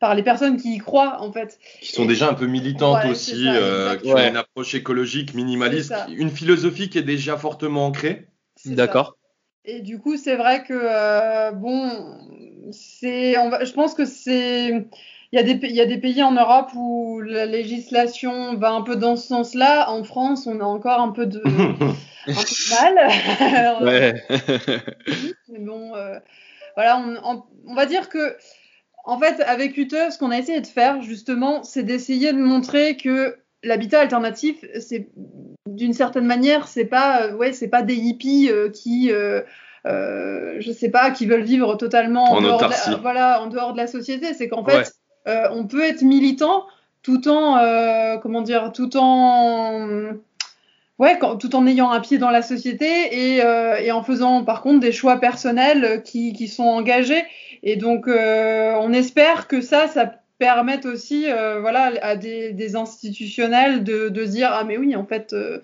[0.05, 1.59] par les personnes qui y croient, en fait.
[1.81, 5.33] Qui sont déjà un peu militantes Ouais, aussi, ça, euh, qui ont une approche écologique
[5.33, 8.29] minimaliste, une philosophie qui est déjà fortement ancrée.
[8.67, 9.17] D'accord.
[9.65, 11.91] Et du coup, c'est vrai que euh, bon,
[12.71, 15.97] c'est, on va, je pense que c'est, il y a des, il y a des
[15.97, 19.89] pays en Europe où la législation va un peu dans ce sens-là.
[19.91, 21.87] En France, on a encore un peu de, un peu
[22.27, 23.85] de mal.
[23.87, 24.23] Ouais.
[25.49, 26.19] Mais bon, euh,
[26.77, 28.37] voilà, on, on- on va dire que,
[29.05, 32.97] en fait, avec Ute, ce qu'on a essayé de faire, justement, c'est d'essayer de montrer
[32.97, 35.09] que l'habitat alternatif, c'est
[35.69, 39.41] d'une certaine manière, c'est pas, euh, ouais, c'est pas des hippies euh, qui, euh,
[39.87, 43.73] euh, je sais pas, qui veulent vivre totalement En dehors, de la, voilà, en dehors
[43.73, 44.35] de la société.
[44.35, 44.93] C'est qu'en fait,
[45.27, 45.35] Ouais.
[45.53, 46.65] on peut être militant
[47.03, 49.89] tout en, comment dire, tout en
[51.01, 54.45] Ouais, quand- tout en ayant un pied dans la société et, euh, et en faisant
[54.45, 57.25] par contre des choix personnels qui, qui sont engagés.
[57.65, 62.77] Et donc, euh, on espère que ça, ça permettent aussi, euh, voilà, à des, des
[62.77, 65.33] institutionnels de, de se dire ah mais oui, en fait.
[65.33, 65.59] euh,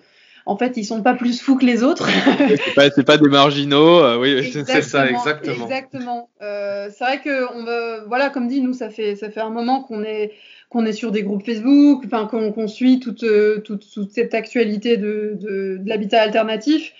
[0.47, 2.09] en fait, ils sont pas plus fous que les autres.
[2.65, 3.99] C'est pas, pas des marginaux.
[3.99, 5.65] euh, oui, c'est ça, exactement.
[5.65, 6.29] Exactement.
[6.41, 9.51] Euh, c'est vrai que on va, voilà, comme dit, nous, ça fait ça fait un
[9.51, 10.31] moment qu'on est
[10.69, 13.23] qu'on est sur des groupes Facebook, enfin qu'on qu'on suit toute,
[13.63, 16.91] toute toute cette actualité de de, de l'habitat alternatif.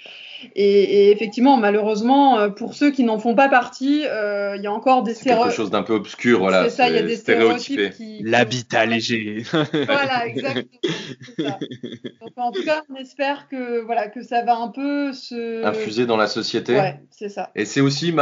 [0.56, 4.68] Et, et effectivement, malheureusement, euh, pour ceux qui n'en font pas partie, euh, il y
[4.68, 5.56] a encore des C'est quelque stéréotypes.
[5.58, 6.64] chose d'un peu obscur, voilà.
[6.66, 8.22] c'est ça, il y a des stéréotypes qui.
[8.24, 9.44] L'habitat léger.
[9.74, 10.66] Voilà, exactement.
[11.38, 11.60] c'est ça.
[12.22, 15.66] Donc, en tout cas, on espère que voilà que ça va un peu se.
[15.66, 16.76] Infusé dans la société.
[16.76, 17.52] Ouais, c'est ça.
[17.56, 18.14] Et c'est aussi,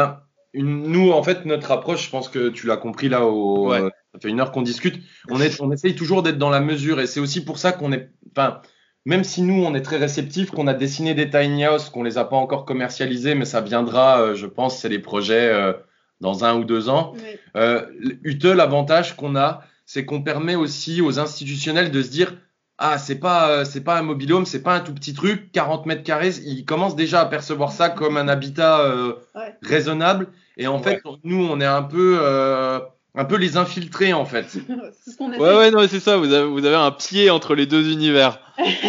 [0.54, 3.82] une, nous, en fait, notre approche, je pense que tu l'as compris là, au, Ouais.
[3.82, 5.00] euh, ça fait une heure qu'on discute,
[5.30, 7.00] on, est, on essaye toujours d'être dans la mesure.
[7.00, 8.62] Et c'est aussi pour ça qu'on est, enfin,
[9.10, 12.20] même si nous, on est très réceptifs, qu'on a dessiné des tiny house, qu'on les
[12.20, 15.74] a pas encore commercialisés, mais ça viendra, euh, je pense, c'est les projets euh,
[16.22, 17.14] dans un ou deux ans.
[17.16, 17.22] Oui.
[17.58, 17.88] Euh,
[18.24, 22.36] UTE, l'avantage qu'on a, c'est qu'on permet aussi aux institutionnels de se dire
[22.78, 25.86] ah c'est pas euh, c'est pas un mobilhome, c'est pas un tout petit truc, 40
[25.88, 29.56] mètres carrés, ils commencent déjà à percevoir ça comme un habitat euh, Ouais.
[29.64, 30.28] raisonnable.
[30.58, 32.80] Et en fait, nous on est un peu euh,
[33.16, 34.46] un peu les infiltrés en fait.
[35.04, 35.42] c'est ce qu'on essaie.
[35.42, 36.18] Ouais, ouais, non, c'est ça.
[36.18, 38.40] Vous avez, vous avez un pied entre les deux univers.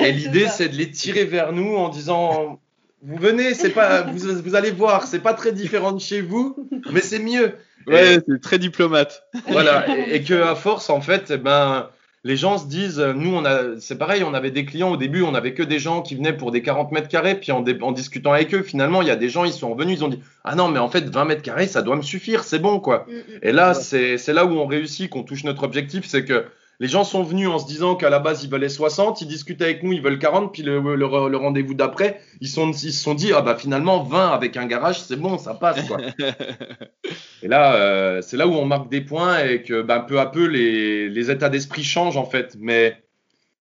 [0.03, 2.61] Et l'idée c'est de les tirer vers nous en disant
[3.03, 6.69] vous venez, c'est pas vous, vous allez voir, c'est pas très différent de chez vous,
[6.93, 7.55] mais c'est mieux.
[7.87, 9.25] Ouais, c'est très diplomate.
[9.49, 11.89] Voilà, et, et que à force, en fait, eh ben,
[12.23, 14.97] les gens se disent, euh, nous, on a, c'est pareil, on avait des clients au
[14.97, 17.63] début, on avait que des gens qui venaient pour des 40 mètres carrés, puis en,
[17.93, 20.21] discutant avec eux, finalement, il y a des gens, ils sont revenus, ils ont dit,
[20.45, 23.07] ah non, mais en fait, 20 mètres carrés, ça doit me suffire, c'est bon, quoi.
[23.09, 23.39] Mm, mm.
[23.43, 26.45] Et là, c'est, c'est là où on réussit, qu'on touche notre objectif, c'est que
[26.81, 29.61] les gens sont venus en se disant qu'à la base, ils veulent 60, ils discutent
[29.61, 33.03] avec nous, ils veulent 40, puis le, le, le rendez-vous d'après, ils, sont, ils se
[33.03, 35.99] sont dit, ah bah finalement, 20 avec un garage, c'est bon, ça passe, quoi.
[37.43, 40.27] Et là, euh, c'est là où on marque des points et que ben, peu à
[40.27, 42.57] peu, les, les états d'esprit changent en fait.
[42.59, 43.03] Mais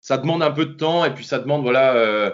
[0.01, 2.31] ça demande un peu de temps et puis ça demande voilà, euh,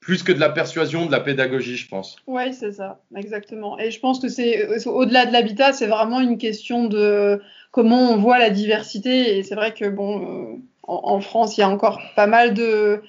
[0.00, 2.16] plus que de la persuasion, de la pédagogie, je pense.
[2.26, 3.78] Ouais, c'est ça, exactement.
[3.78, 7.40] Et je pense que c'est au-delà de l'habitat, c'est vraiment une question de
[7.70, 9.38] comment on voit la diversité.
[9.38, 12.54] Et c'est vrai que bon, euh, en, en France, il y a encore pas mal
[12.54, 13.00] de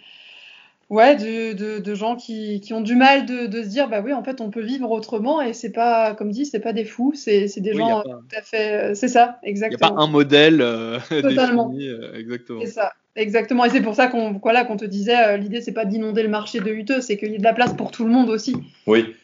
[0.90, 4.02] ouais de, de, de gens qui, qui ont du mal de, de se dire bah
[4.04, 5.42] oui, en fait, on peut vivre autrement.
[5.42, 8.10] Et c'est pas comme dit, c'est pas des fous, c'est c'est des Oui, gens pas-
[8.10, 8.74] tout à fait.
[8.92, 9.96] euh, C'est ça, Il n'y a exactement.
[9.96, 11.70] pas un modèle euh, Totalement.
[11.70, 11.88] défini.
[11.90, 12.62] euh, exactement.
[12.62, 13.66] C'est ça, exactement.
[13.66, 16.30] Et c'est pour ça qu'on voilà, qu'on te disait, euh, l'idée c'est pas d'inonder le
[16.30, 18.56] marché de Uteux, c'est qu'il y ait de la place pour tout le monde aussi.
[18.86, 19.16] Oui.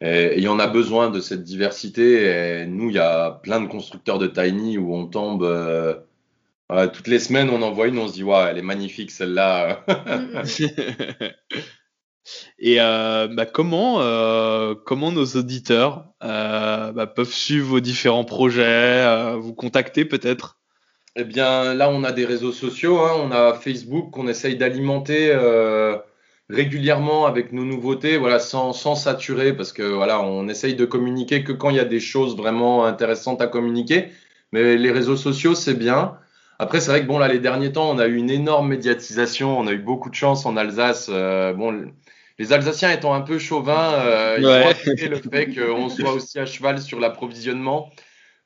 [0.00, 2.62] Et il y en a besoin de cette diversité.
[2.62, 5.42] Et nous, il y a plein de constructeurs de Tiny où on tombe.
[5.44, 5.94] euh,
[6.92, 9.84] toutes les semaines, on en voit une, on se dit, ouais, elle est magnifique celle-là.
[12.58, 18.62] Et euh, bah, comment, euh, comment nos auditeurs euh, bah, peuvent suivre vos différents projets,
[18.64, 20.58] euh, vous contacter peut-être?
[21.16, 22.98] Eh bien, là, on a des réseaux sociaux.
[23.00, 23.12] hein.
[23.18, 25.96] On a Facebook qu'on essaye d'alimenter euh,
[26.50, 31.42] régulièrement avec nos nouveautés, voilà, sans, sans saturer, parce que voilà, on essaye de communiquer
[31.42, 34.08] que quand il y a des choses vraiment intéressantes à communiquer.
[34.52, 36.16] Mais les réseaux sociaux, c'est bien.
[36.58, 39.58] Après, c'est vrai que bon, là, les derniers temps, on a eu une énorme médiatisation.
[39.58, 41.08] On a eu beaucoup de chance en Alsace.
[41.12, 41.90] Euh, bon,
[42.38, 44.64] les Alsaciens étant un peu chauvins, euh, ils Ouais.
[44.64, 47.90] ont accepté le fait qu'on soit aussi à cheval sur l'approvisionnement.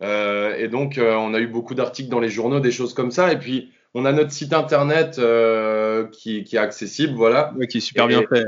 [0.03, 3.11] Euh, et donc, euh, on a eu beaucoup d'articles dans les journaux, des choses comme
[3.11, 3.33] ça.
[3.33, 7.53] Et puis, on a notre site internet euh, qui, qui est accessible, voilà.
[7.57, 8.45] Ouais, Qui est super Et- bien fait.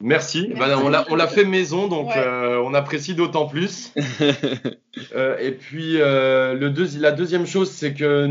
[0.00, 0.48] Merci.
[0.48, 0.54] Merci.
[0.58, 2.14] Ben, on l'a on l'a fait maison, donc Ouais.
[2.18, 3.92] euh, on apprécie d'autant plus.
[5.16, 8.28] Euh, et puis, euh, le deuxi- la deuxième chose, c'est que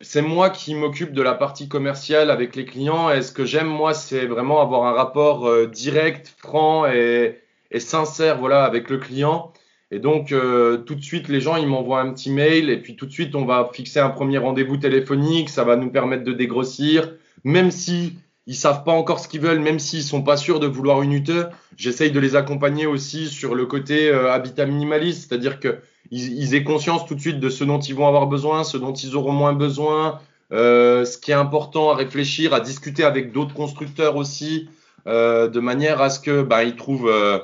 [0.00, 3.10] c'est moi qui m'occupe de la partie commerciale avec les clients.
[3.10, 7.78] Et ce que j'aime, moi, c'est vraiment avoir un rapport euh, direct, franc et, et
[7.80, 9.52] sincère voilà, avec le client.
[9.92, 12.70] Et donc, euh, tout de suite, les gens, ils m'envoient un petit mail.
[12.70, 15.50] Et puis, tout de suite, on va fixer un premier rendez-vous téléphonique.
[15.50, 17.12] Ça va nous permettre de dégrossir.
[17.44, 18.14] Même si
[18.46, 21.12] ils savent pas encore ce qu'ils veulent, même s'ils sont pas sûrs de vouloir une
[21.12, 25.78] UTE, j'essaye de les accompagner aussi sur le côté euh, habitat minimaliste, c'est-à-dire que
[26.10, 28.92] ils, aient conscience tout de suite de ce dont ils vont avoir besoin, ce dont
[28.92, 30.20] ils auront moins besoin,
[30.52, 34.68] euh, ce qui est important à réfléchir, à discuter avec d'autres constructeurs aussi,
[35.06, 37.38] euh, de manière à ce que ben ils trouvent euh,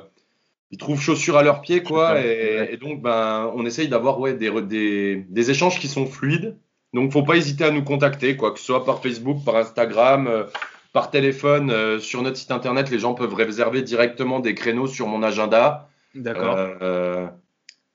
[0.71, 4.51] ils trouvent chaussures à leurs pieds quoi, et, donc ben on essaye d'avoir ouais des,
[4.63, 6.57] des des échanges qui sont fluides.
[6.95, 10.27] Donc faut pas hésiter à nous contacter quoi, que ce soit par Facebook, par Instagram.
[10.27, 10.45] euh,
[10.93, 15.07] par téléphone, euh, sur notre site internet, les gens peuvent réserver directement des créneaux sur
[15.07, 15.89] mon agenda.
[16.15, 16.57] D'accord.
[16.59, 17.27] Euh,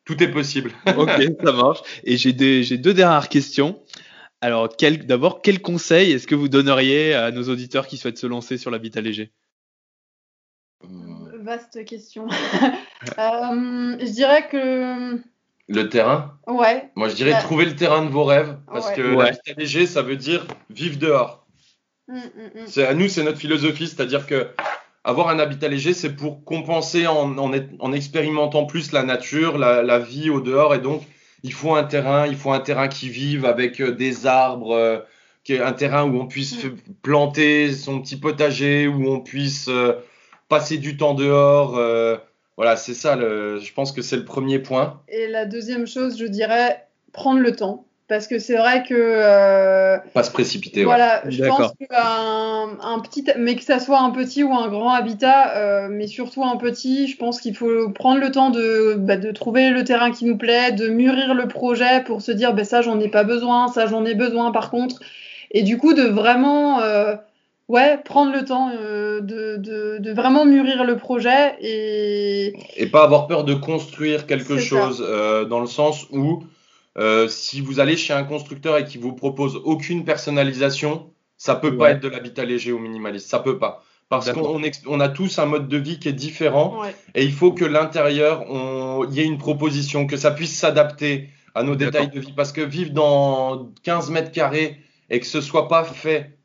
[0.06, 0.72] tout est possible.
[0.98, 1.10] ok,
[1.44, 1.80] ça marche.
[2.04, 3.82] Et j'ai deux dernières questions.
[4.42, 4.70] Alors,
[5.06, 8.72] d'abord, quel conseil est-ce que vous donneriez à nos auditeurs qui souhaitent se lancer sur
[8.72, 9.32] l'habitat léger?
[11.44, 12.28] Vaste question.
[13.20, 15.20] Euh, je dirais que
[15.68, 16.40] Le terrain?
[16.48, 16.90] Ouais.
[16.96, 17.42] Moi, je dirais Ouais.
[17.42, 18.56] trouver le terrain de vos rêves.
[18.72, 18.96] Parce Ouais.
[18.96, 19.26] que Ouais.
[19.26, 21.46] l'habitat léger, ça veut dire vivre dehors.
[22.08, 22.20] Mm, mm,
[22.62, 22.66] mm.
[22.68, 24.48] C'est à nous, c'est notre philosophie, c'est-à-dire que
[25.04, 29.58] avoir un habitat léger, c'est pour compenser en, en, est- en expérimentant plus la nature,
[29.58, 31.02] la, la vie au dehors, et donc
[31.44, 35.00] il faut un terrain, il faut un terrain qui vive avec euh, des arbres, euh,
[35.50, 36.76] un terrain où on puisse Mm.
[37.02, 39.92] planter son petit potager, où on puisse euh,
[40.54, 41.78] passer du temps dehors.
[41.78, 42.18] euh,
[42.58, 43.16] voilà, c'est ça.
[43.16, 45.02] Le, je pense que c'est le premier point.
[45.08, 47.86] Et la deuxième chose, je dirais prendre le temps.
[48.10, 50.82] Parce que c'est vrai que euh, Pas se précipiter.
[50.82, 50.86] ouais.
[50.86, 51.74] Voilà, je D'accord.
[51.80, 55.88] pense qu'un un petit, mais que ça soit un petit ou un grand habitat, euh,
[55.90, 59.70] mais surtout un petit, je pense qu'il faut prendre le temps de, bah, de trouver
[59.70, 63.00] le terrain qui nous plaît, de mûrir le projet pour se dire, bah, ça j'en
[63.00, 65.00] ai pas besoin, ça j'en ai besoin par contre,
[65.52, 67.16] et du coup de vraiment, euh,
[67.68, 73.04] ouais, prendre le temps euh, de, de, de vraiment mûrir le projet et et pas
[73.04, 76.44] avoir peur de construire quelque chose euh, dans le sens où
[76.98, 81.76] euh, si vous allez chez un constructeur et qu'il vous propose aucune personnalisation, ça peut
[81.78, 83.84] pas être de l'habitat léger ou minimaliste, ça peut pas.
[84.10, 87.32] Parce qu'on on a tous un mode de vie qui est différent ouais, et il
[87.32, 91.76] faut que l'intérieur, on- il y ait une proposition, que ça puisse s'adapter à nos
[91.76, 92.34] détails de vie.
[92.36, 94.78] Parce que vivre dans 15 mètres carrés
[95.10, 96.38] et que ce soit pas fait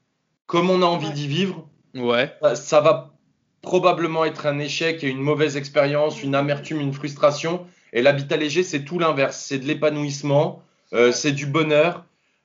[0.49, 1.13] comme on a envie Ouais.
[1.13, 2.35] d'y vivre, Ouais.
[2.43, 3.15] ça- ça va
[3.63, 7.67] probablement être un échec et une mauvaise expérience, une amertume, une frustration.
[7.93, 9.37] Et l'habitat léger, c'est tout l'inverse.
[9.39, 10.63] C'est de l'épanouissement,
[10.95, 12.05] euh, c'est du bonheur,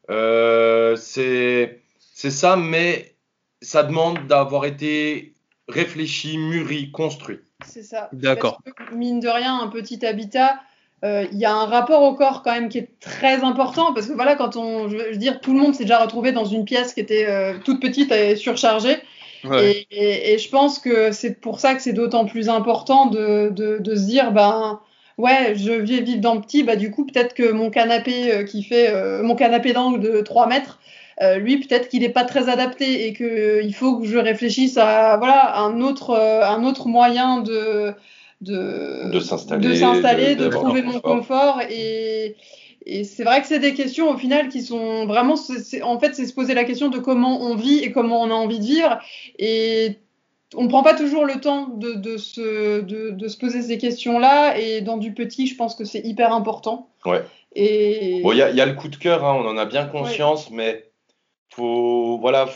[0.09, 1.79] euh, c'est
[2.29, 3.15] ça, mais
[3.61, 5.33] ça demande d'avoir été
[5.67, 7.39] réfléchi, mûri, construit.
[7.65, 8.09] c'est ça.
[8.11, 8.61] D'accord.
[8.93, 10.59] Mine de rien, un petit habitat,
[11.03, 14.07] euh, il y a un rapport au corps quand même qui est très important parce
[14.07, 16.65] que voilà, quand on, je veux dire, tout le monde s'est déjà retrouvé dans une
[16.65, 18.97] pièce qui était euh, toute petite et surchargée.
[19.43, 19.71] Ouais.
[19.71, 23.49] Et, et- et je pense que c'est pour ça que c'est d'autant plus important de,
[23.49, 24.79] de, de se dire, ben
[25.17, 28.43] ouais, je vais vivre dans le petit, bah du coup peut-être que mon canapé euh,
[28.45, 30.79] qui fait mon canapé d'angle de 3 mètres,
[31.21, 33.23] euh, lui peut-être qu'il n'est pas très adapté et que
[33.65, 37.93] euh, faut que je réfléchisse à voilà un autre euh, un autre moyen de
[38.41, 41.55] de De s'installer, de, trouver mon confort.
[41.55, 42.35] confort et
[42.85, 45.35] et c'est vrai que c'est des questions au final qui sont vraiment,
[45.83, 48.33] en fait, c'est se poser la question de comment on vit et comment on a
[48.33, 48.99] envie de vivre.
[49.39, 49.99] Et
[50.53, 53.77] on ne prend pas toujours le temps de, de, se, de, de se poser ces
[53.77, 54.57] questions-là.
[54.59, 56.89] Et dans du petit, je pense que c'est hyper important.
[57.05, 57.23] Ouais.
[57.55, 59.55] Et Bon, il y, a- il y a le coup de cœur, hein, on en
[59.55, 60.89] a bien conscience, mais
[61.55, 62.49] faut voilà,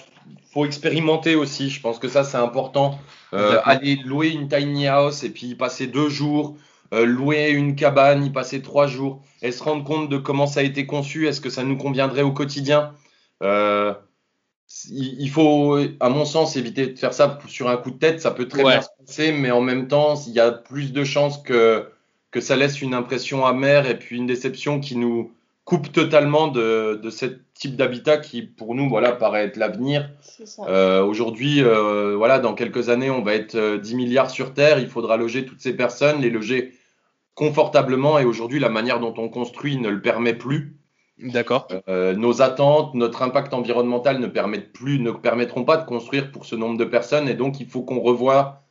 [0.52, 1.70] faut expérimenter aussi.
[1.70, 3.00] Je pense que ça c'est important.
[3.34, 6.56] Euh, aller louer une tiny house et puis y passer deux jours,
[6.94, 10.62] euh, louer une cabane, y passer trois jours, et se rendre compte de comment ça
[10.62, 11.28] a été conçu.
[11.28, 12.94] Est-ce que ça nous conviendrait au quotidien?
[13.44, 13.94] Euh,
[14.90, 18.22] il il faut, à mon sens, éviter de faire ça sur un coup de tête.
[18.22, 18.74] Ça peut très Ouais.
[18.74, 21.88] bien se passer, mais en même temps, il y a plus de chances que
[22.32, 25.32] que ça laisse une impression amère et puis une déception qui nous
[25.68, 30.10] coupe totalement de, de ce type d'habitat qui, pour nous, voilà, paraît être l'avenir.
[30.70, 34.80] Euh, Aujourd'hui, euh, voilà, dans quelques années, on va être euh, 10 milliards sur Terre.
[34.80, 36.72] Il faudra loger toutes ces personnes, les loger
[37.36, 38.18] confortablement.
[38.18, 40.78] Et aujourd'hui, la manière dont on construit ne le permet plus.
[41.22, 41.68] D'accord.
[41.90, 46.46] Euh, nos attentes, notre impact environnemental ne permettent plus, ne permettront pas de construire pour
[46.46, 47.28] ce nombre de personnes.
[47.28, 48.62] Et donc, il faut qu'on revoie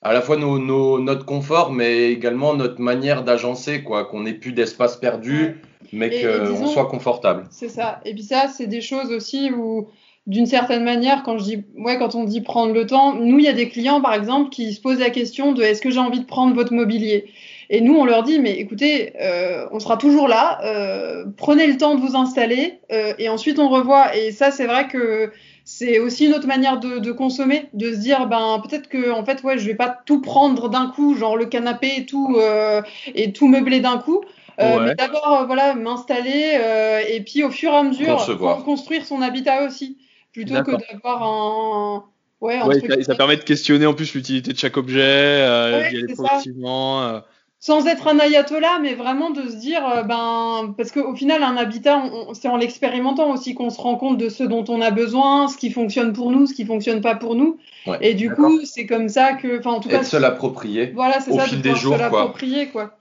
[0.00, 4.32] à la fois nos, nos- notre confort, mais également notre manière d'agencer, quoi, qu'on ait
[4.32, 5.60] plus d'espace perdu,
[5.92, 7.46] mais qu'on soit confortable.
[7.50, 8.00] C'est ça.
[8.04, 9.88] Et puis ça, c'est des choses aussi où,
[10.26, 13.44] d'une certaine manière, quand je dis, ouais, quand on dit prendre le temps, nous, il
[13.44, 16.00] y a des clients, par exemple, qui se posent la question de est-ce que j'ai
[16.00, 17.26] envie de prendre votre mobilier?
[17.70, 21.76] Et nous, on leur dit, mais écoutez, euh, on sera toujours là, euh, prenez le
[21.76, 24.16] temps de vous installer, euh, et ensuite on revoit.
[24.16, 25.32] Et ça, c'est vrai que
[25.64, 29.22] c'est aussi une autre manière de, de consommer, de se dire, ben peut-être que, en
[29.22, 32.80] fait, ouais, je vais pas tout prendre d'un coup, genre le canapé et tout, euh,
[33.14, 34.22] et tout meubler d'un coup.
[34.60, 34.84] Euh, Ouais.
[34.86, 38.16] Mais d'abord, euh, voilà, m'installer euh, et puis au fur et à mesure,
[38.64, 39.98] construire son habitat aussi,
[40.32, 42.04] plutôt que d'avoir un.
[42.40, 45.00] Ouais, un Ouais, truc- ça, ça permet de questionner en plus l'utilité de chaque objet,
[45.02, 47.02] euh, Ouais, aller progressivement.
[47.02, 47.20] euh.
[47.60, 51.56] Sans être un ayatollah, mais vraiment de se dire, euh, ben, parce qu'au final, un
[51.56, 52.00] habitat,
[52.34, 55.56] c'est en l'expérimentant aussi qu'on se rend compte de ce dont on a besoin, ce
[55.56, 57.58] qui fonctionne pour nous, ce qui fonctionne pas pour nous.
[57.88, 57.98] Ouais.
[58.00, 60.92] Et du coup, c'est comme ça que, enfin, en tout Et cas, se l'approprier.
[60.94, 62.20] voilà, c'est au ça, fil de des jours, se quoi.
[62.20, 62.96] l'approprier, quoi.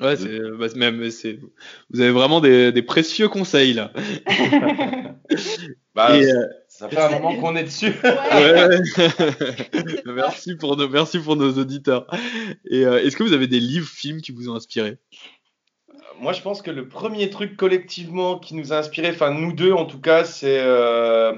[0.00, 1.38] Ouais, c'est, bah, même, c'est,
[1.90, 3.92] vous avez vraiment des, des précieux conseils là.
[5.94, 7.92] Bah, Et, euh, ça fait un moment qu'on est dessus.
[8.02, 8.68] Ouais.
[8.68, 10.02] ouais.
[10.06, 12.06] merci pour nos, merci pour nos auditeurs.
[12.68, 14.98] Et euh, est-ce que vous avez des livres, films qui vous ont inspiré?
[16.20, 19.72] Moi, je pense que le premier truc collectivement qui nous a inspiré, enfin nous deux
[19.72, 21.32] en tout cas, c'est euh,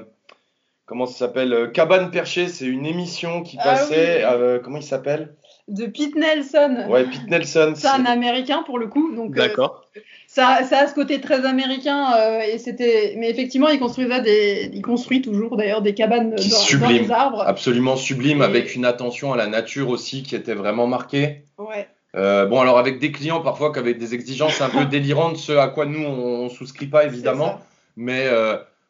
[0.87, 1.53] comment ça s'appelle?
[1.53, 2.47] Euh, Cabane perchée.
[2.47, 4.17] C'est une émission qui Ah passait.
[4.17, 4.23] oui.
[4.33, 5.35] euh, comment il s'appelle?
[5.67, 6.85] De Pete Nelson.
[6.89, 7.73] Ouais, Pete Nelson.
[7.75, 9.31] C'est un Américain pour le coup, donc.
[9.37, 9.87] euh, D'accord.
[10.27, 13.15] ça, ça a ce côté très américain euh, et c'était.
[13.17, 17.41] Mais effectivement, il construisait des, il construit toujours d'ailleurs des cabanes dans, dans les arbres.
[17.45, 21.43] Absolument sublime, Et- avec une attention à la nature aussi qui était vraiment marquée.
[21.57, 21.87] Ouais.
[22.15, 25.51] Euh, bon, alors avec des clients parfois qui avaient des exigences un peu délirantes, ce
[25.51, 27.59] à quoi nous on, on souscrit pas évidemment,
[27.97, 28.27] mais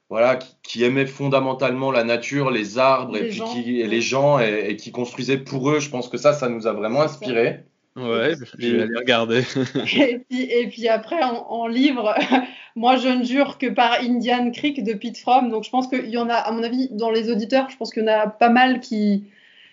[0.09, 3.53] voilà, qui, qui aimaient fondamentalement la nature, les arbres et Les puis gens.
[3.53, 5.79] qui, et les gens et, et qui construisaient pour eux.
[5.79, 7.63] Je pense que ça, ça nous a vraiment inspiré.
[7.97, 9.41] Ouais, je vais aller regarder.
[9.97, 12.13] Et puis, et puis après, en, en livre,
[12.75, 15.49] moi je ne jure que par Indian Creek de Pete Fromm.
[15.49, 17.91] Donc je pense qu'il y en a, à mon avis, dans les auditeurs, je pense
[17.91, 19.23] qu'il y en a pas mal qui,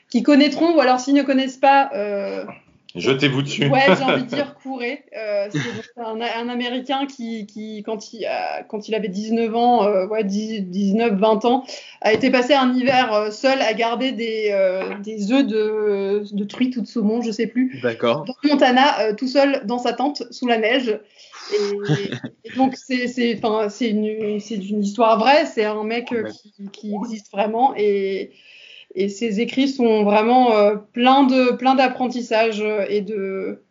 [0.08, 2.46] qui connaîtront, ou alors s'ils ne connaissent pas, euh,
[2.94, 3.66] Jetez-vous dessus.
[3.68, 5.04] ouais, j'ai envie de dire courez.
[5.16, 9.84] Euh, c'est un, un Américain qui, qui quand, il a, quand il avait 19 ans,
[9.84, 11.64] euh, ouais, 19-20 ans,
[12.02, 16.44] a été passé un hiver euh, seul à garder des, euh, des œufs de, de
[16.44, 18.24] truite ou de saumon, je sais plus D'accord.
[18.24, 21.00] dans le Montana, euh, tout seul dans sa tente sous la neige.
[21.52, 22.10] Et,
[22.44, 25.46] et donc c'est une c'est une histoire vraie.
[25.46, 28.30] C'est un mec qui, qui existe vraiment et
[28.94, 33.62] et ses écrits sont vraiment euh, plein de plein d'apprentissage euh, et de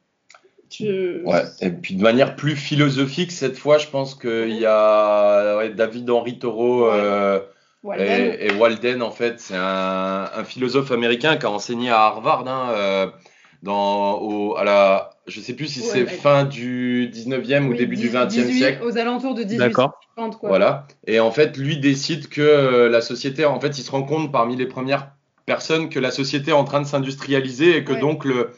[0.69, 5.57] je- Ouais, et puis de manière plus philosophique, cette fois, je pense qu'il y a
[5.57, 6.93] ouais, David Henry Thoreau Ouais.
[6.95, 7.39] euh,
[7.83, 8.33] Walden.
[8.39, 12.47] et, et Walden, en fait, c'est un, un philosophe américain qui a enseigné à Harvard,
[12.47, 13.07] hein, euh,
[13.61, 16.05] dans, au, à la, je sais plus si Ouais, c'est ouais.
[16.07, 18.83] fin du 19e ou Oui, début du 10 20e 18 siècle.
[18.83, 20.39] aux alentours de 1850 D'accord.
[20.39, 20.49] quoi.
[20.49, 20.87] Voilà.
[21.07, 24.31] Et en fait, lui décide que euh, la société, en fait, il se rend compte
[24.31, 25.11] parmi les premières
[25.45, 27.99] personnes que la société est en train de s'industrialiser et que Ouais.
[27.99, 28.51] donc le,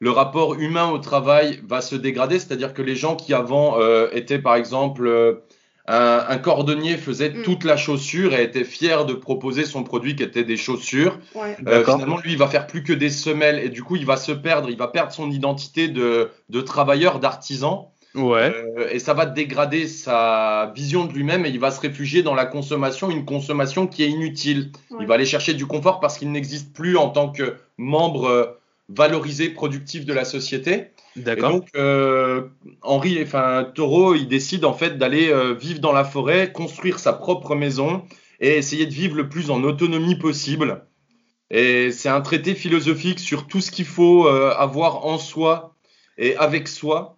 [0.00, 2.38] le rapport humain au travail va se dégrader.
[2.38, 5.42] C'est-à-dire que les gens qui avant euh, étaient, par exemple, euh,
[5.88, 7.42] un, un cordonnier faisait Mm.
[7.42, 11.18] toute la chaussure et était fier de proposer son produit qui était des chaussures.
[11.34, 11.56] Ouais.
[11.66, 14.16] Euh, finalement, lui, il va faire plus que des semelles et du coup, il va
[14.16, 14.68] se perdre.
[14.70, 17.92] Il va perdre son identité de, de travailleur, d'artisan.
[18.14, 18.50] Ouais.
[18.78, 22.34] Euh, et ça va dégrader sa vision de lui-même et il va se réfugier dans
[22.34, 24.72] la consommation, une consommation qui est inutile.
[24.90, 24.98] Ouais.
[25.02, 28.46] Il va aller chercher du confort parce qu'il n'existe plus en tant que membre euh,
[28.88, 30.86] valorisé, productif de la société.
[31.16, 31.50] D'accord.
[31.50, 32.42] donc, euh,
[32.82, 37.12] Henri, enfin, Taureau, il décide en fait d'aller euh, vivre dans la forêt, construire sa
[37.12, 38.02] propre maison
[38.40, 40.84] et essayer de vivre le plus en autonomie possible.
[41.50, 45.74] Et c'est un traité philosophique sur tout ce qu'il faut euh, avoir en soi
[46.18, 47.16] et avec soi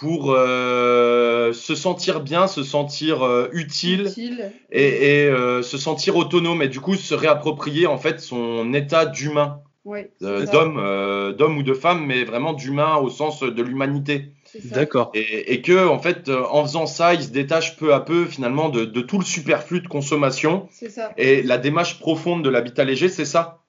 [0.00, 4.50] pour euh, se sentir bien, se sentir euh, utile Utile.
[4.70, 9.04] et, et, euh, se sentir autonome et du coup se réapproprier en fait son état
[9.04, 14.32] d'humain, Ouais, euh, euh, d'homme ou de femme, mais vraiment d'humain au sens de l'humanité.
[14.66, 15.10] D'accord.
[15.14, 18.26] Et, et que en fait, euh, en faisant ça, il se détache peu à peu
[18.26, 20.68] finalement de, de tout le superflu de consommation.
[20.70, 21.12] C'est ça.
[21.16, 23.62] Et la démarche profonde de l'habitat léger, c'est ça.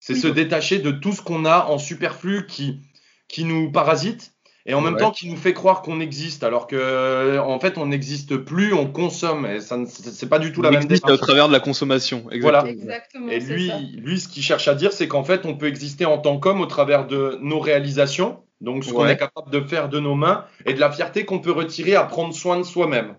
[0.00, 0.20] C'est Oui.
[0.20, 2.80] se détacher de tout ce qu'on a en superflu qui,
[3.28, 4.32] qui nous parasite
[4.66, 5.00] et en même Ouais.
[5.00, 8.86] temps qui nous fait croire qu'on existe, alors que en fait on n'existe plus, on
[8.86, 9.46] consomme.
[9.46, 11.20] Et ça, ne- c'est pas du tout la même existe démarche.
[11.22, 12.24] au travers de la consommation.
[12.40, 12.64] Voilà.
[12.66, 13.28] Exactement.
[13.28, 13.78] Et lui, ça.
[13.94, 16.60] lui, ce qu'il cherche à dire, c'est qu'en fait, on peut exister en tant qu'homme
[16.60, 19.12] au travers de nos réalisations, donc ce qu'on Ouais.
[19.12, 22.04] est capable de faire de nos mains, et de la fierté qu'on peut retirer à
[22.04, 23.16] prendre soin de soi-même.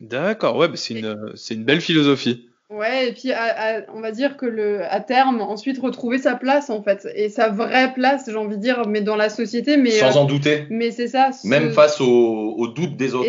[0.00, 0.56] D'accord.
[0.56, 2.48] Ouais, bah, c'est une, c'est une belle philosophie.
[2.70, 6.36] Ouais, et puis à- à- on va dire que le, à terme, ensuite retrouver sa
[6.36, 9.76] place en fait, et sa vraie place, j'ai envie de dire, mais dans la société,
[9.76, 11.32] mais, Sans euh, en douter, mais c'est ça.
[11.32, 13.28] ce- même face aux, aux doutes des autres.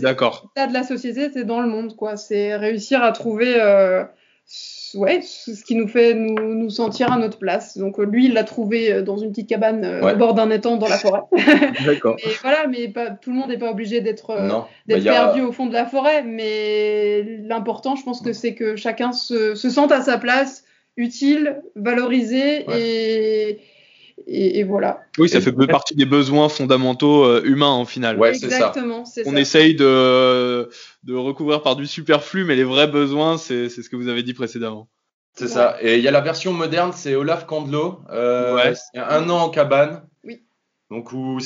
[0.00, 0.50] D'accord.
[0.56, 2.16] ça de la société, c'est dans le monde, quoi.
[2.16, 4.04] C'est réussir à trouver, euh,
[4.94, 7.76] ouais, ce qui nous fait nous, nous sentir à notre place.
[7.78, 10.14] Donc euh, lui, il l'a trouvé euh, dans une petite cabane euh, Ouais.
[10.14, 11.20] au bord d'un étang dans la forêt.
[11.86, 12.16] D'accord.
[12.24, 15.52] Et voilà, mais pas, tout le monde n'est pas obligé d'être Bah, a- perdu au
[15.52, 19.92] fond de la forêt, mais l'important, je pense que c'est que chacun se, se sente
[19.92, 20.64] à sa place,
[20.96, 22.80] utile, valorisé, Ouais.
[22.80, 23.58] et,
[24.26, 25.00] et, et voilà.
[25.18, 28.18] Oui, ça Et- fait peu partie des besoins fondamentaux euh, humains en final.
[28.18, 28.72] Ouais, c'est ça.
[28.76, 29.40] On ça.
[29.40, 30.68] essaye de,
[31.04, 34.34] de recouvrir par du superflu, mais les vrais besoins, c'est ce que vous avez dit
[34.34, 34.88] précédemment.
[35.34, 35.76] C'est ça.
[35.80, 38.00] Et il y a la version moderne, c'est Olaf Kandlo.
[38.10, 38.72] Euh, Ouais.
[38.94, 40.02] Un an en cabane.
[40.24, 40.42] Oui.
[40.90, 41.38] Donc où.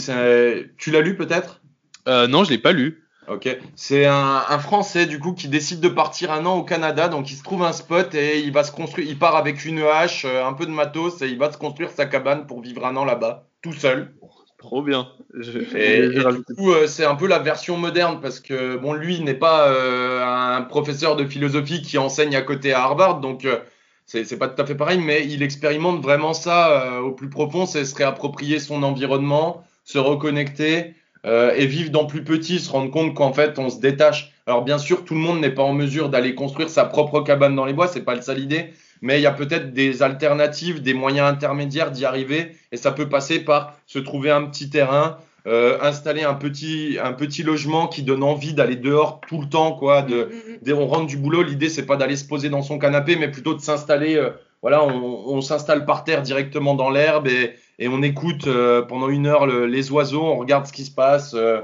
[0.78, 1.60] Tu l'as lu peut-être?
[2.08, 3.01] Euh, non, je l'ai pas lu.
[3.28, 3.48] Ok.
[3.76, 7.08] C'est un, un Français du coup qui décide de partir un an au Canada.
[7.08, 9.08] Donc il se trouve un spot et il va se construire.
[9.08, 11.90] Il part avec une hache, euh, un peu de matos et il va se construire
[11.90, 14.12] sa cabane pour vivre un an là-bas, tout seul.
[14.58, 15.08] Trop bien.
[15.34, 15.64] Je- Et,
[16.12, 19.20] je- et du coup, euh, c'est un peu la version moderne parce que bon, lui
[19.20, 23.58] n'est pas euh, un professeur de philosophie qui enseigne à côté à Harvard, donc euh,
[24.06, 27.28] c'est c'est pas tout à fait pareil, mais il expérimente vraiment ça euh, au plus
[27.28, 30.94] profond, c'est se réapproprier son environnement, se reconnecter
[31.24, 34.32] euh, et vivre dans plus petit, se rendre compte qu'en fait on se détache.
[34.46, 37.54] Alors bien sûr, tout le monde n'est pas en mesure d'aller construire sa propre cabane
[37.54, 40.94] dans les bois, c'est pas ça l'idée, mais il y a peut-être des alternatives, des
[40.94, 45.78] moyens intermédiaires d'y arriver, et ça peut passer par se trouver un petit terrain, euh,
[45.80, 50.02] installer un petit, un petit logement qui donne envie d'aller dehors tout le temps, quoi.
[50.02, 52.62] De, Mm, mm, dès on rentre du boulot, l'idée c'est pas d'aller se poser dans
[52.62, 54.16] son canapé, mais plutôt de s'installer.
[54.16, 54.30] euh,
[54.60, 59.08] voilà, on, on s'installe par terre directement dans l'herbe et, et on écoute euh, pendant
[59.08, 61.34] une heure le- les oiseaux, on regarde ce qui se passe.
[61.34, 61.60] euh,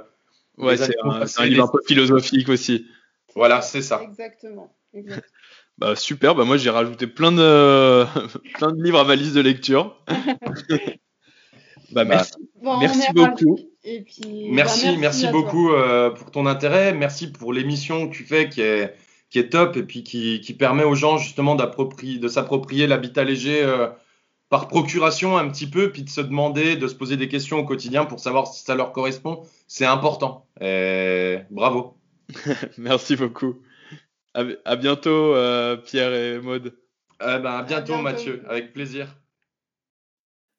[0.56, 2.86] Ouais, c'est un, livre les- un peu philosophique aussi.
[3.36, 4.00] Voilà, c'est ça.
[4.02, 4.74] Exactement.
[4.92, 5.22] exactement.
[5.78, 8.04] Bah super, bah moi j'ai rajouté plein de
[8.58, 9.96] plein de livres à ma liste de lecture.
[11.92, 12.32] bah merci.
[12.60, 13.54] Bon, Merci beaucoup.
[13.54, 13.68] ravis.
[13.84, 15.30] Et puis, Merci, bah, merci, toi.
[15.32, 16.92] beaucoup euh, pour ton intérêt.
[16.92, 18.92] Merci pour l'émission que tu fais qui est,
[19.30, 23.62] qui est top et puis qui, qui permet aux gens justement de s'approprier l'habitat léger
[23.62, 23.86] euh,
[24.48, 27.64] par procuration un petit peu, puis de se demander, de se poser des questions au
[27.64, 29.42] quotidien pour savoir si ça leur correspond.
[29.66, 30.46] C'est important.
[30.60, 31.98] Et bravo.
[32.78, 33.56] Merci beaucoup.
[34.34, 36.78] À, à bientôt euh, Pierre et Maude.
[37.20, 38.02] Eh ben, à bientôt, bientôt.
[38.02, 39.16] Mathieu, avec plaisir.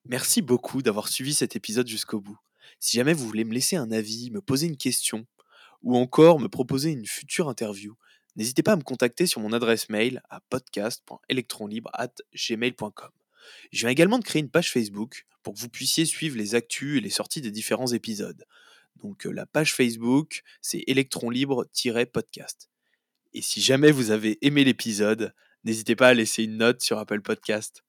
[0.05, 2.37] Merci beaucoup d'avoir suivi cet épisode jusqu'au bout.
[2.79, 5.25] Si jamais vous voulez me laisser un avis, me poser une question,
[5.83, 7.95] ou encore me proposer une future interview,
[8.35, 13.09] n'hésitez pas à me contacter sur mon adresse mail à podcast.electronlibre.gmail.com.
[13.71, 16.97] Je viens également de créer une page Facebook pour que vous puissiez suivre les actus
[16.97, 18.45] et les sorties des différents épisodes.
[19.01, 22.69] Donc euh, la page Facebook, c'est Electron Libre-podcast.
[23.33, 25.33] Et si jamais vous avez aimé l'épisode,
[25.63, 27.83] n'hésitez pas à laisser une note sur Apple Podcast.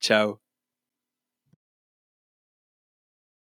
[0.00, 0.43] Ciao